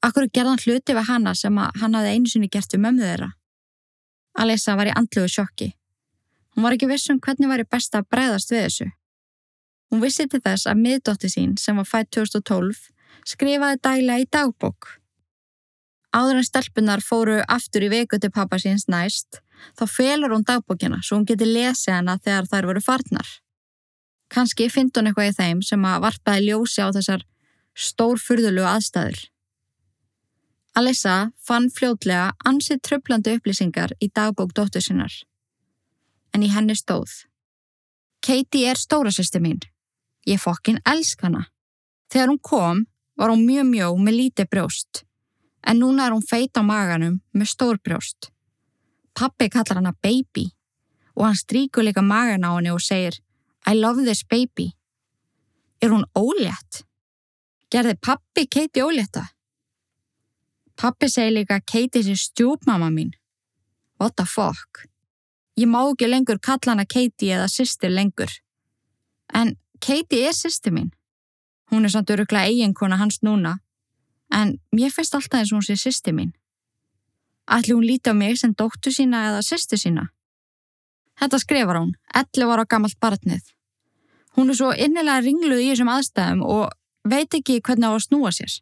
Akkur 0.00 0.30
gerði 0.32 0.54
hann 0.54 0.62
hluti 0.64 0.96
við 0.96 1.10
hana 1.10 1.34
sem 1.36 1.58
hann 1.60 1.96
hafði 1.96 2.14
einu 2.14 2.30
sinni 2.32 2.48
gert 2.48 2.72
við 2.72 2.82
mömmu 2.86 3.04
þeirra. 3.04 3.28
Alissa 4.40 4.76
var 4.78 4.88
í 4.88 4.94
andlugu 4.96 5.28
sjokki. 5.28 5.74
Hún 6.54 6.64
var 6.64 6.76
ekki 6.76 6.88
vissum 6.88 7.20
hvernig 7.20 7.50
var 7.50 7.60
í 7.60 7.68
besta 7.68 8.00
að 8.00 8.08
bregðast 8.14 8.54
við 8.54 8.64
þessu. 8.64 8.88
Hún 9.90 10.02
vissi 10.04 10.26
til 10.30 10.40
þess 10.40 10.70
að 10.70 10.80
miðdótti 10.80 11.28
sín 11.28 11.56
sem 11.60 11.76
var 11.76 11.88
fætt 11.88 12.10
2012 12.16 12.88
skrifaði 13.28 13.80
dæla 13.84 14.18
í 14.22 14.26
dagbók. 14.32 14.96
Áður 16.10 16.40
en 16.40 16.46
stelpunar 16.46 17.02
fóru 17.06 17.38
aftur 17.46 17.86
í 17.86 17.90
viku 17.92 18.18
til 18.18 18.32
pappa 18.34 18.58
síns 18.58 18.88
næst, 18.90 19.38
þá 19.78 19.84
felur 19.86 20.34
hún 20.34 20.46
dagbókina 20.46 20.98
svo 21.04 21.20
hún 21.20 21.26
geti 21.28 21.46
lesið 21.46 22.00
hana 22.00 22.16
þegar 22.18 22.48
þær 22.50 22.68
voru 22.70 22.82
farnar. 22.82 23.28
Kanski 24.30 24.68
finnst 24.70 24.98
hún 24.98 25.10
eitthvað 25.10 25.30
í 25.30 25.36
þeim 25.38 25.60
sem 25.66 25.84
að 25.86 26.02
varpaði 26.06 26.48
ljósi 26.48 26.82
á 26.82 26.88
þessar 26.94 27.26
stórfurðulu 27.74 28.66
aðstæður. 28.66 29.20
Alissa 30.78 31.16
fann 31.46 31.66
fljótlega 31.74 32.30
ansið 32.46 32.82
tröflandi 32.86 33.34
upplýsingar 33.38 33.94
í 33.98 34.10
dagbók 34.14 34.54
dóttur 34.54 34.84
sinnar. 34.84 35.12
En 36.34 36.46
í 36.46 36.50
henni 36.50 36.76
stóð. 36.78 37.10
Katie 38.22 38.70
er 38.70 38.78
stórasýsti 38.78 39.42
mín. 39.42 39.58
Ég 40.26 40.42
fokkin 40.42 40.78
elsk 40.86 41.22
hana. 41.26 41.46
Þegar 42.10 42.30
hún 42.30 42.42
kom 42.42 42.84
var 43.18 43.32
hún 43.32 43.46
mjög 43.46 43.66
mjó 43.70 43.88
með 43.98 44.18
lítið 44.20 44.50
brjóst. 44.52 45.02
En 45.66 45.80
núna 45.80 46.06
er 46.06 46.14
hún 46.14 46.24
feit 46.24 46.56
á 46.56 46.62
maganum 46.64 47.20
með 47.32 47.52
stór 47.52 47.80
brjóst. 47.84 48.30
Pappi 49.14 49.48
kallar 49.48 49.80
hana 49.80 49.92
baby 50.02 50.50
og 51.16 51.26
hann 51.26 51.36
stríkur 51.36 51.84
líka 51.84 52.02
magan 52.02 52.46
á 52.48 52.56
henni 52.56 52.72
og 52.72 52.80
segir 52.80 53.20
I 53.66 53.74
love 53.74 54.04
this 54.04 54.24
baby. 54.24 54.72
Er 55.80 55.90
hún 55.90 56.04
ólétt? 56.14 56.84
Gerði 57.70 57.94
pappi 58.00 58.46
Katie 58.46 58.84
ólétta? 58.84 59.26
Pappi 60.76 61.08
segi 61.08 61.34
líka 61.34 61.60
Katie 61.60 62.02
sé 62.02 62.16
stjúpmama 62.16 62.88
mín. 62.90 63.12
What 64.00 64.16
the 64.16 64.24
fuck? 64.24 64.86
Ég 65.56 65.68
má 65.68 65.82
ekki 65.84 66.08
lengur 66.08 66.40
kalla 66.40 66.72
hana 66.72 66.86
Katie 66.88 67.34
eða 67.36 67.48
sýstir 67.52 67.92
lengur. 67.92 68.32
En 69.34 69.56
Katie 69.80 70.26
er 70.28 70.32
sýstir 70.32 70.72
mín. 70.72 70.90
Hún 71.70 71.84
er 71.84 71.92
samt 71.92 72.10
öruglega 72.10 72.48
eiginkona 72.48 72.96
hans 72.96 73.20
núna. 73.22 73.58
En 74.30 74.58
mér 74.72 74.92
finnst 74.94 75.14
alltaf 75.14 75.40
eins 75.40 75.52
og 75.52 75.58
hún 75.58 75.66
sé 75.66 75.76
sýstir 75.78 76.14
mín. 76.14 76.32
Ætli 77.50 77.74
hún 77.74 77.86
líti 77.86 78.10
á 78.10 78.14
mig 78.14 78.38
sem 78.38 78.54
dóttu 78.54 78.92
sína 78.94 79.26
eða 79.30 79.42
sýstir 79.42 79.80
sína? 79.80 80.10
Þetta 81.18 81.38
skrifar 81.42 81.80
hún, 81.80 81.94
11 82.14 82.52
ára 82.54 82.64
gammalt 82.64 82.98
barnið. 83.02 83.42
Hún 84.38 84.52
er 84.52 84.56
svo 84.56 84.70
innilega 84.72 85.24
ringluð 85.24 85.64
í 85.64 85.70
þessum 85.72 85.90
aðstæðum 85.90 86.44
og 86.46 86.70
veit 87.10 87.34
ekki 87.34 87.58
hvernig 87.60 87.90
á 87.90 87.92
að 87.92 88.04
snúa 88.06 88.30
sér. 88.32 88.54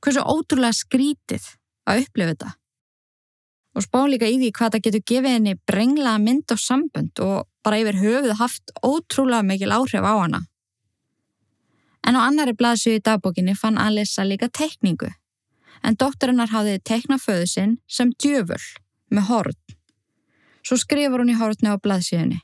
Hversu 0.00 0.24
ótrúlega 0.24 0.74
skrítið 0.74 1.44
að 1.86 2.06
upplifa 2.06 2.32
þetta. 2.32 2.50
Og 3.76 3.84
spá 3.84 4.00
líka 4.08 4.26
í 4.26 4.38
því 4.40 4.50
hvað 4.56 4.72
það 4.74 4.84
getur 4.86 5.04
gefið 5.12 5.34
henni 5.36 5.58
brenglaða 5.68 6.22
mynd 6.24 6.54
og 6.54 6.62
sambund 6.62 7.22
og 7.22 7.46
bara 7.62 7.78
yfir 7.82 8.00
höfuð 8.00 8.38
haft 8.40 8.72
ótrúlega 8.82 9.46
mikil 9.46 9.74
áhrif 9.76 10.02
á 10.02 10.14
hana. 10.16 10.40
En 12.10 12.18
á 12.18 12.26
annari 12.26 12.56
blaðsju 12.58 12.96
í 12.98 13.02
dagbókinni 13.06 13.52
fann 13.54 13.76
Alissa 13.78 14.24
líka 14.26 14.48
tekningu. 14.50 15.12
En 15.86 15.94
dótturinnar 15.94 16.50
hafði 16.50 16.80
teknað 16.82 17.22
föðu 17.22 17.46
sinn 17.46 17.76
sem 17.86 18.10
djöfull 18.18 18.64
með 19.14 19.28
horn. 19.28 19.58
Svo 20.66 20.80
skrifur 20.80 21.22
hún 21.22 21.30
í 21.30 21.38
hortni 21.38 21.70
á 21.70 21.78
blaðsjöðunni. 21.78 22.40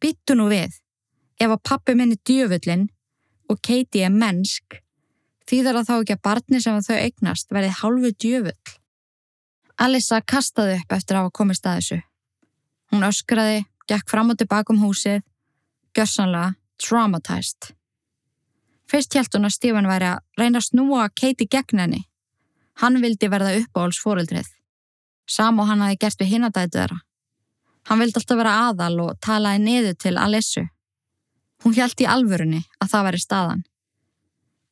Bittu 0.00 0.38
nú 0.38 0.48
við, 0.48 0.72
ef 1.36 1.52
að 1.52 1.62
pappi 1.68 1.94
minni 1.98 2.16
djöfullin 2.24 2.88
og 3.52 3.60
Katie 3.60 4.08
er 4.08 4.16
mennsk, 4.16 4.80
þýðar 5.44 5.82
að 5.82 5.88
þá 5.90 5.94
ekki 5.98 6.16
að 6.16 6.24
barni 6.30 6.64
sem 6.64 6.82
þau 6.88 6.96
eignast 6.96 7.52
verði 7.52 7.76
hálfu 7.82 8.16
djöfull. 8.24 8.76
Alissa 9.76 10.24
kastaði 10.24 10.80
upp 10.80 10.96
eftir 10.96 11.18
að 11.18 11.26
hafa 11.26 11.36
komist 11.36 11.68
að 11.68 11.82
þessu. 11.82 12.00
Hún 12.92 13.10
öskraði, 13.12 13.66
gekk 13.92 14.08
fram 14.08 14.32
og 14.32 14.40
tilbaka 14.40 14.72
um 14.72 14.86
húsið, 14.86 15.20
gössanlega, 15.92 16.56
traumatized. 16.80 17.74
Fyrst 18.88 19.12
hjælt 19.12 19.34
hún 19.36 19.44
að 19.44 19.56
Stephen 19.56 19.88
væri 19.88 20.12
að 20.14 20.22
reyna 20.40 20.62
að 20.62 20.68
snúa 20.70 21.08
Katie 21.12 21.48
gegn 21.50 21.82
henni. 21.82 22.04
Hann 22.80 23.00
vildi 23.02 23.28
verða 23.28 23.56
uppáhalds 23.58 24.00
fóreldrið. 24.00 24.48
Sam 25.28 25.60
og 25.60 25.68
hann 25.68 25.82
hafi 25.84 25.98
gert 26.00 26.20
við 26.20 26.32
hinadætu 26.32 26.78
þeirra. 26.78 27.00
Hann 27.88 28.00
vildi 28.00 28.20
alltaf 28.20 28.38
vera 28.40 28.54
aðal 28.68 28.94
og 29.04 29.18
talaði 29.24 29.60
niður 29.64 29.98
til 30.04 30.14
Alissu. 30.20 30.64
Hún 31.64 31.74
hjælt 31.76 32.00
í 32.00 32.08
alvörunni 32.08 32.62
að 32.80 32.90
það 32.94 33.06
væri 33.08 33.20
staðan. 33.24 33.62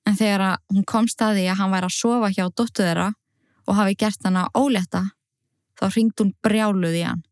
En 0.06 0.16
þegar 0.16 0.58
hún 0.72 0.86
kom 0.86 1.08
staði 1.10 1.48
að 1.50 1.60
hann 1.60 1.72
væri 1.74 1.90
að 1.90 1.96
sofa 1.96 2.32
hjá 2.32 2.44
dóttu 2.46 2.84
þeirra 2.86 3.10
og 3.66 3.78
hafi 3.80 3.96
gert 3.98 4.24
hann 4.24 4.38
að 4.38 4.60
óletta, 4.60 5.02
þá 5.76 5.86
ringd 5.90 6.20
hún 6.22 6.34
brjáluð 6.46 7.00
í 7.00 7.04
hann. 7.04 7.24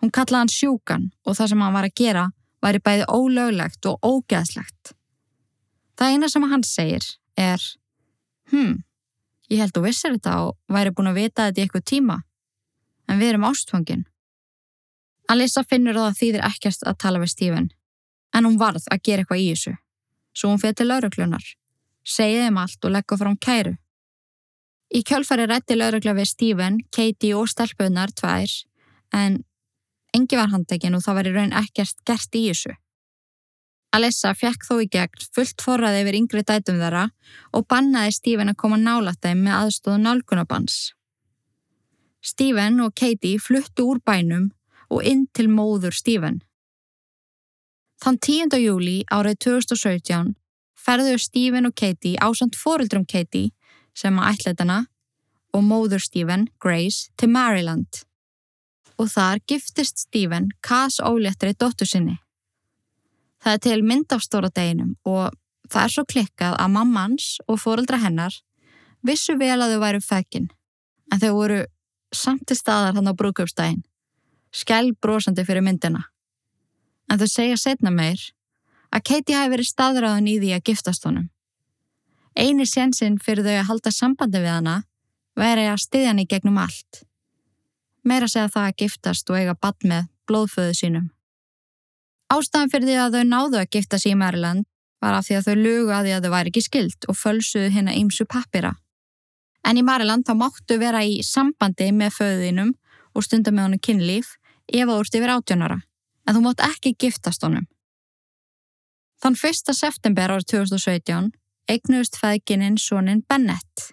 Hún 0.00 0.14
kallaði 0.14 0.40
hann 0.40 0.54
sjúkan 0.54 1.10
og 1.26 1.36
það 1.36 1.52
sem 1.52 1.62
hann 1.62 1.76
var 1.76 1.86
að 1.86 1.98
gera 2.00 2.28
væri 2.64 2.80
bæði 2.82 3.10
ólöglegt 3.12 3.90
og 3.90 3.98
ógeðslegt. 4.02 4.94
Það 5.98 6.14
eina 6.14 6.28
sem 6.30 6.46
hann 6.46 6.64
segir 6.66 7.04
er 7.36 7.62
Hm, 8.48 8.78
ég 9.52 9.60
held 9.60 9.74
þú 9.76 9.82
vissir 9.84 10.14
þetta 10.14 10.36
og 10.46 10.54
væri 10.72 10.92
búin 10.96 11.10
að 11.10 11.18
vita 11.20 11.48
þetta 11.48 11.60
í 11.60 11.64
eitthvað 11.66 11.88
tíma. 11.90 12.16
En 13.08 13.20
við 13.20 13.34
erum 13.34 13.48
ástfangin. 13.48 14.06
Alissa 15.28 15.64
finnur 15.68 15.98
að 15.98 16.06
það 16.06 16.20
þýðir 16.20 16.46
ekkert 16.48 16.86
að 16.88 16.98
tala 17.04 17.20
við 17.20 17.32
Stephen. 17.34 17.68
En 18.32 18.48
hún 18.48 18.56
varð 18.60 18.88
að 18.88 19.02
gera 19.04 19.24
eitthvað 19.24 19.42
í 19.42 19.50
þessu. 19.50 19.74
Svo 20.32 20.52
hún 20.52 20.62
fyrir 20.62 20.78
til 20.78 20.88
lauruglunar. 20.88 21.44
Segið 22.08 22.46
þeim 22.46 22.60
allt 22.62 22.88
og 22.88 22.94
leggja 22.94 23.20
fram 23.20 23.36
kæru. 23.36 23.74
Í 24.88 25.04
kjölfari 25.04 25.44
rætti 25.44 25.76
laurugla 25.76 26.14
við 26.16 26.30
Stephen, 26.30 26.80
Katie 26.88 27.36
og 27.36 27.50
stelpunar 27.52 28.12
tvær 28.16 28.48
en 29.12 29.42
engi 30.16 30.38
var 30.40 30.48
handekinn 30.52 30.96
og 30.96 31.04
það 31.04 31.18
var 31.18 31.28
í 31.28 31.32
raun 31.34 31.56
ekkert 31.60 32.00
gert 32.08 32.38
í 32.38 32.46
þessu. 32.48 32.72
Alissa 33.96 34.34
fekk 34.36 34.66
þó 34.68 34.74
í 34.84 34.88
gegn 34.92 35.24
fullt 35.34 35.62
forraði 35.64 36.02
yfir 36.02 36.18
yngri 36.18 36.42
dætum 36.44 36.80
þeirra 36.82 37.06
og 37.56 37.66
bannaði 37.72 38.12
Stephen 38.18 38.52
að 38.52 38.60
koma 38.60 38.76
nálat 38.80 39.20
þeim 39.24 39.46
með 39.46 39.56
aðstóðu 39.62 40.02
nálgunabans. 40.02 40.76
Stephen 42.20 42.82
og 42.84 42.92
Katie 42.98 43.40
fluttu 43.40 43.86
úr 43.88 44.02
bænum 44.04 44.50
og 44.92 45.06
inn 45.06 45.24
til 45.32 45.48
móður 45.48 45.96
Stephen. 45.96 46.42
Þann 48.02 48.20
10. 48.20 48.60
júli 48.60 48.98
árið 49.10 49.40
2017 49.46 50.36
ferðuðu 50.78 51.18
Stephen 51.24 51.68
og 51.68 51.74
Katie 51.74 52.20
ásand 52.20 52.60
fóruldrum 52.60 53.08
Katie 53.08 53.50
sem 53.96 54.20
að 54.20 54.36
ætletana 54.36 54.84
og 55.56 55.64
móður 55.64 56.04
Stephen, 56.04 56.46
Grace, 56.60 57.08
til 57.16 57.32
Maryland. 57.32 58.04
Og 59.00 59.08
þar 59.10 59.40
giftist 59.48 60.04
Stephen 60.04 60.50
Cass 60.62 61.00
óléttri 61.00 61.54
dóttur 61.56 61.88
sinni. 61.88 62.18
Það 63.44 63.54
er 63.54 63.62
til 63.64 63.82
mynd 63.86 64.12
af 64.14 64.24
stóra 64.24 64.50
deginum 64.54 64.94
og 65.06 65.34
það 65.70 65.82
er 65.84 65.94
svo 65.94 66.04
klikkað 66.08 66.56
að 66.58 66.74
mammans 66.74 67.26
og 67.46 67.60
fóreldra 67.62 68.00
hennar 68.02 68.34
vissu 69.06 69.36
vel 69.38 69.56
að 69.60 69.74
þau 69.74 69.82
væru 69.84 70.00
fekkin 70.04 70.48
en 71.12 71.22
þau 71.22 71.32
voru 71.36 71.60
samt 72.14 72.50
í 72.50 72.56
staðar 72.56 72.96
hann 72.96 73.08
á 73.08 73.14
brúköpsdægin, 73.16 73.82
skell 74.52 74.94
brosandi 74.96 75.44
fyrir 75.44 75.64
myndina. 75.64 76.08
En 77.08 77.20
þau 77.20 77.28
segja 77.28 77.56
setna 77.60 77.92
meir 77.92 78.20
að 78.92 79.04
Katie 79.10 79.36
hafi 79.36 79.52
verið 79.52 79.70
staðræðan 79.70 80.28
í 80.28 80.38
því 80.40 80.54
að 80.56 80.64
giftast 80.70 81.04
honum. 81.04 81.28
Einu 82.38 82.64
sénsinn 82.68 83.18
fyrir 83.20 83.44
þau 83.44 83.56
að 83.56 83.68
halda 83.70 83.92
sambandi 83.92 84.40
við 84.40 84.54
hana 84.54 84.76
væri 85.38 85.68
að 85.68 85.82
styðja 85.84 86.12
hann 86.12 86.22
í 86.22 86.28
gegnum 86.28 86.60
allt. 86.60 87.02
Meira 88.04 88.28
segja 88.30 88.48
það 88.52 88.68
að 88.68 88.78
giftast 88.82 89.30
og 89.30 89.40
eiga 89.40 89.56
bad 89.58 89.84
með 89.84 90.08
blóðföðu 90.28 90.76
sínum. 90.76 91.08
Ástæðan 92.28 92.72
fyrir 92.72 92.88
því 92.88 92.96
að 93.00 93.14
þau 93.16 93.24
náðu 93.28 93.60
að 93.62 93.70
gifta 93.72 93.98
sig 94.00 94.12
í 94.12 94.18
Maryland 94.20 94.66
var 95.00 95.16
af 95.16 95.28
því 95.28 95.38
að 95.38 95.46
þau 95.46 95.56
lugu 95.62 95.94
að 95.94 96.04
því 96.04 96.12
að 96.16 96.24
þau 96.24 96.32
væri 96.34 96.50
ekki 96.52 96.62
skild 96.66 97.08
og 97.08 97.16
fölsuðu 97.16 97.70
hérna 97.72 97.94
ýmsu 97.96 98.26
pappira. 98.28 98.74
En 99.64 99.78
í 99.80 99.84
Maryland 99.86 100.26
þá 100.28 100.34
máttu 100.36 100.78
vera 100.80 101.00
í 101.06 101.22
sambandi 101.24 101.88
með 101.94 102.18
föðinum 102.18 102.74
og 103.14 103.24
stunda 103.24 103.52
með 103.54 103.68
honum 103.68 103.82
kynlíf 103.84 104.34
ef 104.68 104.90
þú 104.90 104.96
ert 105.00 105.18
yfir 105.18 105.32
átjónara, 105.32 105.78
en 106.28 106.36
þú 106.36 106.42
mátt 106.44 106.64
ekki 106.66 106.94
giftast 107.00 107.44
honum. 107.46 107.64
Þann 109.18 109.38
1. 109.38 109.72
september 109.74 110.34
árið 110.34 110.50
2017 110.52 111.30
eignuðust 111.68 112.18
feðgininn 112.20 112.76
sonin 112.80 113.24
Bennett, 113.28 113.88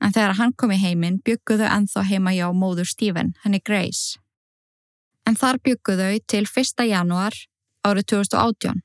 en 0.00 0.14
þegar 0.14 0.38
hann 0.40 0.54
kom 0.56 0.72
í 0.72 0.80
heiminn 0.80 1.20
bygguðu 1.24 1.68
ennþá 1.68 2.06
heima 2.08 2.32
hjá 2.32 2.48
móður 2.56 2.88
Stephen, 2.88 3.34
henni 3.44 3.60
Grace. 3.60 4.18
En 5.28 5.36
þar 5.36 5.60
bygguðu 5.60 6.10
til 6.26 6.44
1. 6.48 6.88
januar 6.88 7.36
árið 7.90 8.08
2018 8.14 8.80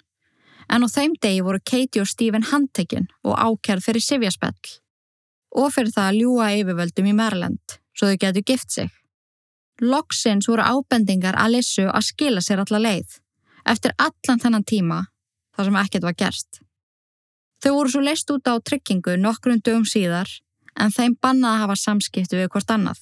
en 0.73 0.85
á 0.85 0.87
þeim 0.89 1.13
degi 1.21 1.43
voru 1.45 1.61
Katie 1.63 2.01
og 2.03 2.09
Stephen 2.09 2.47
handtekinn 2.49 3.09
og 3.23 3.37
ákjærð 3.37 3.85
fyrir 3.87 4.05
sifjaspell 4.05 4.73
og 5.53 5.73
fyrir 5.75 5.93
það 5.93 6.09
að 6.09 6.19
ljúa 6.21 6.49
yfirvöldum 6.59 7.09
í 7.11 7.15
Maryland 7.17 7.77
svo 7.93 8.09
þau 8.09 8.19
getur 8.23 8.45
gift 8.47 8.71
sig. 8.73 8.89
Loksins 9.81 10.47
voru 10.49 10.65
ábendingar 10.65 11.37
Alissu 11.37 11.85
að 11.89 12.07
skila 12.09 12.41
sér 12.41 12.63
alla 12.63 12.81
leið 12.81 13.19
eftir 13.69 13.93
allan 13.97 14.41
þennan 14.41 14.65
tíma 14.67 14.99
þar 15.55 15.69
sem 15.69 15.79
ekkert 15.83 16.07
var 16.07 16.17
gerst. 16.17 16.59
Þau 17.63 17.71
voru 17.77 17.93
svo 17.93 18.03
leist 18.03 18.31
út 18.33 18.49
á 18.49 18.53
tryggingu 18.59 19.15
nokkrum 19.21 19.61
dögum 19.63 19.85
síðar 19.87 20.29
en 20.79 20.91
þeim 20.91 21.15
bannaði 21.21 21.53
að 21.53 21.63
hafa 21.63 21.79
samskipti 21.79 22.39
við 22.39 22.49
hvort 22.53 22.73
annað. 22.73 22.99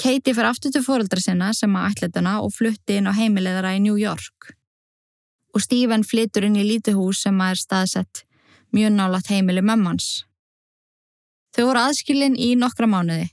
Katie 0.00 0.32
fyrir 0.32 0.48
aftur 0.48 0.72
til 0.72 0.84
fóreldra 0.84 1.20
sinna 1.20 1.50
sem 1.56 1.74
að 1.76 1.90
ætletuna 1.90 2.38
og 2.44 2.54
flutti 2.56 2.96
inn 2.96 3.08
á 3.10 3.12
heimilegðara 3.16 3.74
í 3.76 3.82
New 3.84 3.98
York. 4.00 4.54
Og 5.54 5.64
Stephen 5.64 6.04
flyttur 6.06 6.46
inn 6.46 6.58
í 6.58 6.66
lítið 6.66 6.98
hús 7.00 7.24
sem 7.24 7.40
að 7.42 7.54
er 7.54 7.62
staðsett 7.64 8.24
mjög 8.74 8.92
nálat 8.94 9.30
heimili 9.32 9.62
mömmans. 9.66 10.24
Þau 11.54 11.64
voru 11.66 11.82
aðskilin 11.82 12.36
í 12.38 12.52
nokkra 12.58 12.86
mánuði 12.86 13.26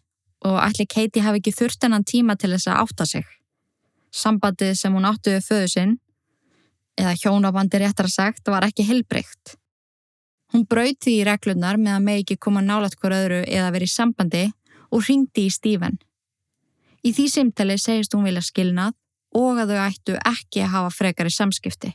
og 0.47 0.57
ætli 0.61 0.87
Katie 0.89 1.23
hafi 1.25 1.41
ekki 1.41 1.53
þurft 1.53 1.85
hennan 1.85 2.05
tíma 2.07 2.37
til 2.37 2.51
þess 2.53 2.69
að 2.71 2.81
átta 2.85 3.05
sig. 3.09 3.25
Sambandið 4.13 4.73
sem 4.79 4.93
hún 4.93 5.05
áttu 5.05 5.33
við 5.33 5.45
föðu 5.45 5.69
sinn, 5.73 5.95
eða 6.97 7.13
hjónabandi 7.21 7.81
réttar 7.81 8.09
að 8.09 8.15
sagt, 8.15 8.49
var 8.49 8.65
ekki 8.65 8.85
heilbreykt. 8.87 9.57
Hún 10.53 10.65
braut 10.69 10.97
því 11.03 11.17
í 11.19 11.25
reglunar 11.27 11.77
með 11.77 11.97
að 11.97 12.05
með 12.05 12.21
ekki 12.23 12.39
koma 12.41 12.63
nálat 12.63 12.95
hver 13.01 13.17
öðru 13.17 13.41
eða 13.43 13.73
verið 13.75 13.93
sambandi 13.93 14.45
og 14.89 15.03
ringdi 15.09 15.47
í 15.49 15.53
Stephen. 15.53 15.97
Í 17.03 17.13
því 17.13 17.27
simtali 17.29 17.77
segist 17.81 18.15
hún 18.15 18.25
vilja 18.25 18.45
skilnað 18.45 18.95
og 19.37 19.59
að 19.61 19.73
þau 19.73 19.81
ættu 19.83 20.19
ekki 20.25 20.63
að 20.63 20.73
hafa 20.73 20.93
frekari 20.95 21.33
samskipti. 21.33 21.91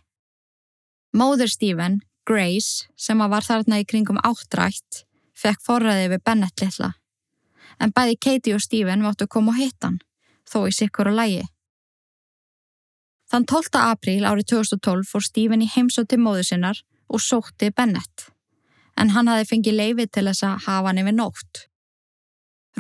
Móður 1.12 1.51
Stephen, 1.53 2.01
Grace, 2.25 2.87
sem 2.96 3.20
að 3.20 3.35
var 3.35 3.44
þarna 3.44 3.83
í 3.83 3.85
kringum 3.85 4.20
áttrætt, 4.25 5.03
fekk 5.37 5.61
forræði 5.61 6.07
við 6.14 6.22
Bennett 6.25 6.62
litla. 6.62 6.94
En 7.77 7.92
bæði 7.92 8.16
Katie 8.16 8.57
og 8.57 8.62
Stephen 8.64 9.05
váttu 9.05 9.27
að 9.27 9.35
koma 9.35 9.53
og 9.53 9.59
hitta 9.59 9.90
hann, 9.90 9.98
þó 10.48 10.62
í 10.70 10.72
sikkur 10.72 11.11
og 11.11 11.18
lægi. 11.18 11.42
Þann 13.29 13.44
12. 13.48 13.77
apríl 13.81 14.25
árið 14.29 14.48
2012 14.55 15.11
fór 15.11 15.27
Stephen 15.27 15.64
í 15.64 15.68
heimsóti 15.75 16.16
móðu 16.16 16.46
sinnar 16.48 16.81
og 17.12 17.20
sótti 17.20 17.68
Bennett, 17.77 18.31
en 18.96 19.12
hann 19.12 19.29
hafi 19.29 19.51
fengið 19.53 19.79
leiði 19.83 20.09
til 20.09 20.27
þess 20.31 20.48
að 20.48 20.64
hafa 20.64 20.88
hann 20.88 21.03
yfir 21.05 21.18
nótt. 21.18 21.66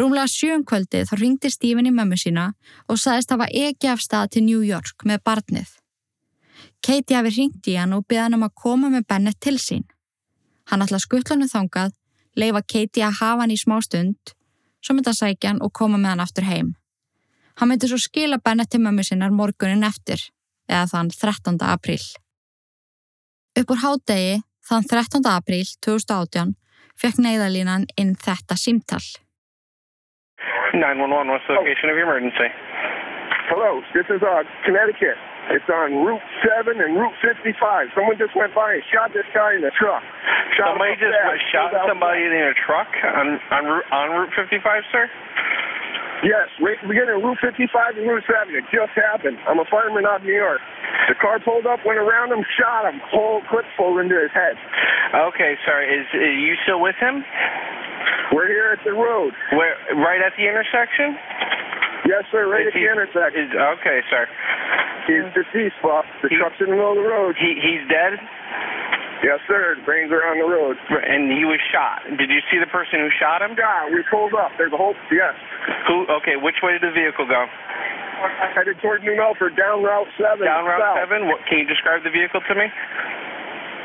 Rúmlega 0.00 0.32
sjöngkvöldið 0.32 1.08
þá 1.10 1.14
ringdi 1.20 1.52
Stephen 1.52 1.88
í 1.88 1.92
mömmu 1.92 2.16
sína 2.16 2.48
og 2.88 2.96
sagðist 2.96 3.36
hafa 3.36 3.52
ekki 3.52 3.92
af 3.92 4.00
stað 4.00 4.32
til 4.32 4.46
New 4.48 4.64
York 4.64 5.04
með 5.04 5.20
barnið. 5.28 5.81
Katie 6.82 7.16
hafi 7.16 7.30
ringt 7.36 7.68
í 7.70 7.76
hann 7.78 7.94
og 7.94 8.06
byggði 8.08 8.22
hann 8.24 8.36
um 8.38 8.46
að 8.46 8.54
koma 8.58 8.90
með 8.90 9.06
Bennett 9.10 9.38
til 9.40 9.58
sín. 9.62 9.84
Hann 10.70 10.82
ætla 10.82 10.98
skuttlanu 11.02 11.46
þangað, 11.50 11.94
leifa 12.34 12.62
Katie 12.66 13.06
að 13.06 13.18
hafa 13.20 13.44
hann 13.44 13.54
í 13.54 13.58
smá 13.60 13.76
stund, 13.86 14.34
svo 14.82 14.96
myndi 14.96 15.12
að 15.12 15.20
sækja 15.20 15.52
hann 15.52 15.62
og 15.62 15.72
koma 15.78 16.00
með 16.00 16.14
hann 16.14 16.24
aftur 16.24 16.48
heim. 16.48 16.74
Hann 17.60 17.70
myndi 17.70 17.90
svo 17.90 18.00
skila 18.02 18.40
Bennett 18.42 18.72
til 18.72 18.82
mömmu 18.82 19.04
sinnar 19.06 19.30
morgunin 19.30 19.86
eftir, 19.86 20.18
eða 20.66 20.88
þann 20.90 21.12
13. 21.14 21.60
apríl. 21.70 22.02
Upp 23.60 23.74
úr 23.74 23.82
hádegi, 23.84 24.40
þann 24.66 24.88
13. 24.90 25.28
apríl 25.30 25.66
2018, 25.86 26.56
fekk 26.98 27.22
neyðalínan 27.22 27.86
inn 28.00 28.16
þetta 28.18 28.58
símtall. 28.58 29.06
911, 30.74 31.28
what's 31.28 31.46
the 31.46 31.54
location 31.54 31.92
of 31.92 31.96
your 32.00 32.08
emergency? 32.08 32.48
Hello, 33.52 33.82
this 33.92 34.08
is 34.08 34.22
uh, 34.24 34.42
Connecticut. 34.64 35.20
It's 35.50 35.66
on 35.66 36.06
Route 36.06 36.22
7 36.46 36.78
and 36.78 36.94
Route 36.94 37.18
55. 37.18 37.58
Someone 37.98 38.14
just 38.14 38.30
went 38.38 38.54
by 38.54 38.78
and 38.78 38.84
shot 38.94 39.10
this 39.10 39.26
guy 39.34 39.58
in 39.58 39.62
the 39.66 39.74
truck. 39.74 40.02
Shot 40.54 40.78
Somebody 40.78 40.94
just 41.02 41.18
fast, 41.18 41.42
shot 41.50 41.70
somebody 41.88 42.22
in 42.22 42.30
a 42.30 42.54
truck 42.54 42.86
on 43.02 43.42
on 43.50 43.62
Route, 43.66 43.88
on 43.90 44.06
Route 44.14 44.32
55, 44.38 44.62
sir? 44.94 45.10
Yes, 46.22 46.46
right 46.62 46.78
at 46.78 46.86
the 46.86 46.90
beginning 46.94 47.18
of 47.18 47.26
Route 47.26 47.42
55 47.42 47.98
and 47.98 48.06
Route 48.06 48.22
7. 48.30 48.54
It 48.54 48.62
just 48.70 48.94
happened. 48.94 49.42
I'm 49.50 49.58
a 49.58 49.66
fireman 49.66 50.06
out 50.06 50.22
of 50.22 50.26
New 50.26 50.38
York. 50.38 50.62
The 51.10 51.18
car 51.18 51.42
pulled 51.42 51.66
up, 51.66 51.82
went 51.82 51.98
around 51.98 52.30
him, 52.30 52.46
shot 52.54 52.86
him. 52.86 53.02
Whole 53.10 53.42
clip 53.50 53.66
full 53.74 53.98
into 53.98 54.14
his 54.14 54.30
head. 54.30 54.54
Okay, 55.34 55.58
sorry. 55.66 55.90
Is, 55.90 56.06
are 56.14 56.22
you 56.22 56.54
still 56.62 56.78
with 56.78 56.94
him? 57.02 57.26
We're 58.30 58.46
here 58.46 58.70
at 58.78 58.84
the 58.86 58.94
road. 58.94 59.34
Where? 59.52 59.74
Right 59.98 60.22
at 60.22 60.32
the 60.38 60.46
intersection? 60.46 61.18
Yes, 62.06 62.24
sir, 62.34 62.48
right 62.50 62.66
Is 62.66 62.74
at 62.74 62.78
the 62.78 62.84
intersection. 62.86 63.46
Is, 63.46 63.54
okay, 63.78 63.98
sir. 64.10 64.26
He's 65.06 65.26
deceased, 65.34 65.78
boss. 65.82 66.06
The 66.22 66.28
He- 66.30 66.36
truck's 66.38 66.58
in 66.60 66.66
the 66.70 66.76
middle 66.78 66.92
of 66.94 66.98
the 66.98 67.06
road. 67.08 67.36
He 67.38 67.54
he's 67.60 67.86
dead, 67.88 68.18
Yes, 69.22 69.38
sir. 69.46 69.76
The 69.78 69.82
brains 69.86 70.10
are 70.10 70.26
on 70.26 70.38
the 70.38 70.44
road. 70.50 70.74
and 70.90 71.30
he 71.30 71.44
was 71.46 71.60
shot. 71.70 72.02
Did 72.18 72.26
you 72.28 72.42
see 72.50 72.58
the 72.58 72.66
person 72.66 72.98
who 72.98 73.08
shot 73.22 73.40
him? 73.40 73.54
Yeah, 73.56 73.86
we 73.94 74.02
pulled 74.10 74.34
up. 74.34 74.50
There's 74.58 74.72
a 74.72 74.76
whole, 74.76 74.96
yes. 75.12 75.34
Who? 75.86 76.06
Okay, 76.18 76.34
which 76.34 76.58
way 76.62 76.72
did 76.74 76.82
the 76.82 76.90
vehicle 76.90 77.26
go? 77.26 77.46
Headed 78.54 78.78
toward 78.82 79.02
New 79.02 79.14
Milford, 79.16 79.54
down 79.56 79.82
Route 79.82 80.08
7. 80.18 80.44
Down 80.46 80.64
Route 80.66 80.80
south. 80.82 80.98
Seven. 81.06 81.26
What? 81.28 81.38
Can 81.46 81.58
you 81.58 81.66
describe 81.66 82.02
the 82.02 82.10
vehicle 82.10 82.40
to 82.40 82.54
me? 82.54 82.66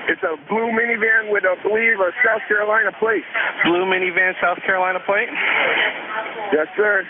It's 0.09 0.23
a 0.23 0.37
blue 0.49 0.71
minivan 0.73 1.29
with, 1.29 1.43
I 1.45 1.53
believe, 1.61 1.99
a 1.99 2.09
South 2.25 2.41
Carolina 2.47 2.91
plate. 2.97 3.25
Blue 3.65 3.85
minivan, 3.85 4.33
South 4.41 4.57
Carolina 4.65 4.99
plate. 5.05 5.29
Yes, 6.53 6.67
sir. 6.77 7.05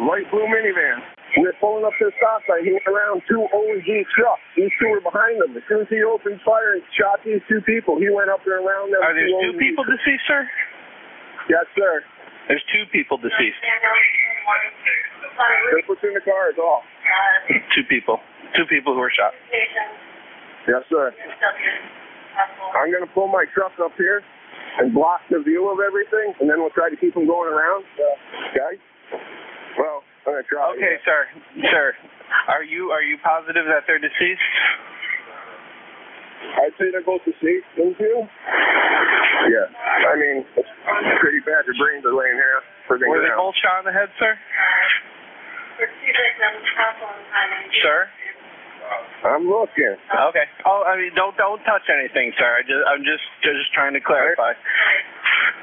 A 0.00 0.02
light 0.08 0.24
blue 0.32 0.48
minivan. 0.48 1.04
We 1.36 1.44
were 1.46 1.54
pulling 1.60 1.84
up 1.84 1.92
to 2.00 2.08
the 2.08 2.14
stop 2.18 2.40
sign. 2.48 2.64
He 2.64 2.72
went 2.72 2.88
around 2.88 3.22
two 3.28 3.44
OG 3.52 3.88
trucks. 4.16 4.42
These 4.56 4.72
two 4.80 4.88
were 4.90 5.04
behind 5.04 5.38
him. 5.38 5.54
As 5.54 5.62
soon 5.68 5.84
as 5.84 5.88
he 5.92 6.02
opened 6.02 6.40
fire 6.42 6.74
and 6.74 6.82
shot 6.96 7.20
these 7.22 7.38
two 7.46 7.60
people, 7.62 8.00
he 8.00 8.08
went 8.10 8.32
up 8.32 8.40
there 8.42 8.58
around 8.58 8.90
them. 8.90 8.98
Are 9.04 9.14
there 9.14 9.28
two 9.28 9.54
OG 9.54 9.60
people 9.60 9.84
trucks. 9.84 10.00
deceased, 10.02 10.24
sir? 10.26 10.42
Yes, 11.52 11.66
sir. 11.76 12.02
There's 12.48 12.64
two 12.74 12.82
people 12.90 13.18
deceased. 13.20 13.60
That's 13.62 15.86
what's 15.86 16.02
in 16.02 16.14
the 16.18 16.24
car 16.24 16.50
is 16.50 16.58
all. 16.58 16.82
Two 17.76 17.84
people. 17.86 18.18
Two 18.58 18.66
people 18.66 18.94
who 18.96 19.00
were 19.04 19.12
shot. 19.14 19.30
Yes, 20.66 20.82
sir. 20.90 21.14
I'm 22.74 22.90
going 22.90 23.06
to 23.06 23.12
pull 23.14 23.28
my 23.28 23.44
truck 23.54 23.78
up 23.78 23.92
here 23.94 24.22
and 24.80 24.92
block 24.94 25.20
the 25.30 25.38
view 25.46 25.70
of 25.70 25.78
everything, 25.78 26.34
and 26.40 26.50
then 26.50 26.58
we'll 26.58 26.74
try 26.74 26.90
to 26.90 26.96
keep 26.96 27.14
them 27.14 27.26
going 27.30 27.52
around. 27.52 27.84
Okay? 28.50 28.80
Well, 29.78 30.02
I'm 30.26 30.32
going 30.34 30.42
to 30.42 30.48
try. 30.48 30.62
Okay, 30.76 30.96
sir. 31.04 31.20
Sir, 31.70 31.86
are 32.48 32.64
you 32.64 32.90
are 32.90 33.02
you 33.02 33.16
positive 33.22 33.66
that 33.66 33.84
they're 33.86 34.00
deceased? 34.02 34.42
I'd 36.60 36.74
say 36.80 36.90
they're 36.90 37.04
both 37.04 37.22
deceased, 37.24 37.68
don't 37.76 37.94
you? 38.00 38.26
Yeah. 38.26 39.66
I 39.70 40.14
mean, 40.16 40.44
it's 40.56 41.20
pretty 41.20 41.40
bad. 41.44 41.64
Their 41.68 41.76
brains 41.78 42.04
are 42.04 42.16
laying 42.16 42.34
here. 42.36 42.60
Freaking 42.88 43.08
Were 43.08 43.20
they 43.22 43.28
around. 43.32 43.52
both 43.52 43.56
shot 43.60 43.80
in 43.84 43.86
the 43.86 43.94
head, 43.94 44.08
sir? 44.18 44.32
Sir? 47.82 48.08
I'm 49.24 49.44
looking. 49.46 49.94
Okay. 50.10 50.46
Oh, 50.64 50.82
I 50.88 50.96
mean, 50.96 51.12
don't 51.14 51.36
don't 51.36 51.60
touch 51.68 51.84
anything, 51.92 52.32
sir. 52.38 52.48
I 52.58 52.62
just 52.64 52.82
I'm 52.88 53.02
just 53.04 53.24
just 53.44 53.68
trying 53.76 53.92
to 53.94 54.00
clarify. 54.02 54.52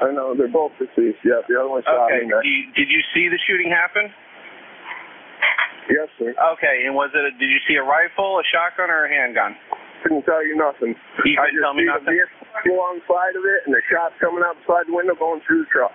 I 0.00 0.12
know 0.14 0.32
they're 0.34 0.48
both 0.52 0.72
deceased. 0.78 1.18
Yeah, 1.26 1.42
the 1.50 1.58
other 1.58 1.68
one 1.68 1.82
shot 1.82 2.06
Okay. 2.06 2.22
me. 2.22 2.30
in 2.30 2.30
Did 2.30 2.46
you, 2.46 2.62
did 2.78 2.88
you 2.88 3.02
see 3.12 3.26
the 3.28 3.38
shooting 3.46 3.70
happen? 3.74 4.08
Yes, 5.90 6.08
sir. 6.18 6.30
Okay. 6.54 6.84
And 6.86 6.94
was 6.94 7.10
it? 7.16 7.24
A, 7.24 7.30
did 7.34 7.48
you 7.50 7.60
see 7.66 7.74
a 7.76 7.82
rifle, 7.82 8.38
a 8.38 8.44
shotgun, 8.52 8.90
or 8.90 9.04
a 9.06 9.10
handgun? 9.10 9.56
Couldn't 10.02 10.22
tell 10.22 10.44
you 10.46 10.54
nothing. 10.54 10.94
You 11.24 11.34
I 11.40 11.48
couldn't 11.50 11.58
just 11.58 11.64
tell 11.64 11.74
me 11.74 11.82
see 11.82 11.90
the 11.90 11.98
nothing? 11.98 12.14
vehicle 12.14 12.76
alongside 12.78 13.34
of 13.34 13.44
it, 13.44 13.60
and 13.66 13.72
the 13.74 13.82
shots 13.90 14.14
coming 14.20 14.44
outside 14.46 14.86
the 14.86 14.94
window 14.94 15.14
going 15.18 15.40
through 15.46 15.64
the 15.66 15.70
truck. 15.72 15.92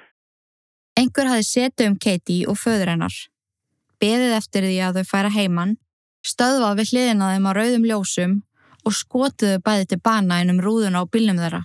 Einhver 1.00 1.26
hafði 1.32 1.46
setið 1.50 1.88
um 1.89 1.96
Katie 1.98 2.43
og 2.50 2.58
föður 2.62 2.91
hennar. 2.93 3.15
Beðið 4.04 4.34
eftir 4.38 4.65
því 4.67 4.76
að 4.86 5.00
þau 5.00 5.06
færa 5.10 5.32
heiman, 5.34 5.78
stöðvað 6.23 6.79
við 6.79 6.93
hliðina 6.93 7.29
á 7.29 7.31
þeim 7.33 7.47
á 7.47 7.51
rauðum 7.57 7.88
ljósum 7.89 8.33
og 8.83 8.95
skotiðu 8.95 9.62
bæði 9.63 9.89
til 9.91 10.01
bana 10.03 10.41
innum 10.43 10.62
rúðuna 10.63 11.03
á 11.03 11.12
bílnum 11.12 11.39
þeirra. 11.39 11.63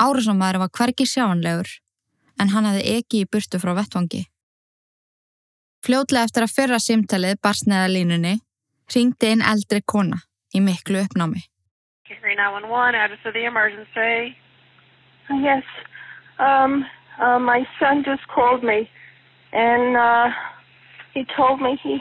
Árásamæður 0.00 0.62
var 0.62 0.72
hvergi 0.76 1.06
sjáanlegur, 1.08 1.68
en 2.40 2.52
hann 2.52 2.68
hafði 2.68 2.96
ekki 2.96 3.22
í 3.22 3.28
burtu 3.28 3.60
frá 3.60 3.74
vettvangi. 3.76 4.24
Fljótlega 5.84 6.28
eftir 6.28 6.46
að 6.46 6.54
fyrra 6.56 6.78
simtalið 6.80 7.40
barst 7.42 7.68
neða 7.68 7.88
línunni, 7.92 8.36
ringdi 8.94 9.32
inn 9.34 9.42
eldri 9.42 9.82
kona 9.84 10.22
í 10.54 10.60
miklu 10.62 11.02
uppnámi. 11.02 11.42
3911, 12.20 12.94
address 12.94 13.24
of 13.26 13.34
the 13.34 13.44
emergency. 13.44 14.36
Yes. 15.30 15.64
Um, 16.38 16.84
uh, 17.18 17.38
my 17.38 17.66
son 17.80 18.04
just 18.04 18.26
called 18.28 18.62
me, 18.62 18.88
and 19.52 19.96
uh, 19.96 20.28
he 21.14 21.24
told 21.36 21.60
me 21.60 21.78
he, 21.82 22.00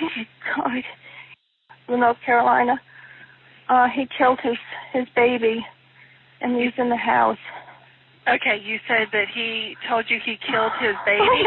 oh 0.00 0.08
my 0.16 0.26
God, 0.56 0.82
from 1.86 2.00
North 2.00 2.16
Carolina, 2.24 2.80
uh, 3.68 3.88
he 3.94 4.06
killed 4.16 4.38
his 4.42 4.56
his 4.92 5.06
baby, 5.14 5.64
and 6.40 6.56
he's 6.56 6.72
in 6.78 6.88
the 6.88 6.96
house. 6.96 7.38
Okay, 8.28 8.60
you 8.62 8.78
said 8.88 9.08
that 9.12 9.26
he 9.34 9.76
told 9.88 10.06
you 10.08 10.18
he 10.24 10.36
killed 10.50 10.72
his 10.80 10.94
baby. 11.06 11.44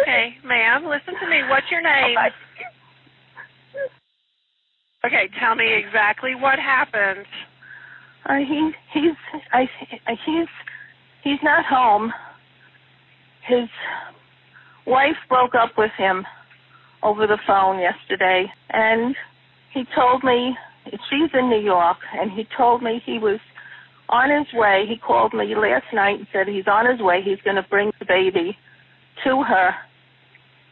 Okay, 0.00 0.34
ma'am, 0.44 0.84
listen 0.86 1.14
to 1.20 1.28
me. 1.28 1.42
What's 1.48 1.70
your 1.70 1.82
name? 1.82 2.16
Okay, 5.04 5.28
tell 5.38 5.54
me 5.54 5.72
exactly 5.72 6.34
what 6.34 6.58
happened. 6.58 7.26
Uh, 8.28 8.36
he 8.36 8.70
he's 8.92 9.16
I 9.52 9.66
he's 10.26 10.48
he's 11.22 11.38
not 11.42 11.64
home. 11.64 12.12
His 13.46 13.68
wife 14.86 15.16
broke 15.28 15.54
up 15.54 15.72
with 15.78 15.90
him 15.96 16.24
over 17.02 17.26
the 17.26 17.38
phone 17.46 17.80
yesterday, 17.80 18.46
and 18.70 19.14
he 19.72 19.84
told 19.94 20.24
me 20.24 20.56
she's 21.08 21.30
in 21.34 21.48
New 21.48 21.60
York, 21.60 21.98
and 22.12 22.30
he 22.30 22.46
told 22.56 22.82
me 22.82 23.02
he 23.04 23.18
was 23.18 23.38
on 24.08 24.30
his 24.30 24.52
way. 24.54 24.84
He 24.88 24.96
called 24.96 25.32
me 25.32 25.54
last 25.54 25.86
night 25.92 26.18
and 26.18 26.26
said 26.32 26.48
he's 26.48 26.66
on 26.66 26.90
his 26.90 27.00
way. 27.00 27.20
He's 27.24 27.40
going 27.44 27.56
to 27.56 27.66
bring 27.70 27.92
the 27.98 28.06
baby 28.06 28.56
to 29.24 29.42
her, 29.42 29.70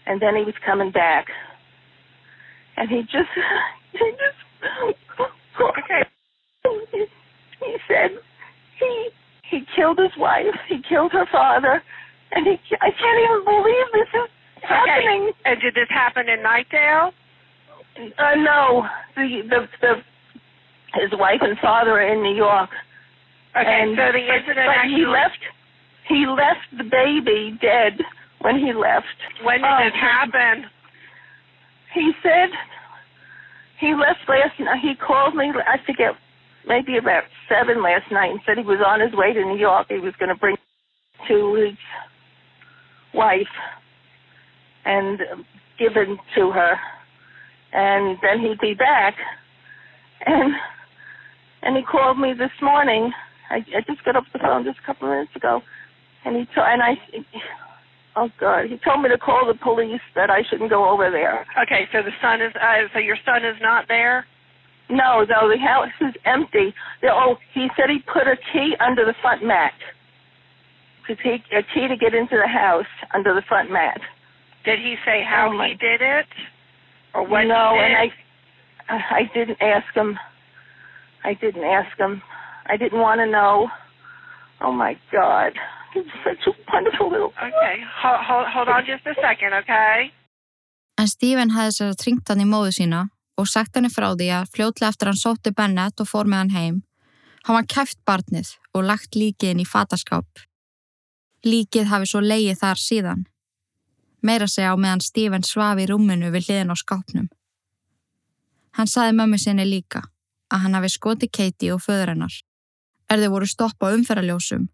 and 0.07 0.21
then 0.21 0.37
he 0.37 0.45
was 0.45 0.55
coming 0.67 0.91
back. 0.91 1.27
And 2.77 2.89
he 2.89 3.03
just, 3.03 3.31
he 3.93 3.99
just, 3.99 4.99
Okay. 5.61 6.03
he, 7.61 7.77
said 7.89 8.11
he 8.79 9.09
he 9.51 9.61
killed 9.75 9.99
his 9.99 10.13
wife. 10.17 10.55
He 10.69 10.81
killed 10.89 11.13
her 11.13 11.27
father, 11.33 11.83
and 12.33 12.47
he. 12.47 12.59
I 12.81 12.91
can't 12.91 13.21
even 13.25 13.45
believe 13.45 13.87
this 13.93 14.09
is 14.23 14.31
happening. 14.63 15.31
Okay. 15.31 15.39
And 15.45 15.61
did 15.61 15.75
this 15.75 15.89
happen 15.91 16.29
in 16.29 16.41
Nightdale? 16.41 17.13
Uh, 18.19 18.35
no, 18.37 18.87
the 19.17 19.43
the 19.49 19.61
the 19.81 19.93
his 21.03 21.11
wife 21.19 21.41
and 21.43 21.59
father 21.59 21.93
are 21.93 22.13
in 22.13 22.23
New 22.23 22.35
York. 22.35 22.71
Okay. 23.57 23.67
and, 23.67 23.97
so 23.97 24.13
the 24.13 24.19
incident 24.23 24.67
but 24.67 24.77
actually 24.77 24.95
he 24.95 25.07
left. 25.07 25.43
He 26.09 26.27
left 26.27 26.67
the 26.79 26.85
baby 26.85 27.59
dead 27.61 28.01
when 28.41 28.59
he 28.59 28.73
left. 28.73 29.07
When 29.43 29.59
did 29.61 29.69
Oh, 29.69 29.85
this 29.85 29.95
happen? 30.01 30.65
He 31.95 32.13
said 32.23 32.49
he 33.81 33.95
left 33.95 34.21
last 34.29 34.59
night. 34.61 34.81
He 34.81 34.95
called 34.95 35.35
me. 35.35 35.51
I 35.51 35.77
forget, 35.85 36.13
maybe 36.67 36.97
about 36.97 37.25
seven 37.49 37.83
last 37.83 38.11
night, 38.11 38.31
and 38.31 38.41
said 38.47 38.57
he 38.59 38.65
was 38.65 38.81
on 38.85 39.01
his 39.01 39.13
way 39.13 39.33
to 39.33 39.41
New 39.45 39.59
York. 39.59 39.87
He 39.91 39.99
was 39.99 40.15
going 40.19 40.31
to 40.31 40.35
bring 40.39 40.57
to 41.29 41.55
his 41.55 41.77
wife 43.13 43.53
and 44.89 45.21
give 45.79 45.93
it 45.97 46.09
to 46.35 46.51
her, 46.51 46.75
and 47.73 48.19
then 48.23 48.41
he'd 48.41 48.59
be 48.59 48.75
back. 48.75 49.15
And 50.27 50.55
and 51.63 51.77
he 51.77 51.83
called 51.83 52.19
me 52.19 52.33
this 52.33 52.51
morning. 52.63 53.13
I, 53.51 53.57
I 53.57 53.81
just 53.87 54.05
got 54.05 54.17
off 54.17 54.25
the 54.33 54.39
phone 54.39 54.65
just 54.65 54.79
a 54.83 54.87
couple 54.87 55.09
of 55.09 55.13
minutes 55.13 55.37
ago, 55.37 55.61
and 56.25 56.37
he 56.37 56.45
told 56.55 56.67
and 56.69 56.83
I. 56.83 56.95
Oh 58.17 58.31
God! 58.41 58.65
He 58.67 58.79
told 58.79 59.03
me 59.03 59.11
to 59.11 59.19
call 59.19 59.47
the 59.47 59.59
police 59.63 60.01
that 60.17 60.31
I 60.31 60.43
shouldn't 60.49 60.71
go 60.71 60.89
over 60.89 61.11
there. 61.11 61.47
Okay. 61.63 61.87
So 61.93 62.03
the 62.03 62.17
son 62.21 62.41
is. 62.41 62.53
Uh, 62.57 62.89
so 62.93 62.99
your 62.99 63.19
son 63.25 63.45
is 63.45 63.57
not 63.61 63.87
there. 63.87 64.27
No, 64.91 65.21
no, 65.29 65.51
the 65.53 65.59
house 65.59 65.93
is 66.01 66.15
empty. 66.25 66.73
The, 67.03 67.09
oh, 67.13 67.37
he 67.53 67.69
said 67.77 67.91
he 67.91 67.99
put 68.11 68.27
a 68.27 68.37
key 68.53 68.75
under 68.81 69.05
the 69.05 69.15
front 69.21 69.45
mat. 69.45 69.75
To 71.09 71.17
take 71.17 71.43
a 71.53 71.63
key 71.75 71.89
to 71.89 71.97
get 71.97 72.15
into 72.15 72.37
the 72.37 72.49
house 72.49 72.89
under 73.15 73.35
the 73.35 73.43
front 73.49 73.71
mat. 73.71 74.01
Did 74.69 74.81
he 74.87 74.95
say 75.07 75.19
how 75.25 75.47
Oh, 75.53 75.63
he 75.65 75.75
did 75.89 76.01
it, 76.17 76.29
or 77.15 77.23
what 77.31 77.45
no, 77.47 77.63
he 77.75 77.81
did? 77.81 77.87
and 77.87 78.13
I, 78.93 78.97
I 79.21 79.23
didn't 79.37 79.61
ask 79.75 79.91
him. 80.01 80.11
I 81.25 81.33
didn't 81.43 81.65
ask 81.65 81.97
him. 81.99 82.23
I 82.67 82.77
didn't 82.77 83.01
want 83.01 83.21
to 83.21 83.27
know. 83.27 83.69
Oh 84.61 84.73
my 84.73 84.93
God, 85.13 85.53
he's 85.95 86.05
such 86.27 86.43
a 86.47 86.53
wonderful 86.73 87.09
little. 87.11 87.33
Okay. 87.49 87.77
Hold, 88.03 88.21
hold, 88.29 88.47
hold 88.55 88.69
on 88.69 88.83
just 88.87 89.07
a 89.07 89.15
second. 89.23 89.53
Okay. 89.63 90.13
En 91.01 91.07
Steven 91.07 91.51
hefði 91.55 91.75
sér 91.79 91.93
að 91.93 92.01
tringt 92.03 92.29
hann 92.29 92.43
í 92.43 92.49
móðu 92.49 92.73
sína 92.81 93.01
og 93.39 93.47
sagt 93.47 93.77
henni 93.79 93.91
frá 93.95 94.09
því 94.19 94.29
að 94.41 94.49
fljótlega 94.57 94.91
eftir 94.93 95.07
hann 95.13 95.21
sótti 95.21 95.53
Bennett 95.55 96.01
og 96.03 96.09
fór 96.11 96.27
með 96.27 96.41
hann 96.43 96.55
heim, 96.59 96.77
hann 97.47 97.55
var 97.61 97.69
kæft 97.71 98.01
barnið 98.09 98.51
og 98.75 98.83
lagt 98.91 99.15
líkið 99.15 99.53
inn 99.55 99.63
í 99.63 99.69
fataskáp. 99.75 100.27
Líkið 101.47 101.87
hafi 101.93 102.11
svo 102.11 102.21
leið 102.25 102.59
þar 102.65 102.81
síðan. 102.83 103.21
Meira 104.23 104.49
segja 104.51 104.75
á 104.75 104.77
meðan 104.77 105.03
Steven 105.05 105.45
svaf 105.47 105.79
í 105.79 105.87
rúminu 105.87 106.33
við 106.35 106.49
hliðin 106.49 106.75
á 106.75 106.77
skápnum. 106.77 107.29
Hann 108.75 108.91
saði 108.91 109.15
mömmu 109.19 109.39
sinni 109.39 109.67
líka 109.67 110.03
að 110.51 110.65
hann 110.65 110.75
hafi 110.75 110.91
skoti 110.91 111.29
Katie 111.29 111.73
og 111.75 111.83
föður 111.85 112.15
hennar. 112.15 112.35
Er 113.09 113.23
þau 113.23 113.31
voru 113.35 113.47
stoppa 113.47 113.91
á 113.91 113.95
umferðarljósum 113.95 114.69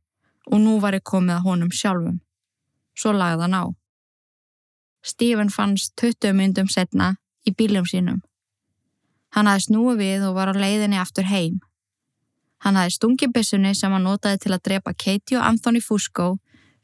og 0.50 0.60
nú 0.60 0.78
var 0.80 0.96
ég 0.96 1.04
komið 1.04 1.36
að 1.36 1.46
honum 1.48 1.72
sjálfum. 1.72 2.20
Svo 2.96 3.12
lagði 3.12 3.46
hann 3.46 3.58
á. 3.58 3.64
Stephen 5.04 5.50
fannst 5.52 5.92
20 6.00 6.32
myndum 6.32 6.68
setna 6.68 7.14
í 7.44 7.52
bílum 7.52 7.84
sínum. 7.88 8.22
Hann 9.34 9.48
hafði 9.50 9.66
snúið 9.66 10.00
við 10.00 10.26
og 10.28 10.36
var 10.38 10.52
á 10.52 10.54
leiðinni 10.56 11.00
aftur 11.00 11.28
heim. 11.28 11.60
Hann 12.64 12.78
hafði 12.80 12.96
stungið 12.96 13.34
byssunni 13.34 13.74
sem 13.76 13.92
hann 13.92 14.06
notaði 14.08 14.44
til 14.44 14.54
að 14.56 14.64
drepa 14.68 14.94
Katie 14.94 15.40
og 15.40 15.44
Anthony 15.44 15.82
Fusco 15.84 16.28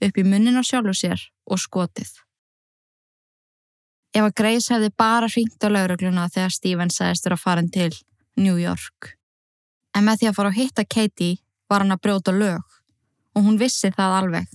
upp 0.01 0.19
í 0.19 0.25
munnin 0.27 0.59
á 0.61 0.65
sjálfu 0.67 0.97
sér 0.97 1.23
og 1.47 1.61
skotið. 1.63 2.11
Ef 4.11 4.25
að 4.27 4.37
Grace 4.41 4.75
hefði 4.75 4.91
bara 4.99 5.29
hringt 5.31 5.63
á 5.63 5.69
laurugluna 5.71 6.27
þegar 6.35 6.55
Stephen 6.55 6.91
sagðist 6.91 7.27
vera 7.29 7.39
farin 7.39 7.71
til 7.71 7.93
New 8.37 8.57
York. 8.59 9.15
En 9.95 10.07
með 10.07 10.23
því 10.23 10.31
að 10.31 10.39
fara 10.39 10.51
að 10.51 10.59
hitta 10.59 10.85
Katie 10.85 11.39
var 11.71 11.85
hann 11.85 11.95
að 11.95 12.03
brjóta 12.07 12.35
lög 12.35 12.81
og 13.35 13.47
hún 13.47 13.61
vissi 13.61 13.93
það 13.95 14.17
alveg. 14.23 14.49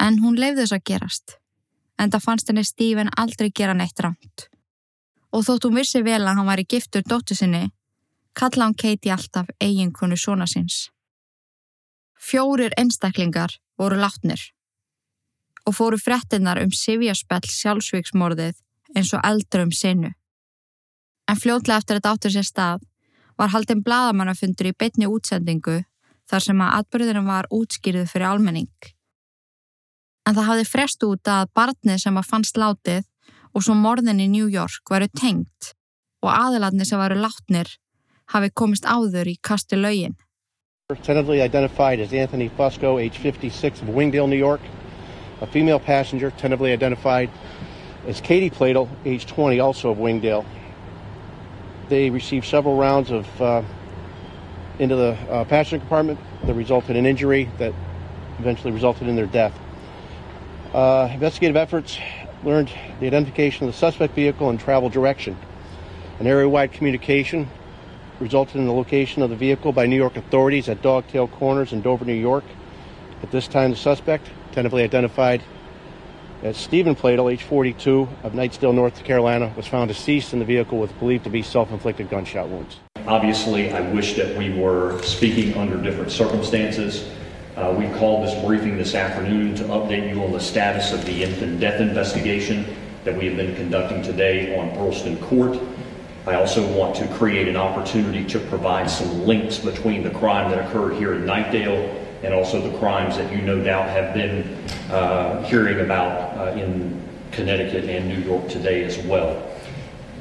En 0.00 0.20
hún 0.20 0.36
leifði 0.36 0.64
þess 0.64 0.76
að 0.76 0.86
gerast 0.90 1.38
en 1.98 2.10
það 2.10 2.24
fannst 2.24 2.50
henni 2.50 2.64
Stephen 2.66 3.12
aldrei 3.16 3.50
gera 3.54 3.74
neitt 3.76 4.00
rámt. 4.02 4.48
Og 5.32 5.46
þótt 5.46 5.68
hún 5.68 5.78
vissi 5.78 6.02
vel 6.04 6.22
að 6.22 6.36
hann 6.38 6.48
var 6.48 6.60
í 6.60 6.66
giftur 6.68 7.04
dóttu 7.06 7.36
sinni, 7.38 7.68
kalla 8.34 8.66
hann 8.66 8.76
Katie 8.78 9.14
alltaf 9.14 9.50
eiginkonu 9.62 10.18
svona 10.18 10.46
síns. 10.50 10.88
Fjórir 12.18 12.74
einstaklingar 12.80 13.56
voru 13.78 13.98
látnir 14.00 14.42
og 15.64 15.76
fóru 15.76 15.98
frettinnar 16.00 16.60
um 16.62 16.72
sifjaspell 16.74 17.46
sjálfsvíksmorðið 17.48 18.58
eins 18.94 19.12
og 19.16 19.24
eldrum 19.24 19.72
sinu. 19.72 20.12
En 21.28 21.40
fljótlega 21.40 21.80
eftir 21.80 22.00
að 22.00 22.10
áttur 22.12 22.34
sér 22.34 22.46
stað 22.46 22.84
var 23.38 23.50
haldin 23.54 23.82
bladamannafundur 23.82 24.70
í 24.70 24.76
beinni 24.78 25.08
útsendingu 25.10 25.80
þar 26.30 26.44
sem 26.46 26.60
að 26.60 26.76
atbyrðurinn 26.80 27.28
var 27.28 27.48
útskýrið 27.52 28.10
fyrir 28.12 28.28
almenning. 28.28 28.90
En 30.24 30.36
það 30.36 30.48
hafði 30.50 30.68
frest 30.68 31.04
út 31.04 31.28
að 31.28 31.50
barnið 31.56 32.02
sem 32.04 32.20
að 32.20 32.28
fannst 32.30 32.60
látið 32.60 33.08
og 33.54 33.64
svo 33.64 33.76
morðin 33.78 34.22
í 34.24 34.28
New 34.28 34.46
York 34.52 34.90
varu 34.90 35.08
tengt 35.20 35.74
og 36.24 36.30
aðiladni 36.32 36.86
sem 36.88 37.00
varu 37.00 37.18
látnir 37.20 37.68
hafi 38.32 38.52
komist 38.56 38.86
áður 38.88 39.28
í 39.28 39.36
kasti 39.42 39.76
laugin. 39.76 40.16
Tentatively 40.88 41.40
identified 41.40 42.00
as 42.00 42.12
Anthony 42.12 42.50
Fusco, 42.56 42.98
age 42.98 43.18
56, 43.18 43.82
of 43.82 43.88
Wingdale, 43.88 44.28
New 44.28 44.38
York. 44.38 44.60
A 45.40 45.46
female 45.46 45.80
passenger, 45.80 46.30
tentatively 46.30 46.72
identified 46.72 47.30
as 48.06 48.20
Katie 48.20 48.50
Platel, 48.50 48.88
age 49.04 49.26
20, 49.26 49.60
also 49.60 49.90
of 49.90 49.98
Wingdale. 49.98 50.44
They 51.88 52.10
received 52.10 52.46
several 52.46 52.76
rounds 52.76 53.10
of 53.10 53.42
uh, 53.42 53.62
into 54.78 54.96
the 54.96 55.12
uh, 55.30 55.44
passenger 55.44 55.78
compartment 55.78 56.18
that 56.44 56.54
resulted 56.54 56.96
in 56.96 57.06
injury 57.06 57.48
that 57.58 57.72
eventually 58.38 58.72
resulted 58.72 59.08
in 59.08 59.16
their 59.16 59.26
death. 59.26 59.56
Uh, 60.72 61.08
investigative 61.12 61.56
efforts 61.56 61.98
learned 62.42 62.70
the 63.00 63.06
identification 63.06 63.66
of 63.66 63.72
the 63.72 63.78
suspect 63.78 64.14
vehicle 64.14 64.50
and 64.50 64.58
travel 64.58 64.88
direction. 64.88 65.36
An 66.18 66.26
area-wide 66.26 66.72
communication 66.72 67.48
resulted 68.20 68.56
in 68.56 68.66
the 68.66 68.72
location 68.72 69.22
of 69.22 69.30
the 69.30 69.36
vehicle 69.36 69.72
by 69.72 69.86
New 69.86 69.96
York 69.96 70.16
authorities 70.16 70.68
at 70.68 70.82
Dogtail 70.82 71.28
Corners 71.28 71.72
in 71.72 71.80
Dover, 71.80 72.04
New 72.04 72.12
York. 72.12 72.44
At 73.22 73.30
this 73.30 73.48
time, 73.48 73.70
the 73.70 73.76
suspect, 73.76 74.28
tentatively 74.54 74.84
identified 74.84 75.42
as 76.44 76.56
Stephen 76.56 76.94
Platel, 76.94 77.32
age 77.32 77.42
42, 77.42 78.08
of 78.22 78.32
Knightsdale, 78.34 78.74
North 78.74 79.02
Carolina, 79.02 79.52
was 79.56 79.66
found 79.66 79.88
deceased 79.88 80.32
in 80.32 80.38
the 80.38 80.44
vehicle 80.44 80.78
with 80.78 80.96
believed 80.98 81.24
to 81.24 81.30
be 81.30 81.42
self-inflicted 81.42 82.08
gunshot 82.10 82.48
wounds. 82.48 82.78
Obviously, 83.06 83.72
I 83.72 83.80
wish 83.92 84.14
that 84.14 84.36
we 84.36 84.52
were 84.52 85.00
speaking 85.02 85.56
under 85.56 85.82
different 85.82 86.12
circumstances. 86.12 87.10
Uh, 87.56 87.74
we 87.76 87.88
called 87.98 88.26
this 88.26 88.44
briefing 88.44 88.76
this 88.76 88.94
afternoon 88.94 89.54
to 89.56 89.64
update 89.64 90.08
you 90.08 90.22
on 90.22 90.32
the 90.32 90.40
status 90.40 90.92
of 90.92 91.04
the 91.04 91.22
infant 91.22 91.60
death 91.60 91.80
investigation 91.80 92.66
that 93.04 93.16
we 93.16 93.26
have 93.26 93.36
been 93.36 93.56
conducting 93.56 94.02
today 94.02 94.56
on 94.58 94.70
Earlston 94.72 95.20
Court. 95.22 95.58
I 96.26 96.34
also 96.34 96.66
want 96.76 96.94
to 96.96 97.08
create 97.14 97.48
an 97.48 97.56
opportunity 97.56 98.24
to 98.26 98.38
provide 98.38 98.90
some 98.90 99.24
links 99.24 99.58
between 99.58 100.02
the 100.02 100.10
crime 100.10 100.50
that 100.50 100.66
occurred 100.66 100.94
here 100.94 101.14
in 101.14 101.24
Nightdale 101.24 102.03
and 102.24 102.32
also 102.32 102.60
the 102.60 102.76
crimes 102.78 103.16
that 103.16 103.30
you 103.32 103.42
no 103.42 103.62
doubt 103.62 103.88
have 103.88 104.14
been 104.14 104.42
uh, 104.90 105.42
hearing 105.44 105.80
about 105.80 106.36
uh, 106.38 106.58
in 106.58 107.02
Connecticut 107.32 107.84
and 107.84 108.08
New 108.08 108.20
York 108.20 108.48
today 108.48 108.84
as 108.84 108.98
well. 108.98 109.50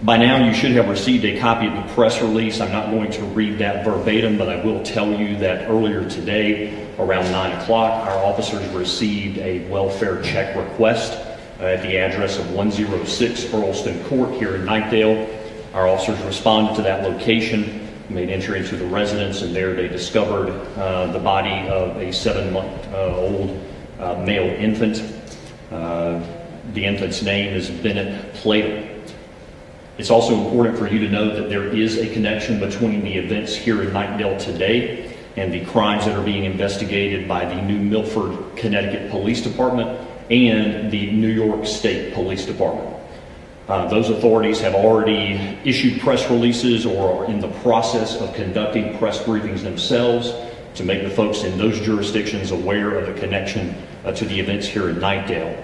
By 0.03 0.17
now, 0.17 0.45
you 0.45 0.53
should 0.53 0.71
have 0.71 0.89
received 0.89 1.23
a 1.23 1.39
copy 1.39 1.65
of 1.67 1.75
the 1.75 1.93
press 1.93 2.21
release. 2.21 2.59
I'm 2.59 2.73
not 2.73 2.91
going 2.91 3.09
to 3.11 3.23
read 3.23 3.59
that 3.59 3.85
verbatim, 3.85 4.37
but 4.37 4.49
I 4.49 4.61
will 4.61 4.83
tell 4.83 5.09
you 5.09 5.37
that 5.37 5.69
earlier 5.69 6.09
today, 6.09 6.91
around 6.99 7.31
9 7.31 7.61
o'clock, 7.61 8.05
our 8.05 8.17
officers 8.25 8.67
received 8.73 9.37
a 9.37 9.65
welfare 9.69 10.21
check 10.21 10.57
request 10.57 11.13
uh, 11.61 11.67
at 11.67 11.83
the 11.83 11.97
address 11.97 12.37
of 12.37 12.51
106 12.51 13.45
Earlston 13.45 14.05
Court 14.07 14.33
here 14.33 14.55
in 14.55 14.65
Nightdale. 14.65 15.29
Our 15.73 15.87
officers 15.87 16.21
responded 16.25 16.75
to 16.75 16.81
that 16.81 17.09
location, 17.09 17.82
made 18.13 18.29
entry 18.29 18.59
into 18.59 18.77
the 18.77 18.85
residence, 18.85 19.41
and 19.41 19.55
there 19.55 19.73
they 19.73 19.87
discovered 19.87 20.49
uh, 20.77 21.11
the 21.11 21.19
body 21.19 21.67
of 21.67 21.97
a 21.97 22.11
seven-month-old 22.13 23.59
uh, 23.99 24.15
male 24.23 24.49
infant. 24.59 25.03
Uh, 25.71 26.21
the 26.73 26.85
infant's 26.85 27.21
name 27.21 27.53
is 27.53 27.69
Bennett 27.69 28.33
Plato. 28.35 28.89
It's 29.97 30.09
also 30.09 30.35
important 30.35 30.77
for 30.77 30.87
you 30.87 30.99
to 30.99 31.09
know 31.09 31.35
that 31.35 31.49
there 31.49 31.67
is 31.67 31.97
a 31.97 32.11
connection 32.13 32.59
between 32.59 33.03
the 33.03 33.13
events 33.13 33.55
here 33.55 33.83
in 33.83 33.89
Knightdale 33.89 34.39
today 34.39 35.15
and 35.35 35.53
the 35.53 35.65
crimes 35.65 36.05
that 36.05 36.17
are 36.17 36.23
being 36.23 36.45
investigated 36.45 37.27
by 37.27 37.45
the 37.45 37.61
New 37.61 37.79
Milford, 37.79 38.55
Connecticut 38.55 39.09
Police 39.09 39.41
Department 39.41 39.99
and 40.29 40.91
the 40.91 41.11
New 41.11 41.27
York 41.27 41.65
State 41.65 42.13
Police 42.13 42.45
Department. 42.45 42.92
Uh, 43.67 43.87
those 43.87 44.09
authorities 44.09 44.59
have 44.59 44.75
already 44.75 45.57
issued 45.63 46.01
press 46.01 46.29
releases 46.29 46.85
or 46.85 47.23
are 47.23 47.25
in 47.25 47.39
the 47.39 47.47
process 47.61 48.19
of 48.19 48.33
conducting 48.33 48.97
press 48.97 49.23
briefings 49.23 49.61
themselves 49.61 50.33
to 50.75 50.83
make 50.83 51.03
the 51.03 51.09
folks 51.09 51.43
in 51.43 51.57
those 51.57 51.79
jurisdictions 51.79 52.51
aware 52.51 52.97
of 52.97 53.07
the 53.07 53.19
connection 53.19 53.73
uh, 54.03 54.11
to 54.11 54.25
the 54.25 54.37
events 54.37 54.67
here 54.67 54.89
in 54.89 54.97
Knightdale. 54.97 55.63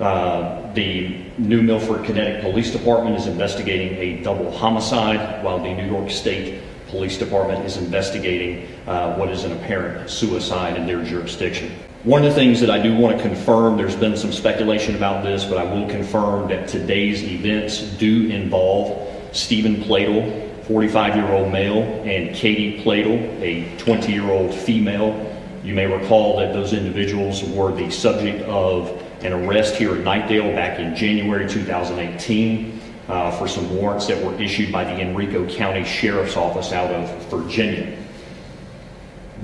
Uh, 0.00 0.72
the 0.74 1.24
New 1.38 1.62
Milford, 1.62 2.04
Connecticut 2.04 2.42
Police 2.42 2.72
Department 2.72 3.16
is 3.16 3.26
investigating 3.26 3.96
a 3.98 4.22
double 4.22 4.50
homicide, 4.50 5.42
while 5.44 5.58
the 5.58 5.72
New 5.74 5.86
York 5.86 6.10
State 6.10 6.60
Police 6.88 7.16
Department 7.16 7.64
is 7.64 7.76
investigating 7.76 8.66
uh, 8.86 9.14
what 9.14 9.30
is 9.30 9.44
an 9.44 9.52
apparent 9.52 10.10
suicide 10.10 10.76
in 10.76 10.86
their 10.86 11.04
jurisdiction. 11.04 11.70
One 12.04 12.24
of 12.24 12.30
the 12.30 12.34
things 12.34 12.60
that 12.60 12.70
I 12.70 12.80
do 12.80 12.96
want 12.96 13.18
to 13.18 13.22
confirm, 13.22 13.76
there's 13.76 13.94
been 13.94 14.16
some 14.16 14.32
speculation 14.32 14.96
about 14.96 15.22
this, 15.22 15.44
but 15.44 15.58
I 15.58 15.64
will 15.64 15.86
confirm 15.86 16.48
that 16.48 16.66
today's 16.66 17.22
events 17.22 17.82
do 17.98 18.30
involve 18.30 19.06
Stephen 19.36 19.82
Platel, 19.82 20.64
45 20.64 21.16
year 21.16 21.30
old 21.30 21.52
male, 21.52 21.82
and 22.06 22.34
Katie 22.34 22.82
Platel, 22.82 23.18
a 23.42 23.76
20 23.76 24.12
year 24.12 24.30
old 24.30 24.54
female. 24.54 25.30
You 25.62 25.74
may 25.74 25.84
recall 25.84 26.38
that 26.38 26.54
those 26.54 26.72
individuals 26.72 27.44
were 27.44 27.70
the 27.70 27.90
subject 27.90 28.44
of 28.44 28.88
an 29.22 29.34
arrest 29.34 29.76
here 29.76 29.94
at 29.94 30.02
Knightdale 30.02 30.54
back 30.54 30.78
in 30.80 30.96
January 30.96 31.46
2018 31.46 32.80
uh, 33.08 33.30
for 33.32 33.46
some 33.46 33.76
warrants 33.76 34.06
that 34.06 34.24
were 34.24 34.34
issued 34.40 34.72
by 34.72 34.84
the 34.84 34.98
Enrico 34.98 35.46
County 35.54 35.84
Sheriff's 35.84 36.38
Office 36.38 36.72
out 36.72 36.90
of 36.90 37.26
Virginia. 37.26 37.94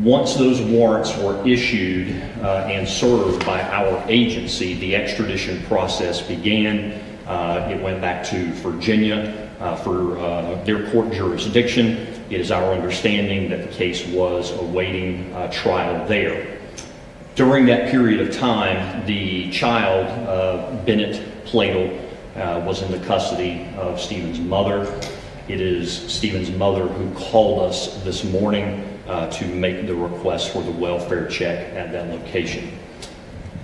Once 0.01 0.35
those 0.35 0.61
warrants 0.61 1.17
were 1.17 1.43
issued 1.49 2.11
uh, 2.43 2.69
and 2.69 2.87
served 2.87 3.45
by 3.47 3.63
our 3.63 4.05
agency, 4.09 4.75
the 4.75 4.95
extradition 4.95 5.63
process 5.65 6.21
began. 6.21 6.93
Uh, 7.27 7.71
it 7.73 7.83
went 7.83 7.99
back 8.03 8.23
to 8.23 8.53
Virginia 8.57 9.51
uh, 9.59 9.75
for 9.77 10.19
uh, 10.19 10.63
their 10.65 10.91
court 10.91 11.11
jurisdiction. 11.13 11.97
It 12.29 12.41
is 12.41 12.51
our 12.51 12.75
understanding 12.75 13.49
that 13.49 13.71
the 13.71 13.75
case 13.75 14.07
was 14.09 14.51
awaiting 14.59 15.33
uh, 15.33 15.51
trial 15.51 16.07
there. 16.07 16.59
During 17.35 17.65
that 17.67 17.91
period 17.91 18.21
of 18.21 18.35
time, 18.35 19.07
the 19.07 19.51
child, 19.51 20.07
uh, 20.29 20.77
Bennett 20.85 21.23
Platel, 21.47 22.03
was 22.67 22.83
in 22.83 22.91
the 22.93 23.01
custody 23.07 23.67
of 23.79 23.99
Stephen's 23.99 24.41
mother. 24.41 24.85
It 25.49 25.63
is 25.63 25.91
Stephen's 26.13 26.51
mother 26.51 26.87
who 26.87 27.15
called 27.15 27.61
us 27.61 28.03
this 28.05 28.25
morning 28.25 28.96
uh, 29.09 29.31
to 29.31 29.47
make 29.47 29.87
the 29.87 29.95
request 29.95 30.53
for 30.53 30.63
the 30.63 30.71
welfare 30.71 31.27
check 31.29 31.75
at 31.75 31.93
that 31.93 32.09
location. 32.09 32.79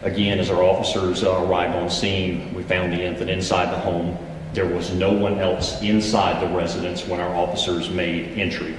Again, 0.02 0.38
as 0.38 0.50
our 0.50 0.62
officers 0.62 1.22
uh, 1.22 1.44
arrived 1.44 1.76
on 1.76 1.88
scene, 1.88 2.52
we 2.54 2.62
found 2.62 2.92
the 2.92 3.02
infant 3.02 3.30
inside 3.30 3.72
the 3.72 3.78
home. 3.78 4.18
There 4.52 4.66
was 4.66 4.92
no 4.92 5.12
one 5.12 5.38
else 5.38 5.80
inside 5.80 6.42
the 6.42 6.54
residence 6.54 7.06
when 7.06 7.20
our 7.20 7.34
officers 7.34 7.88
made 7.88 8.38
entry. 8.38 8.76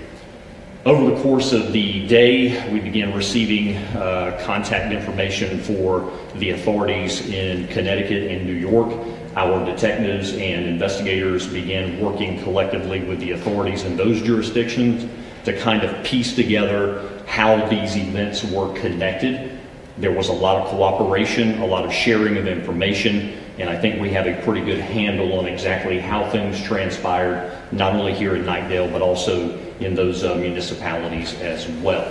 Over 0.86 1.16
the 1.16 1.22
course 1.22 1.54
of 1.54 1.72
the 1.72 2.06
day, 2.08 2.70
we 2.70 2.82
began 2.82 3.14
receiving 3.14 3.78
uh, 3.96 4.38
contact 4.44 4.94
information 4.94 5.62
for 5.62 6.12
the 6.36 6.50
authorities 6.50 7.30
in 7.30 7.70
Connecticut 7.70 8.30
and 8.30 8.46
New 8.46 8.52
York. 8.52 8.94
Our 9.38 9.66
detectives 9.66 10.34
and 10.34 10.66
investigators 10.66 11.48
began 11.48 12.02
working 12.02 12.44
collectively 12.44 13.00
with 13.00 13.22
the 13.22 13.32
authorities 13.32 13.86
in 13.86 13.96
those 13.96 14.22
jurisdictions 14.22 15.10
to 15.46 15.60
kind 15.60 15.84
of 15.84 16.04
piece 16.04 16.36
together 16.36 17.10
how 17.26 17.68
these 17.68 17.96
events 17.98 18.44
were 18.44 18.74
connected. 18.74 19.60
There 19.98 20.12
was 20.12 20.30
a 20.30 20.34
lot 20.34 20.62
of 20.62 20.70
cooperation, 20.70 21.60
a 21.60 21.66
lot 21.66 21.86
of 21.86 21.94
sharing 21.94 22.38
of 22.38 22.48
information, 22.48 23.38
and 23.60 23.70
I 23.70 23.80
think 23.80 24.02
we 24.02 24.10
have 24.12 24.26
a 24.26 24.42
pretty 24.44 24.66
good 24.66 24.80
handle 24.80 25.38
on 25.38 25.46
exactly 25.46 26.00
how 26.00 26.30
things 26.30 26.62
transpired, 26.62 27.52
not 27.72 27.94
only 27.94 28.14
here 28.14 28.36
in 28.36 28.44
Knightdale, 28.44 28.92
but 28.92 29.02
also 29.02 29.58
in 29.80 29.96
those 29.96 30.24
uh, 30.24 30.36
municipalities 30.36 31.34
as 31.42 31.68
well. 31.84 32.06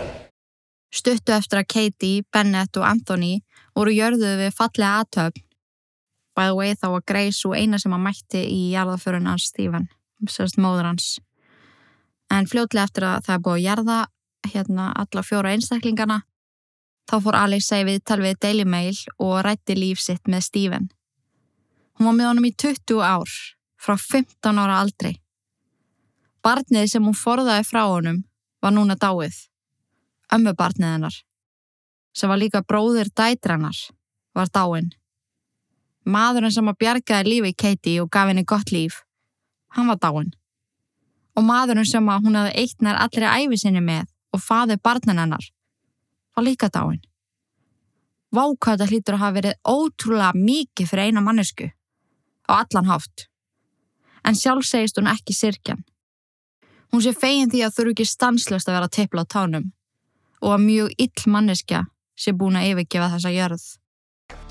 Stuttu 0.93 1.33
eftir 1.33 1.62
að 1.62 1.70
Katie, 1.72 2.22
Bennett 2.33 2.76
og 2.76 2.85
Anthony 2.85 3.41
voru 3.74 3.95
jörðuð 3.97 4.43
við 4.45 4.55
fallega 4.59 5.01
aðtöfn. 5.01 5.45
By 6.37 6.49
the 6.49 6.57
way 6.57 6.74
þá 6.76 6.87
var 6.93 7.05
Grace 7.09 7.49
og 7.49 7.57
eina 7.57 7.80
sem 7.80 7.93
að 7.93 8.05
mætti 8.07 8.43
í 8.45 8.61
jarðaförun 8.72 9.28
hans 9.28 9.49
Stephen, 9.51 9.89
sérst 10.28 10.61
móður 10.61 10.91
hans. 10.93 11.16
En 12.33 12.49
fljótlega 12.49 12.89
eftir 12.89 13.05
að 13.05 13.24
það 13.26 13.35
er 13.35 13.43
búið 13.45 13.59
að 13.59 13.64
gerða 13.66 13.97
hérna 14.53 14.87
alla 14.97 15.22
fjóra 15.26 15.53
einstaklingana 15.53 16.22
þá 17.11 17.16
fór 17.24 17.37
Alexa 17.37 17.80
í 17.83 17.87
viðtal 17.87 18.20
við 18.22 18.39
Daily 18.41 18.64
Mail 18.64 18.97
og 19.20 19.43
rætti 19.45 19.76
líf 19.76 20.01
sitt 20.01 20.30
með 20.30 20.47
Stephen. 20.49 20.89
Hún 21.99 22.09
var 22.09 22.16
með 22.16 22.30
honum 22.30 22.49
í 22.49 22.55
20 22.57 23.03
ár, 23.05 23.35
frá 23.76 23.97
15 24.01 24.62
ára 24.62 24.80
aldrei. 24.80 25.18
Barnið 26.43 26.89
sem 26.95 27.05
hún 27.05 27.18
forðaði 27.18 27.68
frá 27.68 27.85
honum 27.85 28.22
var 28.62 28.74
núna 28.74 28.97
dáið. 28.97 29.37
Ömmu 30.33 30.57
barnið 30.57 30.95
hennar, 30.95 31.16
sem 32.16 32.30
var 32.33 32.41
líka 32.41 32.62
bróðir 32.64 33.12
dætrannar, 33.12 33.76
var 34.33 34.49
dáin. 34.49 34.95
Maðurinn 36.09 36.55
sem 36.55 36.70
að 36.70 36.78
bjargaði 36.80 37.28
lífi 37.28 37.53
Katie 37.53 38.01
og 38.03 38.09
gaf 38.11 38.30
henni 38.30 38.47
gott 38.49 38.72
líf, 38.72 39.03
hann 39.76 39.93
var 39.93 40.01
dáin 40.01 40.33
og 41.37 41.47
maðurinn 41.47 41.89
sem 41.89 42.09
að 42.09 42.26
hún 42.26 42.39
hafði 42.39 42.53
eitt 42.62 42.85
nær 42.85 43.01
allri 43.01 43.28
æfisinni 43.28 43.83
með 43.85 44.09
og 44.33 44.43
faði 44.43 44.78
barnan 44.83 45.20
hennar 45.22 45.49
var 46.35 46.45
líka 46.45 46.68
dáin. 46.68 47.01
Vákvæða 48.33 48.89
hlýtur 48.89 49.16
að 49.18 49.22
hafa 49.22 49.37
verið 49.37 49.59
ótrúlega 49.68 50.33
mikið 50.37 50.89
fyrir 50.89 51.11
eina 51.11 51.20
mannesku 51.20 51.68
á 52.49 52.53
allan 52.62 52.89
hátt. 52.89 53.26
En 54.24 54.39
sjálf 54.39 54.64
segist 54.64 54.97
hún 54.97 55.11
ekki 55.12 55.37
sirkjan. 55.37 55.85
Hún 56.93 57.03
sé 57.05 57.12
fegin 57.12 57.51
því 57.53 57.64
að 57.66 57.74
þurfu 57.76 57.93
ekki 57.93 58.09
stanslöst 58.09 58.68
að 58.68 58.78
vera 58.78 58.89
teipla 58.89 59.24
á 59.24 59.33
tánum 59.35 59.72
og 60.41 60.55
að 60.57 60.64
mjög 60.64 60.95
ill 61.05 61.33
manneskja 61.35 61.85
sé 62.16 62.33
búin 62.33 62.57
að 62.57 62.72
yfirgefa 62.72 63.12
þessa 63.14 63.33
jörð. 63.33 63.64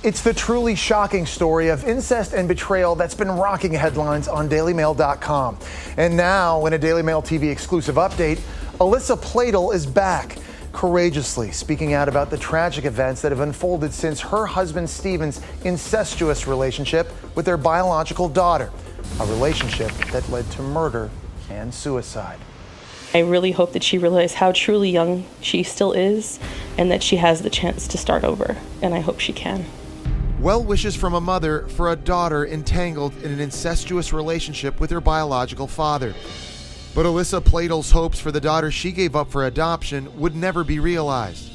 It's 0.04 0.22
the 0.22 0.34
truly 0.34 0.74
shocking 0.74 1.28
story 1.28 1.68
of 1.68 1.84
incest 1.88 2.34
and 2.34 2.48
betrayal 2.48 2.96
that's 2.96 3.14
been 3.14 3.30
rocking 3.30 3.72
headlines 3.72 4.28
on 4.28 4.50
DailyMail.com. 4.50 5.60
And 5.96 6.18
now, 6.18 6.66
in 6.66 6.74
a 6.74 6.80
Daily 6.80 7.04
Mail 7.04 7.22
TV 7.22 7.52
exclusive 7.52 7.98
update, 7.98 8.40
Alyssa 8.80 9.16
Platel 9.16 9.72
is 9.76 9.86
back, 9.86 10.40
courageously 10.74 11.52
speaking 11.52 11.94
out 11.94 12.10
about 12.10 12.32
the 12.32 12.38
tragic 12.38 12.86
events 12.86 13.22
that 13.22 13.32
have 13.32 13.42
unfolded 13.42 13.94
since 13.94 14.20
her 14.20 14.48
husband 14.48 14.90
Steven's 14.90 15.40
incestuous 15.66 16.48
relationship 16.48 17.12
with 17.36 17.46
their 17.46 17.58
biological 17.58 18.28
daughter, 18.28 18.72
a 19.20 19.26
relationship 19.28 19.92
that 20.12 20.28
led 20.32 20.50
to 20.50 20.64
murder 20.64 21.12
and 21.52 21.72
suicide. 21.72 22.40
I 23.14 23.20
really 23.20 23.52
hope 23.52 23.74
that 23.74 23.84
she 23.84 24.00
realizes 24.00 24.34
how 24.34 24.52
truly 24.52 24.90
young 24.90 25.26
she 25.42 25.62
still 25.62 25.92
is 25.92 26.40
and 26.76 26.90
that 26.90 27.04
she 27.04 27.18
has 27.18 27.44
the 27.44 27.52
chance 27.52 27.88
to 27.90 28.00
start 28.00 28.24
over, 28.24 28.58
and 28.82 28.96
I 28.96 29.02
hope 29.02 29.20
she 29.20 29.32
can. 29.32 29.68
Well 30.42 30.64
wishes 30.64 30.96
from 30.96 31.14
a 31.14 31.22
mother 31.22 31.68
for 31.68 31.92
a 31.92 31.96
daughter 31.96 32.48
entangled 32.48 33.16
in 33.22 33.32
an 33.32 33.40
incestuous 33.40 34.12
relationship 34.12 34.80
with 34.80 34.90
her 34.90 35.00
biological 35.00 35.68
father. 35.68 36.16
But 36.96 37.06
Alyssa 37.06 37.42
Platel's 37.42 37.92
hopes 37.92 38.20
for 38.20 38.32
the 38.32 38.42
daughter 38.42 38.72
she 38.72 38.92
gave 38.92 39.16
up 39.16 39.30
for 39.30 39.46
adoption 39.46 40.20
would 40.20 40.36
never 40.36 40.64
be 40.64 40.80
realized. 40.80 41.52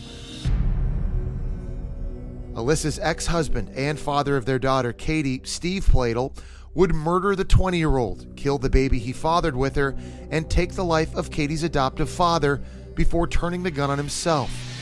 Alyssa's 2.54 3.00
ex 3.00 3.26
husband 3.26 3.72
and 3.74 3.98
father 3.98 4.36
of 4.36 4.44
their 4.44 4.60
daughter, 4.60 4.92
Katie, 4.92 5.40
Steve 5.42 5.84
Platel, 5.86 6.32
would 6.74 6.94
murder 6.94 7.34
the 7.34 7.44
20 7.44 7.78
year 7.78 7.96
old, 7.96 8.36
kill 8.36 8.56
the 8.56 8.70
baby 8.70 9.00
he 9.00 9.12
fathered 9.12 9.56
with 9.56 9.74
her, 9.74 9.96
and 10.30 10.48
take 10.48 10.74
the 10.74 10.84
life 10.84 11.12
of 11.16 11.32
Katie's 11.32 11.64
adoptive 11.64 12.08
father 12.08 12.62
before 12.94 13.26
turning 13.26 13.64
the 13.64 13.70
gun 13.72 13.90
on 13.90 13.98
himself. 13.98 14.75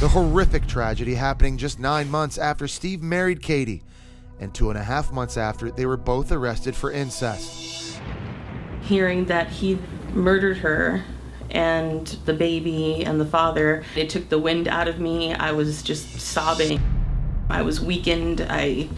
The 0.00 0.08
horrific 0.08 0.66
tragedy 0.68 1.14
happening 1.14 1.58
just 1.58 1.80
nine 1.80 2.08
months 2.08 2.38
after 2.38 2.68
Steve 2.68 3.02
married 3.02 3.42
Katie, 3.42 3.82
and 4.38 4.54
two 4.54 4.70
and 4.70 4.78
a 4.78 4.82
half 4.84 5.10
months 5.10 5.36
after 5.36 5.70
they 5.72 5.86
were 5.86 5.96
both 5.96 6.30
arrested 6.30 6.76
for 6.76 6.92
incest. 6.92 8.00
Hearing 8.82 9.24
that 9.24 9.48
he 9.48 9.78
murdered 10.14 10.58
her 10.58 11.02
and 11.50 12.06
the 12.26 12.32
baby 12.32 13.04
and 13.04 13.20
the 13.20 13.26
father, 13.26 13.82
it 13.96 14.08
took 14.08 14.28
the 14.28 14.38
wind 14.38 14.68
out 14.68 14.86
of 14.86 15.00
me. 15.00 15.34
I 15.34 15.52
was 15.52 15.82
just 15.82 16.20
sobbing. 16.20 16.80
I 17.50 17.62
was 17.62 17.80
weakened. 17.80 18.46
I 18.48 18.88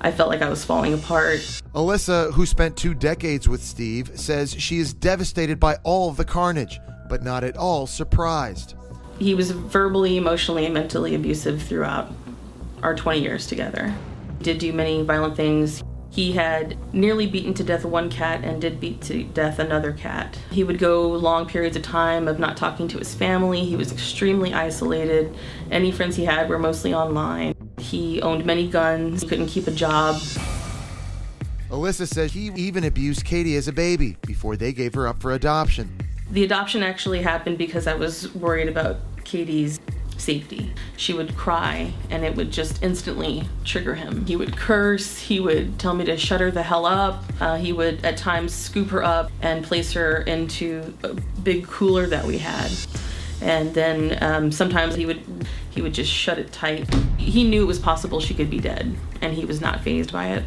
I 0.00 0.12
felt 0.12 0.28
like 0.28 0.42
I 0.42 0.50
was 0.50 0.64
falling 0.64 0.92
apart. 0.92 1.40
Alyssa, 1.74 2.32
who 2.32 2.44
spent 2.44 2.76
two 2.76 2.94
decades 2.94 3.48
with 3.48 3.62
Steve, 3.64 4.12
says 4.14 4.54
she 4.54 4.78
is 4.78 4.92
devastated 4.92 5.58
by 5.58 5.76
all 5.82 6.10
of 6.10 6.16
the 6.16 6.24
carnage, 6.24 6.78
but 7.08 7.22
not 7.22 7.42
at 7.42 7.56
all 7.56 7.86
surprised. 7.86 8.74
He 9.18 9.34
was 9.34 9.50
verbally, 9.50 10.16
emotionally, 10.16 10.64
and 10.64 10.74
mentally 10.74 11.14
abusive 11.14 11.62
throughout 11.62 12.12
our 12.82 12.94
20 12.94 13.20
years 13.20 13.46
together. 13.46 13.94
He 14.38 14.44
did 14.44 14.58
do 14.58 14.72
many 14.72 15.02
violent 15.02 15.36
things. 15.36 15.82
He 16.10 16.32
had 16.32 16.76
nearly 16.94 17.26
beaten 17.26 17.54
to 17.54 17.64
death 17.64 17.84
one 17.84 18.08
cat 18.08 18.44
and 18.44 18.60
did 18.60 18.78
beat 18.78 19.00
to 19.02 19.24
death 19.24 19.58
another 19.58 19.92
cat. 19.92 20.38
He 20.52 20.62
would 20.62 20.78
go 20.78 21.08
long 21.08 21.46
periods 21.46 21.76
of 21.76 21.82
time 21.82 22.28
of 22.28 22.38
not 22.38 22.56
talking 22.56 22.86
to 22.88 22.98
his 22.98 23.12
family. 23.14 23.64
He 23.64 23.74
was 23.74 23.90
extremely 23.90 24.54
isolated. 24.54 25.34
Any 25.72 25.90
friends 25.90 26.14
he 26.14 26.24
had 26.24 26.48
were 26.48 26.58
mostly 26.58 26.94
online. 26.94 27.54
He 27.78 28.22
owned 28.22 28.46
many 28.46 28.68
guns, 28.68 29.22
he 29.22 29.28
couldn't 29.28 29.48
keep 29.48 29.66
a 29.66 29.72
job. 29.72 30.16
Alyssa 31.68 32.06
says 32.06 32.32
he 32.32 32.52
even 32.54 32.84
abused 32.84 33.24
Katie 33.24 33.56
as 33.56 33.66
a 33.66 33.72
baby 33.72 34.16
before 34.24 34.56
they 34.56 34.72
gave 34.72 34.94
her 34.94 35.08
up 35.08 35.20
for 35.20 35.32
adoption. 35.32 36.03
The 36.30 36.44
adoption 36.44 36.82
actually 36.82 37.22
happened 37.22 37.58
because 37.58 37.86
I 37.86 37.94
was 37.94 38.32
worried 38.34 38.68
about 38.68 38.96
Katie's 39.24 39.80
safety. 40.16 40.72
She 40.96 41.12
would 41.12 41.36
cry 41.36 41.92
and 42.10 42.24
it 42.24 42.34
would 42.34 42.50
just 42.50 42.82
instantly 42.82 43.48
trigger 43.64 43.94
him. 43.94 44.24
He 44.26 44.36
would 44.36 44.56
curse, 44.56 45.18
he 45.18 45.40
would 45.40 45.78
tell 45.78 45.94
me 45.94 46.04
to 46.06 46.16
shut 46.16 46.40
her 46.40 46.50
the 46.50 46.62
hell 46.62 46.86
up. 46.86 47.24
Uh, 47.40 47.56
he 47.56 47.72
would 47.72 48.04
at 48.04 48.16
times 48.16 48.54
scoop 48.54 48.88
her 48.88 49.02
up 49.02 49.30
and 49.42 49.64
place 49.64 49.92
her 49.92 50.18
into 50.22 50.96
a 51.02 51.14
big 51.42 51.66
cooler 51.66 52.06
that 52.06 52.24
we 52.24 52.38
had. 52.38 52.70
And 53.40 53.74
then 53.74 54.18
um, 54.22 54.52
sometimes 54.52 54.94
he 54.94 55.06
would 55.06 55.20
he 55.70 55.82
would 55.82 55.92
just 55.92 56.10
shut 56.10 56.38
it 56.38 56.52
tight. 56.52 56.92
He 57.18 57.42
knew 57.44 57.62
it 57.62 57.66
was 57.66 57.80
possible 57.80 58.20
she 58.20 58.32
could 58.32 58.48
be 58.48 58.60
dead 58.60 58.96
and 59.20 59.34
he 59.34 59.44
was 59.44 59.60
not 59.60 59.80
phased 59.80 60.12
by 60.12 60.28
it. 60.28 60.44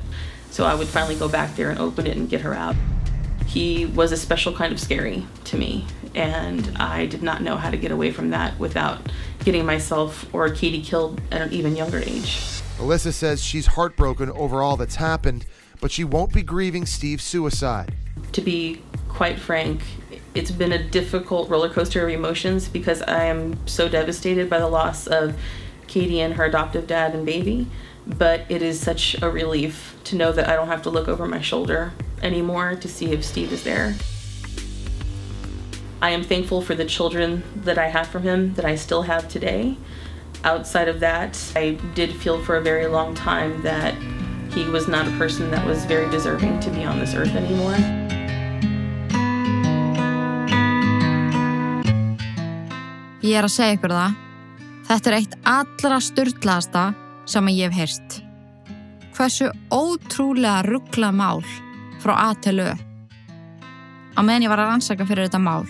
So 0.52 0.66
I 0.66 0.74
would 0.74 0.88
finally 0.88 1.16
go 1.16 1.28
back 1.28 1.56
there 1.56 1.70
and 1.70 1.80
open 1.80 2.08
it 2.08 2.16
and 2.16 2.30
get 2.30 2.42
her 2.42 2.54
out. 2.54 2.76
He 3.48 3.86
was 3.86 4.12
a 4.12 4.18
special 4.18 4.54
kind 4.54 4.72
of 4.74 4.80
scary 4.80 5.26
to 5.46 5.58
me, 5.58 5.88
and 6.14 6.78
I 6.78 7.06
did 7.06 7.24
not 7.24 7.42
know 7.42 7.56
how 7.56 7.72
to 7.72 7.78
get 7.78 7.92
away 7.92 8.12
from 8.12 8.30
that 8.30 8.60
without 8.60 9.00
getting 9.44 9.66
myself 9.66 10.32
or 10.34 10.50
Katie 10.50 10.82
killed 10.82 11.22
at 11.32 11.42
an 11.42 11.54
even 11.54 11.76
younger 11.76 12.00
age. 12.00 12.62
Alyssa 12.78 13.14
says 13.14 13.44
she's 13.44 13.66
heartbroken 13.68 14.30
over 14.32 14.62
all 14.62 14.78
that's 14.78 14.96
happened, 14.96 15.46
but 15.80 15.92
she 15.92 16.04
won't 16.04 16.34
be 16.34 16.44
grieving 16.44 16.86
Steve's 16.86 17.24
suicide. 17.24 17.96
To 18.34 18.42
be 18.42 18.82
quite 19.08 19.40
frank, 19.40 19.82
it's 20.36 20.52
been 20.52 20.74
a 20.74 20.84
difficult 20.84 21.50
roller 21.50 21.70
coaster 21.70 22.04
of 22.04 22.10
emotions 22.14 22.68
because 22.68 23.02
I 23.02 23.24
am 23.26 23.66
so 23.66 23.90
devastated 23.90 24.50
by 24.50 24.60
the 24.60 24.68
loss 24.68 25.08
of 25.08 25.36
Katie 25.88 26.20
and 26.20 26.34
her 26.36 26.46
adoptive 26.46 26.86
dad 26.86 27.16
and 27.16 27.26
baby. 27.26 27.68
But 28.08 28.46
it 28.50 28.62
is 28.62 28.80
such 28.80 29.22
a 29.22 29.30
relief 29.30 29.96
to 30.06 30.16
know 30.16 30.32
that 30.32 30.48
I 30.48 30.56
don't 30.56 30.68
have 30.68 30.82
to 30.84 30.90
look 30.90 31.08
over 31.08 31.28
my 31.28 31.42
shoulder 31.42 31.92
anymore 32.22 32.76
to 32.76 32.88
see 32.88 33.12
if 33.12 33.24
Steve 33.24 33.52
is 33.52 33.64
there. 33.64 33.96
I 36.02 36.12
am 36.12 36.24
thankful 36.24 36.62
for 36.62 36.76
the 36.76 36.86
children 36.86 37.44
that 37.64 37.78
I 37.78 37.88
had 37.88 38.06
from 38.08 38.24
him 38.24 38.54
that 38.54 38.66
I 38.66 38.76
still 38.76 39.02
have 39.02 39.28
today. 39.28 39.78
Outside 40.44 40.88
of 40.88 41.00
that, 41.00 41.38
I 41.56 41.72
did 41.96 42.14
feel 42.14 42.44
for 42.44 42.56
a 42.58 42.62
very 42.62 42.88
long 42.88 43.16
time 43.16 43.62
that 43.64 43.96
he 44.54 44.64
was 44.66 44.88
not 44.88 45.08
a 45.08 45.12
person 45.18 45.50
that 45.52 45.66
was 45.66 45.86
very 45.86 46.10
deserving 46.10 46.60
to 46.62 46.70
be 46.70 46.84
on 46.84 47.00
this 47.00 47.16
earth 47.16 47.36
anymore. 47.36 47.78
Ég 53.28 53.36
er 53.36 53.44
að 53.44 53.52
segja 53.52 53.76
ykkur 53.76 53.92
það. 53.92 54.16
Þetta 54.88 55.10
er 55.10 55.16
eitt 55.18 55.36
allra 55.52 55.98
styrlaðasta 56.00 56.84
sem 57.28 57.52
ég 57.54 57.68
hef 57.68 57.78
heyrt. 57.78 58.20
Hversu 59.18 59.50
ótrúlega 59.74 60.62
ruggla 60.68 61.12
mál 61.12 61.44
frá 62.02 62.14
A 62.30 62.34
til 62.42 62.62
Ö. 62.62 62.74
Á 64.18 64.20
meðan 64.26 64.46
ég 64.46 64.52
var 64.52 64.62
að 64.62 64.72
rannsaka 64.72 65.06
fyrir 65.06 65.28
þetta 65.28 65.42
mál, 65.42 65.66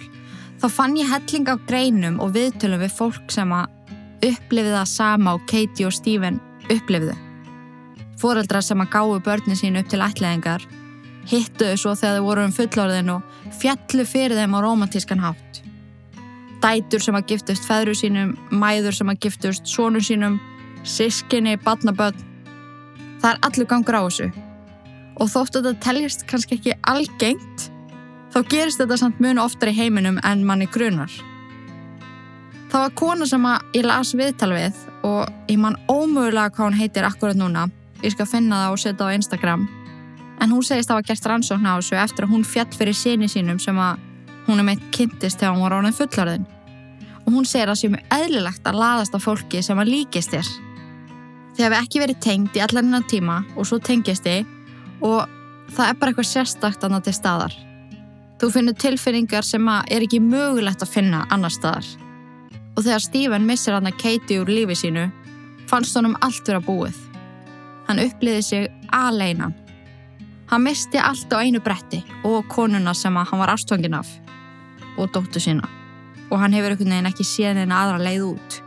þá 0.62 0.68
fann 0.72 0.98
ég 1.00 1.10
helling 1.12 1.50
af 1.52 1.64
greinum 1.68 2.20
og 2.24 2.34
viðtölum 2.36 2.84
við 2.84 2.96
fólk 2.96 3.32
sem 3.34 3.52
að 3.52 3.72
upplifið 4.28 4.76
það 4.76 4.92
sama 4.92 5.36
og 5.38 5.46
Katie 5.50 5.88
og 5.88 5.96
Stephen 5.96 6.40
upplifiðu. 6.68 7.16
Fóreldrar 8.18 8.66
sem 8.66 8.82
að 8.82 8.94
gáu 8.96 9.20
börnin 9.24 9.60
sín 9.60 9.78
upp 9.80 9.90
til 9.92 10.02
ætlaðingar, 10.02 10.64
hittuðu 11.30 11.78
svo 11.78 11.94
þegar 11.96 12.18
þau 12.18 12.26
voru 12.26 12.46
um 12.48 12.56
fullorðin 12.56 13.14
og 13.14 13.52
fjallu 13.60 14.06
fyrir 14.08 14.40
þeim 14.40 14.56
á 14.58 14.60
romantískan 14.64 15.22
hátt. 15.22 15.62
Dætur 16.64 17.04
sem 17.04 17.16
að 17.16 17.28
giftust 17.34 17.68
feðru 17.68 17.94
sínum, 17.96 18.34
mæður 18.50 18.96
sem 18.98 19.12
að 19.12 19.20
giftust 19.28 19.70
sónu 19.70 20.02
sínum, 20.02 20.40
sískinni, 20.88 21.58
badnaböld. 21.64 22.20
Það 23.22 23.32
er 23.32 23.40
allur 23.48 23.70
gangur 23.70 24.00
á 24.00 24.02
þessu. 24.08 24.28
Og 25.18 25.32
þóttu 25.34 25.64
þetta 25.64 25.84
teljast 25.84 26.28
kannski 26.30 26.60
ekki 26.60 26.76
algengt, 26.88 27.70
þá 28.34 28.40
gerist 28.52 28.82
þetta 28.82 29.00
samt 29.02 29.22
munu 29.24 29.42
oftar 29.44 29.72
í 29.72 29.78
heiminum 29.78 30.20
en 30.24 30.46
manni 30.46 30.70
grunar. 30.70 31.12
Það 32.68 32.84
var 32.84 32.94
kona 33.00 33.26
sem 33.26 33.46
ég 33.78 33.86
las 33.88 34.12
viðtal 34.18 34.52
við 34.52 34.76
og 35.08 35.30
ég 35.48 35.60
man 35.62 35.78
ómögulega 35.88 36.52
hvað 36.52 36.66
hún 36.66 36.80
heitir 36.82 37.08
akkurat 37.08 37.40
núna. 37.40 37.70
Ég 38.04 38.14
skal 38.14 38.28
finna 38.30 38.66
það 38.66 38.74
og 38.74 38.82
setja 38.82 39.00
það 39.00 39.10
á 39.10 39.18
Instagram. 39.18 39.64
En 40.44 40.52
hún 40.54 40.66
segist 40.68 40.92
að 40.92 41.00
hafa 41.00 41.08
gert 41.08 41.30
rannsókn 41.32 41.66
á 41.66 41.80
þessu 41.80 41.98
eftir 41.98 42.28
að 42.28 42.36
hún 42.36 42.46
fjall 42.46 42.70
fyrir 42.76 42.98
síni 42.98 43.32
sínum 43.32 43.58
sem 43.64 43.80
að 43.80 44.04
hún 44.50 44.60
er 44.62 44.68
meitt 44.68 44.86
kynntist 44.94 45.40
þegar 45.40 45.56
hún 45.56 45.66
var 45.66 45.78
ánum 45.80 45.96
fullarðin. 45.96 46.46
Og 47.26 47.34
hún 47.34 47.48
segir 47.48 47.68
að 47.68 47.74
það 47.74 47.82
sé 47.82 47.92
mjög 47.96 48.14
eðlilegt 48.20 48.70
að 48.70 48.80
laðast 48.84 49.18
á 49.18 49.20
fólki 49.24 49.64
sem 49.64 49.80
að 49.82 49.94
líkist 49.96 50.36
þér. 50.36 50.52
Þið 51.58 51.66
hafi 51.66 51.78
ekki 51.82 52.02
verið 52.04 52.18
tengt 52.22 52.58
í 52.58 52.62
allan 52.62 52.86
innan 52.86 53.06
tíma 53.10 53.40
og 53.58 53.66
svo 53.66 53.80
tengist 53.82 54.28
þið 54.28 54.46
og 55.08 55.24
það 55.74 55.88
er 55.88 55.96
bara 55.98 56.12
eitthvað 56.12 56.28
sérstakt 56.30 56.84
annað 56.86 57.08
til 57.08 57.14
staðar. 57.18 57.56
Þú 58.38 58.50
finnur 58.54 58.76
tilfinningar 58.78 59.46
sem 59.46 59.66
er 59.66 60.04
ekki 60.06 60.20
mögulegt 60.22 60.84
að 60.86 60.92
finna 60.94 61.24
annar 61.34 61.50
staðar. 61.56 61.88
Og 62.78 62.84
þegar 62.86 63.02
Stephen 63.02 63.48
missir 63.50 63.74
hann 63.74 63.90
að 63.90 63.98
Katie 64.04 64.44
úr 64.44 64.52
lífi 64.52 64.76
sínu, 64.78 65.08
fannst 65.66 65.98
honum 65.98 66.14
allt 66.22 66.46
vera 66.46 66.62
búið. 66.62 67.00
Hann 67.88 68.04
uppliði 68.04 68.44
sig 68.46 68.68
aleinan. 68.94 69.56
Hann 70.52 70.62
misti 70.62 71.02
allt 71.02 71.34
á 71.34 71.42
einu 71.42 71.64
bretti 71.66 72.04
og 72.22 72.46
konuna 72.54 72.94
sem 72.94 73.18
hann 73.18 73.42
var 73.42 73.56
ástöngin 73.56 73.98
af 73.98 74.12
og 74.98 75.10
dóttu 75.10 75.42
sína. 75.42 75.66
Og 76.30 76.38
hann 76.38 76.54
hefur 76.54 76.76
einhvern 76.76 76.94
veginn 76.94 77.10
ekki 77.10 77.26
séð 77.26 77.64
henni 77.64 77.74
aðra 77.74 77.98
leið 77.98 78.28
út. 78.30 78.60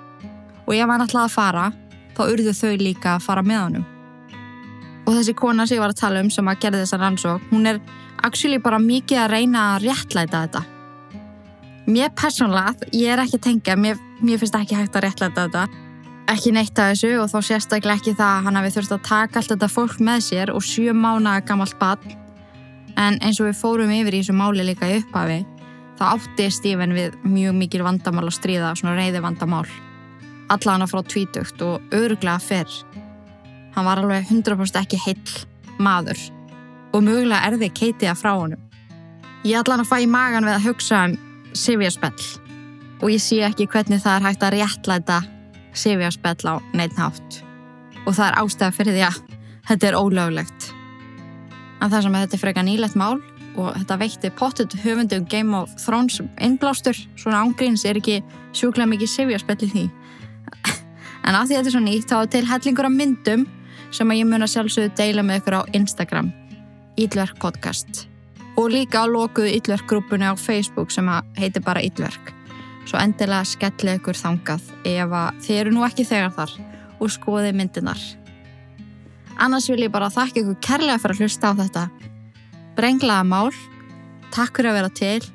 Og 0.67 0.75
ef 0.75 0.91
hann 0.91 1.07
ætlaði 1.07 1.31
að 1.31 1.37
fara, 1.39 1.71
þá 2.21 2.35
urðu 2.35 2.53
þau 2.53 2.77
líka 2.81 3.17
að 3.17 3.25
fara 3.25 3.45
með 3.47 3.63
honum. 3.65 3.87
Og 5.09 5.17
þessi 5.17 5.35
kona 5.39 5.67
sem 5.67 5.79
ég 5.79 5.83
var 5.83 5.95
að 5.95 6.03
tala 6.03 6.21
um 6.23 6.29
sem 6.31 6.51
að 6.51 6.61
gerði 6.63 6.83
þessa 6.85 7.01
rannsók, 7.01 7.47
hún 7.51 7.67
er 7.71 7.81
actually 8.27 8.61
bara 8.63 8.79
mikið 8.83 9.23
að 9.23 9.33
reyna 9.35 9.65
að 9.73 9.87
réttlæta 9.89 10.45
þetta. 10.45 10.63
Mér 11.91 12.13
persónlega, 12.15 12.91
ég 12.95 13.15
er 13.15 13.23
ekki 13.25 13.41
að 13.41 13.47
tengja, 13.49 13.77
mér, 13.81 13.99
mér 14.21 14.39
finnst 14.39 14.59
ekki 14.61 14.79
hægt 14.79 14.99
að 14.99 15.07
réttlæta 15.09 15.47
þetta. 15.47 15.65
Ekki 16.31 16.53
neitt 16.55 16.79
að 16.79 16.93
þessu 16.93 17.13
og 17.19 17.31
þá 17.33 17.39
sérstaklega 17.49 17.99
ekki 17.99 18.15
það 18.15 18.35
að 18.37 18.45
hann 18.47 18.61
hafi 18.61 18.75
þurft 18.77 18.95
að 18.95 19.07
taka 19.09 19.41
allt 19.41 19.55
þetta 19.55 19.71
fólk 19.73 19.99
með 20.07 20.25
sér 20.29 20.53
og 20.55 20.63
sjö 20.63 20.95
mánaða 20.95 21.47
gammalt 21.49 21.79
badn. 21.81 22.17
En 23.01 23.19
eins 23.25 23.41
og 23.41 23.49
við 23.49 23.59
fórum 23.59 23.91
yfir 23.97 24.15
í 24.15 24.23
þessu 24.23 24.37
máli 24.37 24.67
líka 24.69 24.87
í 24.93 25.01
upphafi, 25.01 25.43
þá 25.99 26.05
átti 26.13 26.51
Stephen 26.53 26.95
við 26.95 27.17
mjög 27.25 27.57
mikil 27.65 27.87
vandamál 27.87 28.29
að 28.29 28.37
stríða, 28.37 28.75
svona 28.79 28.99
reyði 29.01 29.25
vandamál. 29.25 29.65
Alla 30.51 30.75
hana 30.75 30.89
frá 30.91 31.03
tvítugt 31.07 31.63
og 31.63 31.95
öruglega 31.95 32.41
fyrr. 32.43 32.71
Hann 33.77 33.87
var 33.87 34.03
alveg 34.03 34.27
100% 34.27 34.81
ekki 34.83 34.99
heill 35.05 35.35
maður 35.79 36.19
og 36.91 37.05
mögulega 37.07 37.47
erði 37.47 37.71
keitiða 37.71 38.17
frá 38.19 38.33
honum. 38.35 38.61
Ég 39.47 39.63
hann 39.63 39.85
að 39.85 39.89
fæ 39.89 40.01
í 40.05 40.09
magan 40.11 40.45
við 40.49 40.57
að 40.59 40.67
hugsa 40.69 41.05
um 41.09 41.19
Sivjaspell 41.57 42.27
og 43.01 43.09
ég 43.09 43.23
sé 43.23 43.41
ekki 43.47 43.69
hvernig 43.71 44.03
það 44.03 44.19
er 44.19 44.27
hægt 44.27 44.45
að 44.45 44.57
réttlæta 44.59 45.21
Sivjaspell 45.73 46.51
á 46.51 46.55
neitt 46.77 46.99
nátt 46.99 47.41
og 48.05 48.17
það 48.17 48.27
er 48.27 48.39
ástæða 48.43 48.75
fyrir 48.75 48.97
því 48.97 49.07
að 49.07 49.19
þetta 49.71 49.89
er 49.89 49.99
ólöglegt. 49.99 50.71
En 51.81 51.91
það 51.93 52.03
sem 52.05 52.17
að 52.17 52.25
þetta 52.25 52.37
er 52.37 52.43
freka 52.45 52.65
nýlegt 52.67 52.99
mál 52.99 53.21
og 53.59 53.73
þetta 53.77 53.99
veitti 54.01 54.31
pottet 54.37 54.77
höfundum 54.83 55.27
Game 55.31 55.57
of 55.57 55.73
Thrones 55.81 56.21
innblástur, 56.43 56.97
svona 57.19 57.43
ángríns 57.45 57.87
er 57.89 57.99
ekki 58.01 58.21
sjúklega 58.53 58.91
mikið 58.91 59.13
Sivjaspell 59.15 59.61
í 59.67 59.71
því. 59.73 59.85
En 61.25 61.37
af 61.37 61.49
því 61.49 61.57
þetta 61.57 61.71
er 61.71 61.75
svo 61.75 61.83
nýtt 61.85 62.11
þá 62.11 62.17
er 62.21 62.31
til 62.35 62.45
hellingur 62.49 62.89
af 62.89 62.95
myndum 62.95 63.47
sem 63.91 64.11
að 64.11 64.21
ég 64.21 64.29
mun 64.31 64.47
að 64.47 64.53
sjálfsögðu 64.55 64.93
deila 64.99 65.25
með 65.27 65.41
ykkur 65.41 65.59
á 65.59 65.63
Instagram 65.79 66.31
Ídverk 67.01 67.41
podcast. 67.43 68.07
Og 68.59 68.71
líka 68.75 69.03
á 69.03 69.07
lokuðu 69.09 69.55
Ídverk 69.59 69.87
grúpunni 69.91 70.29
á 70.29 70.35
Facebook 70.37 70.93
sem 70.95 71.09
heitir 71.39 71.65
bara 71.65 71.83
Ídverk 71.83 72.35
svo 72.89 72.99
endilega 72.99 73.47
skelli 73.47 73.99
ykkur 73.99 74.17
þangað 74.19 74.65
ef 74.89 75.13
þið 75.45 75.59
eru 75.61 75.75
nú 75.75 75.85
ekki 75.87 76.09
þegar 76.09 76.33
þar 76.35 76.55
og 76.99 77.13
skoði 77.13 77.53
myndinar 77.55 78.01
annars 79.41 79.69
vil 79.71 79.85
ég 79.85 79.93
bara 79.93 80.11
þakka 80.13 80.43
ykkur 80.43 80.59
kærlega 80.65 80.99
fyrir 81.01 81.17
að 81.17 81.23
hlusta 81.25 81.53
á 81.53 81.53
þetta 81.61 81.85
brenglaða 82.77 83.27
mál. 83.27 83.55
Takk 84.31 84.57
fyrir 84.57 84.71
að 84.71 84.79
vera 84.79 84.91
til. 84.95 85.31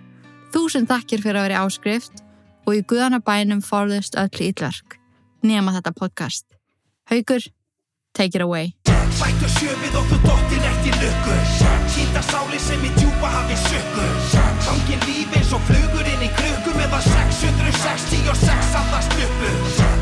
Þúsund 0.53 0.89
takkir 0.89 1.23
fyrir 1.23 1.41
að 1.41 1.47
vera 1.49 1.63
áskrift 1.65 2.21
og 2.65 2.77
í 2.77 2.83
guðanabænum 2.88 3.63
forðust 3.65 4.15
öll 4.19 4.45
Ídverk 4.49 4.99
nema 5.45 5.73
þetta 5.75 5.93
podcast. 5.95 6.45
Haugur, 7.11 7.43
take 8.13 8.35
it 8.37 8.41
away. 8.41 8.73
Bættu 9.15 9.47
sjöfið 9.59 9.95
og 9.99 10.07
þú 10.09 10.17
dottir 10.25 10.63
eftir 10.71 10.95
lukku. 10.99 11.35
Kýta 11.95 12.21
sáli 12.27 12.59
sem 12.59 12.81
í 12.83 12.89
djúpa 12.97 13.29
hafi 13.31 13.55
sökku 13.61 14.05
Gangin 14.65 15.03
lífi 15.05 15.37
eins 15.39 15.53
og 15.55 15.61
flugur 15.67 16.09
inn 16.11 16.25
í 16.25 16.29
krukku 16.35 16.73
Meðan 16.75 17.05
666 17.05 18.75
andast 18.81 19.15
uppu 19.27 19.53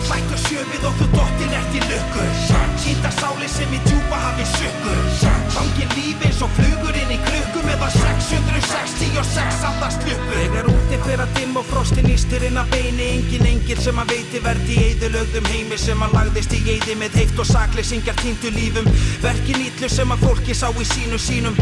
Bættu 0.07 0.39
sjöfið 0.47 0.87
og 0.89 0.97
þú 1.01 1.09
dottir 1.13 1.57
eftir 1.59 1.85
lukku. 1.91 2.25
Kýta 2.81 3.13
sáli 3.19 3.51
sem 3.51 3.77
í 3.77 3.83
djúpa 3.85 4.23
hafi 4.25 4.47
Númer 7.83 7.91
666 7.91 9.63
Alltaf 9.67 9.97
sluppu 9.97 10.35
Þegar 10.37 10.69
úti 10.71 10.99
fyrir 11.03 11.23
að 11.25 11.33
dimm 11.35 11.57
og 11.59 11.65
frostin 11.67 12.07
ístir 12.13 12.45
inn 12.47 12.59
að 12.61 12.71
beini. 12.71 13.07
Engin 13.17 13.49
engil 13.49 13.81
sem 13.83 13.99
að 13.99 14.13
veiti 14.13 14.39
verði 14.45 14.77
í 14.77 14.85
eidulögðum 14.87 15.49
heimi 15.51 15.79
Sem 15.81 16.05
að 16.07 16.15
lagðist 16.15 16.55
í 16.55 16.61
eidi 16.63 16.95
með 16.95 17.19
heift 17.19 17.43
og 17.43 17.49
sakleysingjar 17.51 18.15
týndu 18.21 18.53
lífum. 18.55 18.87
Verkin 19.25 19.65
ítlu 19.67 19.91
sem 19.91 20.15
að 20.15 20.23
fólki 20.29 20.55
sá 20.55 20.69
í 20.71 20.87
sínu 20.93 21.19
sínum. 21.19 21.59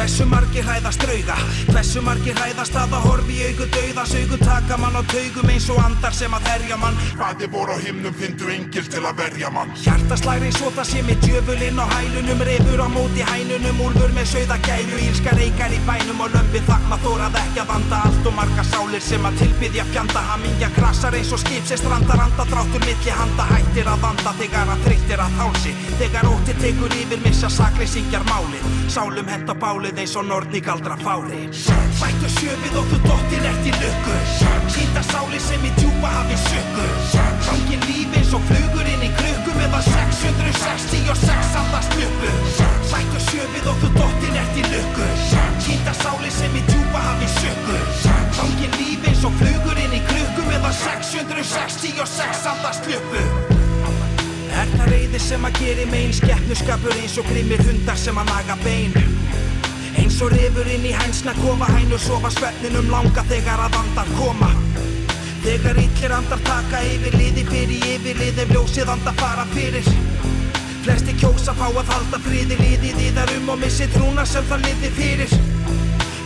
Hversu 0.00 0.24
margir 0.24 0.64
hræðast 0.64 1.02
drauga 1.04 1.34
Hversu 1.68 2.00
margir 2.00 2.38
hræðast 2.38 2.76
að 2.80 2.94
að 2.96 3.02
horfi 3.04 3.34
í 3.36 3.48
augu 3.50 3.66
dauðas 3.74 4.14
augu 4.16 4.36
taka 4.40 4.78
mann 4.80 4.94
á 4.96 5.02
taugum 5.12 5.50
eins 5.52 5.66
og 5.68 5.80
andar 5.84 6.14
sem 6.16 6.32
að 6.32 6.46
herja 6.48 6.78
mann. 6.80 6.96
Hvaði 7.18 7.48
voru 7.52 7.74
á 7.76 7.78
himnum 7.84 8.14
fyndu 8.16 8.48
engil 8.48 8.88
til 8.88 9.02
að 9.04 9.20
verja 9.20 9.50
mann. 9.52 9.74
Hjartaslæri 9.82 10.48
svo 10.56 10.70
það 10.72 10.88
sé 10.88 11.02
með 11.04 11.26
djöfulinn 11.26 11.82
á 11.84 11.86
hælunum 11.92 12.40
Refur 12.48 12.80
á 12.80 12.88
móti 12.88 13.26
hænunum, 13.28 13.82
úlfur 13.84 14.14
með 14.16 14.30
sögða 14.32 14.56
gælu 14.64 15.02
Ílska 15.04 15.36
reykar 15.36 15.76
í 15.76 15.82
bænum 15.84 16.24
og 16.24 16.32
lömpi 16.32 16.64
þakma 16.70 17.00
þórað 17.04 17.36
ekki 17.42 17.60
að 17.60 17.70
vanda 17.74 18.00
Allt 18.08 18.30
og 18.32 18.36
marga 18.40 18.64
sálir 18.72 19.04
sem 19.04 19.28
að 19.28 19.38
tilbyðja 19.42 19.86
fjanda. 19.92 20.24
Hamingja 20.30 20.72
krassar 20.78 21.18
eins 21.20 21.34
og 21.36 21.44
skip 21.44 21.68
sem 21.68 21.82
strandar 21.82 22.24
anda 22.24 22.48
Dráttur 22.48 22.88
milli 22.88 23.12
handa. 23.20 23.50
Hættir 23.52 23.92
að 23.92 24.00
vanda 24.08 24.34
Þegar 24.40 24.72
að 24.72 24.88
þreyttir 24.88 25.26
að 25.26 25.38
þálsi 25.42 25.76
Þegar 26.00 26.32
ótti 26.32 26.56
tekur 26.64 26.98
yfir 27.02 27.20
missa 27.28 27.52
sakleysingjar 27.52 28.24
bálið 29.90 30.04
eins 30.04 30.16
og 30.16 30.26
nortni 30.26 30.60
galdra 30.62 30.96
fári. 31.02 31.48
Sættu 31.50 32.28
sjöfið 32.30 32.76
og 32.78 32.86
þú 32.90 32.98
dottir 33.06 33.46
ert 33.48 33.66
í 33.66 33.72
lukku. 33.74 34.16
Sýnda 34.70 35.02
sáli 35.02 35.40
sem 35.42 35.64
í 35.66 35.70
djúpa 35.78 36.08
hafi 36.14 36.36
sökku 36.46 36.84
Hangin 37.48 37.82
líf 37.88 38.14
eins 38.14 38.30
og 38.32 38.42
flugur 38.46 38.86
inn 38.86 39.02
í 39.02 39.10
krukku 39.18 39.50
Meðan 39.58 39.82
666 39.82 41.56
andast 41.58 41.96
lukku 41.98 42.30
Sættu 42.86 43.22
sjöfið 43.26 43.66
og 43.66 43.80
þú 43.82 43.90
dottir 43.96 44.38
ert 44.38 44.60
í 44.60 44.64
lukku. 44.70 45.08
Sýnda 45.66 45.94
sáli 45.98 46.30
sem 46.30 46.54
í 46.54 46.62
djúpa 46.70 47.02
hafi 47.08 47.30
sökku 47.40 47.78
Hangin 48.38 48.78
líf 48.78 49.08
eins 49.10 49.24
og 49.26 49.34
flugur 49.42 49.82
inn 49.82 49.96
í 49.98 50.02
krukku 50.06 50.46
Meðan 50.46 50.76
666 50.84 52.46
andast 52.52 52.86
lukku 52.86 53.26
Er 54.54 54.70
það 54.76 54.86
reyði 54.92 55.18
sem 55.24 55.44
að 55.46 55.58
geri 55.64 55.90
megin 55.90 56.14
Skeppnuskapur 56.14 56.94
eins 56.94 57.18
og 57.18 57.26
grimmir 57.32 57.62
hundar 57.66 57.98
sem 57.98 58.18
að 58.22 58.30
naga 58.30 58.58
bein 58.62 58.94
Eins 60.00 60.16
og 60.24 60.32
rifur 60.32 60.68
inn 60.72 60.86
í 60.88 60.94
hænsna 60.96 61.34
kofa 61.36 61.68
hænur 61.74 62.00
sofa 62.00 62.30
svefninum 62.32 62.88
langa 62.88 63.24
þegar 63.28 63.66
að 63.66 63.76
andar 63.82 64.08
koma. 64.16 64.48
Þegar 65.44 65.82
illir 65.84 66.16
andar 66.16 66.40
taka 66.48 66.80
yfir 66.88 67.18
liði 67.20 67.44
fyrir 67.50 67.86
yfirlið 67.94 68.42
ef 68.46 68.56
ljósið 68.56 68.94
andar 68.96 69.20
fara 69.20 69.44
fyrir. 69.52 69.92
Flesti 70.80 71.16
kjósa 71.20 71.52
fá 71.60 71.68
að 71.68 71.92
halda 71.92 72.24
friði 72.24 72.56
liðið 72.64 73.06
í 73.06 73.14
þar 73.20 73.36
um 73.36 73.54
og 73.54 73.64
missi 73.66 73.92
trúna 73.92 74.24
sem 74.24 74.48
það 74.48 74.68
liði 74.70 74.94
fyrir 74.96 75.49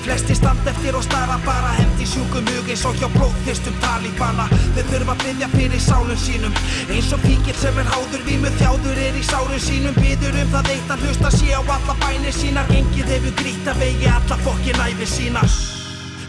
Flesti 0.05 0.35
stand 0.37 0.67
eftir 0.69 0.97
og 0.99 1.05
stara 1.05 1.39
bara 1.47 1.71
hendi 1.79 2.05
sjúkum 2.05 2.45
hug 2.53 2.67
eins 2.69 2.83
og 2.85 2.99
hjá 3.01 3.07
blóðþyrstum 3.15 3.77
talíbana 3.81 4.45
Þeir 4.75 4.91
þurfa 4.91 5.15
að 5.15 5.23
byggja 5.23 5.49
fyrir 5.55 5.81
sálum 5.81 6.19
sínum 6.21 6.59
Eins 6.93 7.09
og 7.17 7.23
píkill 7.25 7.57
sem 7.57 7.79
er 7.81 7.89
háður 7.89 8.27
vímu 8.27 8.51
þjáður 8.59 9.01
er 9.07 9.17
í 9.17 9.23
sálum 9.25 9.63
sínum. 9.65 9.97
Byður 9.97 10.37
um 10.43 10.53
það 10.53 10.69
eitt 10.75 10.93
að 10.93 11.07
hlusta 11.07 11.31
sé 11.33 11.55
á 11.57 11.61
alla 11.63 11.97
bænir 12.03 12.37
sínar. 12.37 12.69
Engið 12.77 13.15
hefur 13.15 13.35
grýtt 13.41 13.73
að 13.73 13.81
vegi 13.81 14.11
alla 14.13 14.39
fokkin 14.45 14.85
æfi 14.85 15.09
sína 15.09 15.47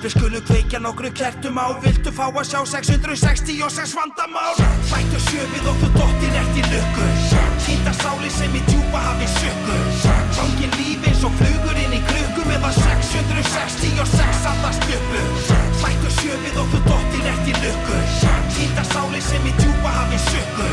Við 0.05 0.13
skulum 0.13 0.43
kveikja 0.45 0.79
nokkru 0.79 1.09
kertum 1.17 1.59
á 1.59 1.67
Viltu 1.81 2.11
fá 2.13 2.27
að 2.29 2.43
sjá 2.45 2.59
666 2.77 3.95
vandamál? 3.97 4.53
Sættu 4.85 5.21
sjöfið 5.27 5.69
og 5.71 5.79
þú 5.81 5.89
dottir 5.95 6.35
ert 6.43 6.59
í 6.61 6.65
lukku. 6.69 7.07
Týnda 7.65 7.93
sáli 7.97 8.29
sem 8.29 8.53
í 8.53 8.61
djúpa 8.69 9.01
hafi 9.01 9.27
sökku 9.39 9.79
Fangin 10.37 10.77
líf 10.77 11.07
eins 11.09 11.25
og 11.25 11.33
flugur 11.39 11.64
í 12.45 12.51
krukku 12.51 12.51
Meðan 12.51 12.73
666 12.73 14.45
andast 14.45 14.83
ljöpu 14.89 15.21
Sættu 15.79 16.09
sjöfið 16.19 16.57
og 16.61 16.67
þú 16.71 16.79
dottir 16.85 17.25
ert 17.29 17.47
í 17.47 17.53
lukku. 17.61 17.97
Týnda 18.55 18.83
sáli 18.83 19.21
sem 19.21 19.45
í 19.45 19.53
djúpa 19.57 19.89
hafi 19.89 20.19
sökku 20.29 20.67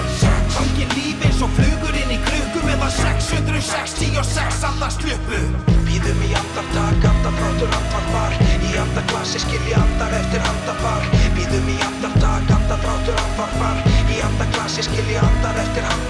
Fangin 0.53 0.91
líf 0.97 1.25
eins 1.25 1.43
og 1.43 1.51
flugur 1.57 1.97
inn 1.97 2.13
í 2.13 2.19
krukku 2.27 2.65
Meðan 2.67 2.93
666 2.93 4.65
andast 4.69 5.03
ljöpu 5.07 5.41
Býðum 5.87 6.23
í 6.25 6.33
andartak, 6.37 7.05
andafrátur, 7.05 7.73
andvarpar 7.79 8.37
Í 8.69 8.77
andaklasi 8.81 9.43
skilji 9.43 9.77
andar 9.77 10.13
eftir 10.21 10.45
handafar 10.45 11.09
Býðum 11.37 11.69
í 11.69 11.79
andartak, 11.89 12.53
andafrátur, 12.59 13.19
andvarpar 13.27 13.83
Í 14.13 14.21
andaklasi 14.29 14.89
skilji 14.89 15.21
andar 15.21 15.61
eftir 15.65 15.89
handafar 15.89 16.03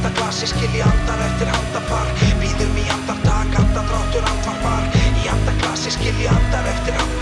andaglasi 0.00 0.46
skilji 0.46 0.80
andar 0.82 1.20
eftir 1.20 1.50
andapar 1.52 2.08
Býðum 2.40 2.78
í 2.80 2.86
andartak, 2.94 3.52
andadráttur 3.60 4.28
andvarpar. 4.32 4.88
Í 5.20 5.28
andaglasi 5.28 5.92
skilji 5.98 6.30
andar 6.32 6.72
eftir 6.72 6.96
andapar 6.96 7.19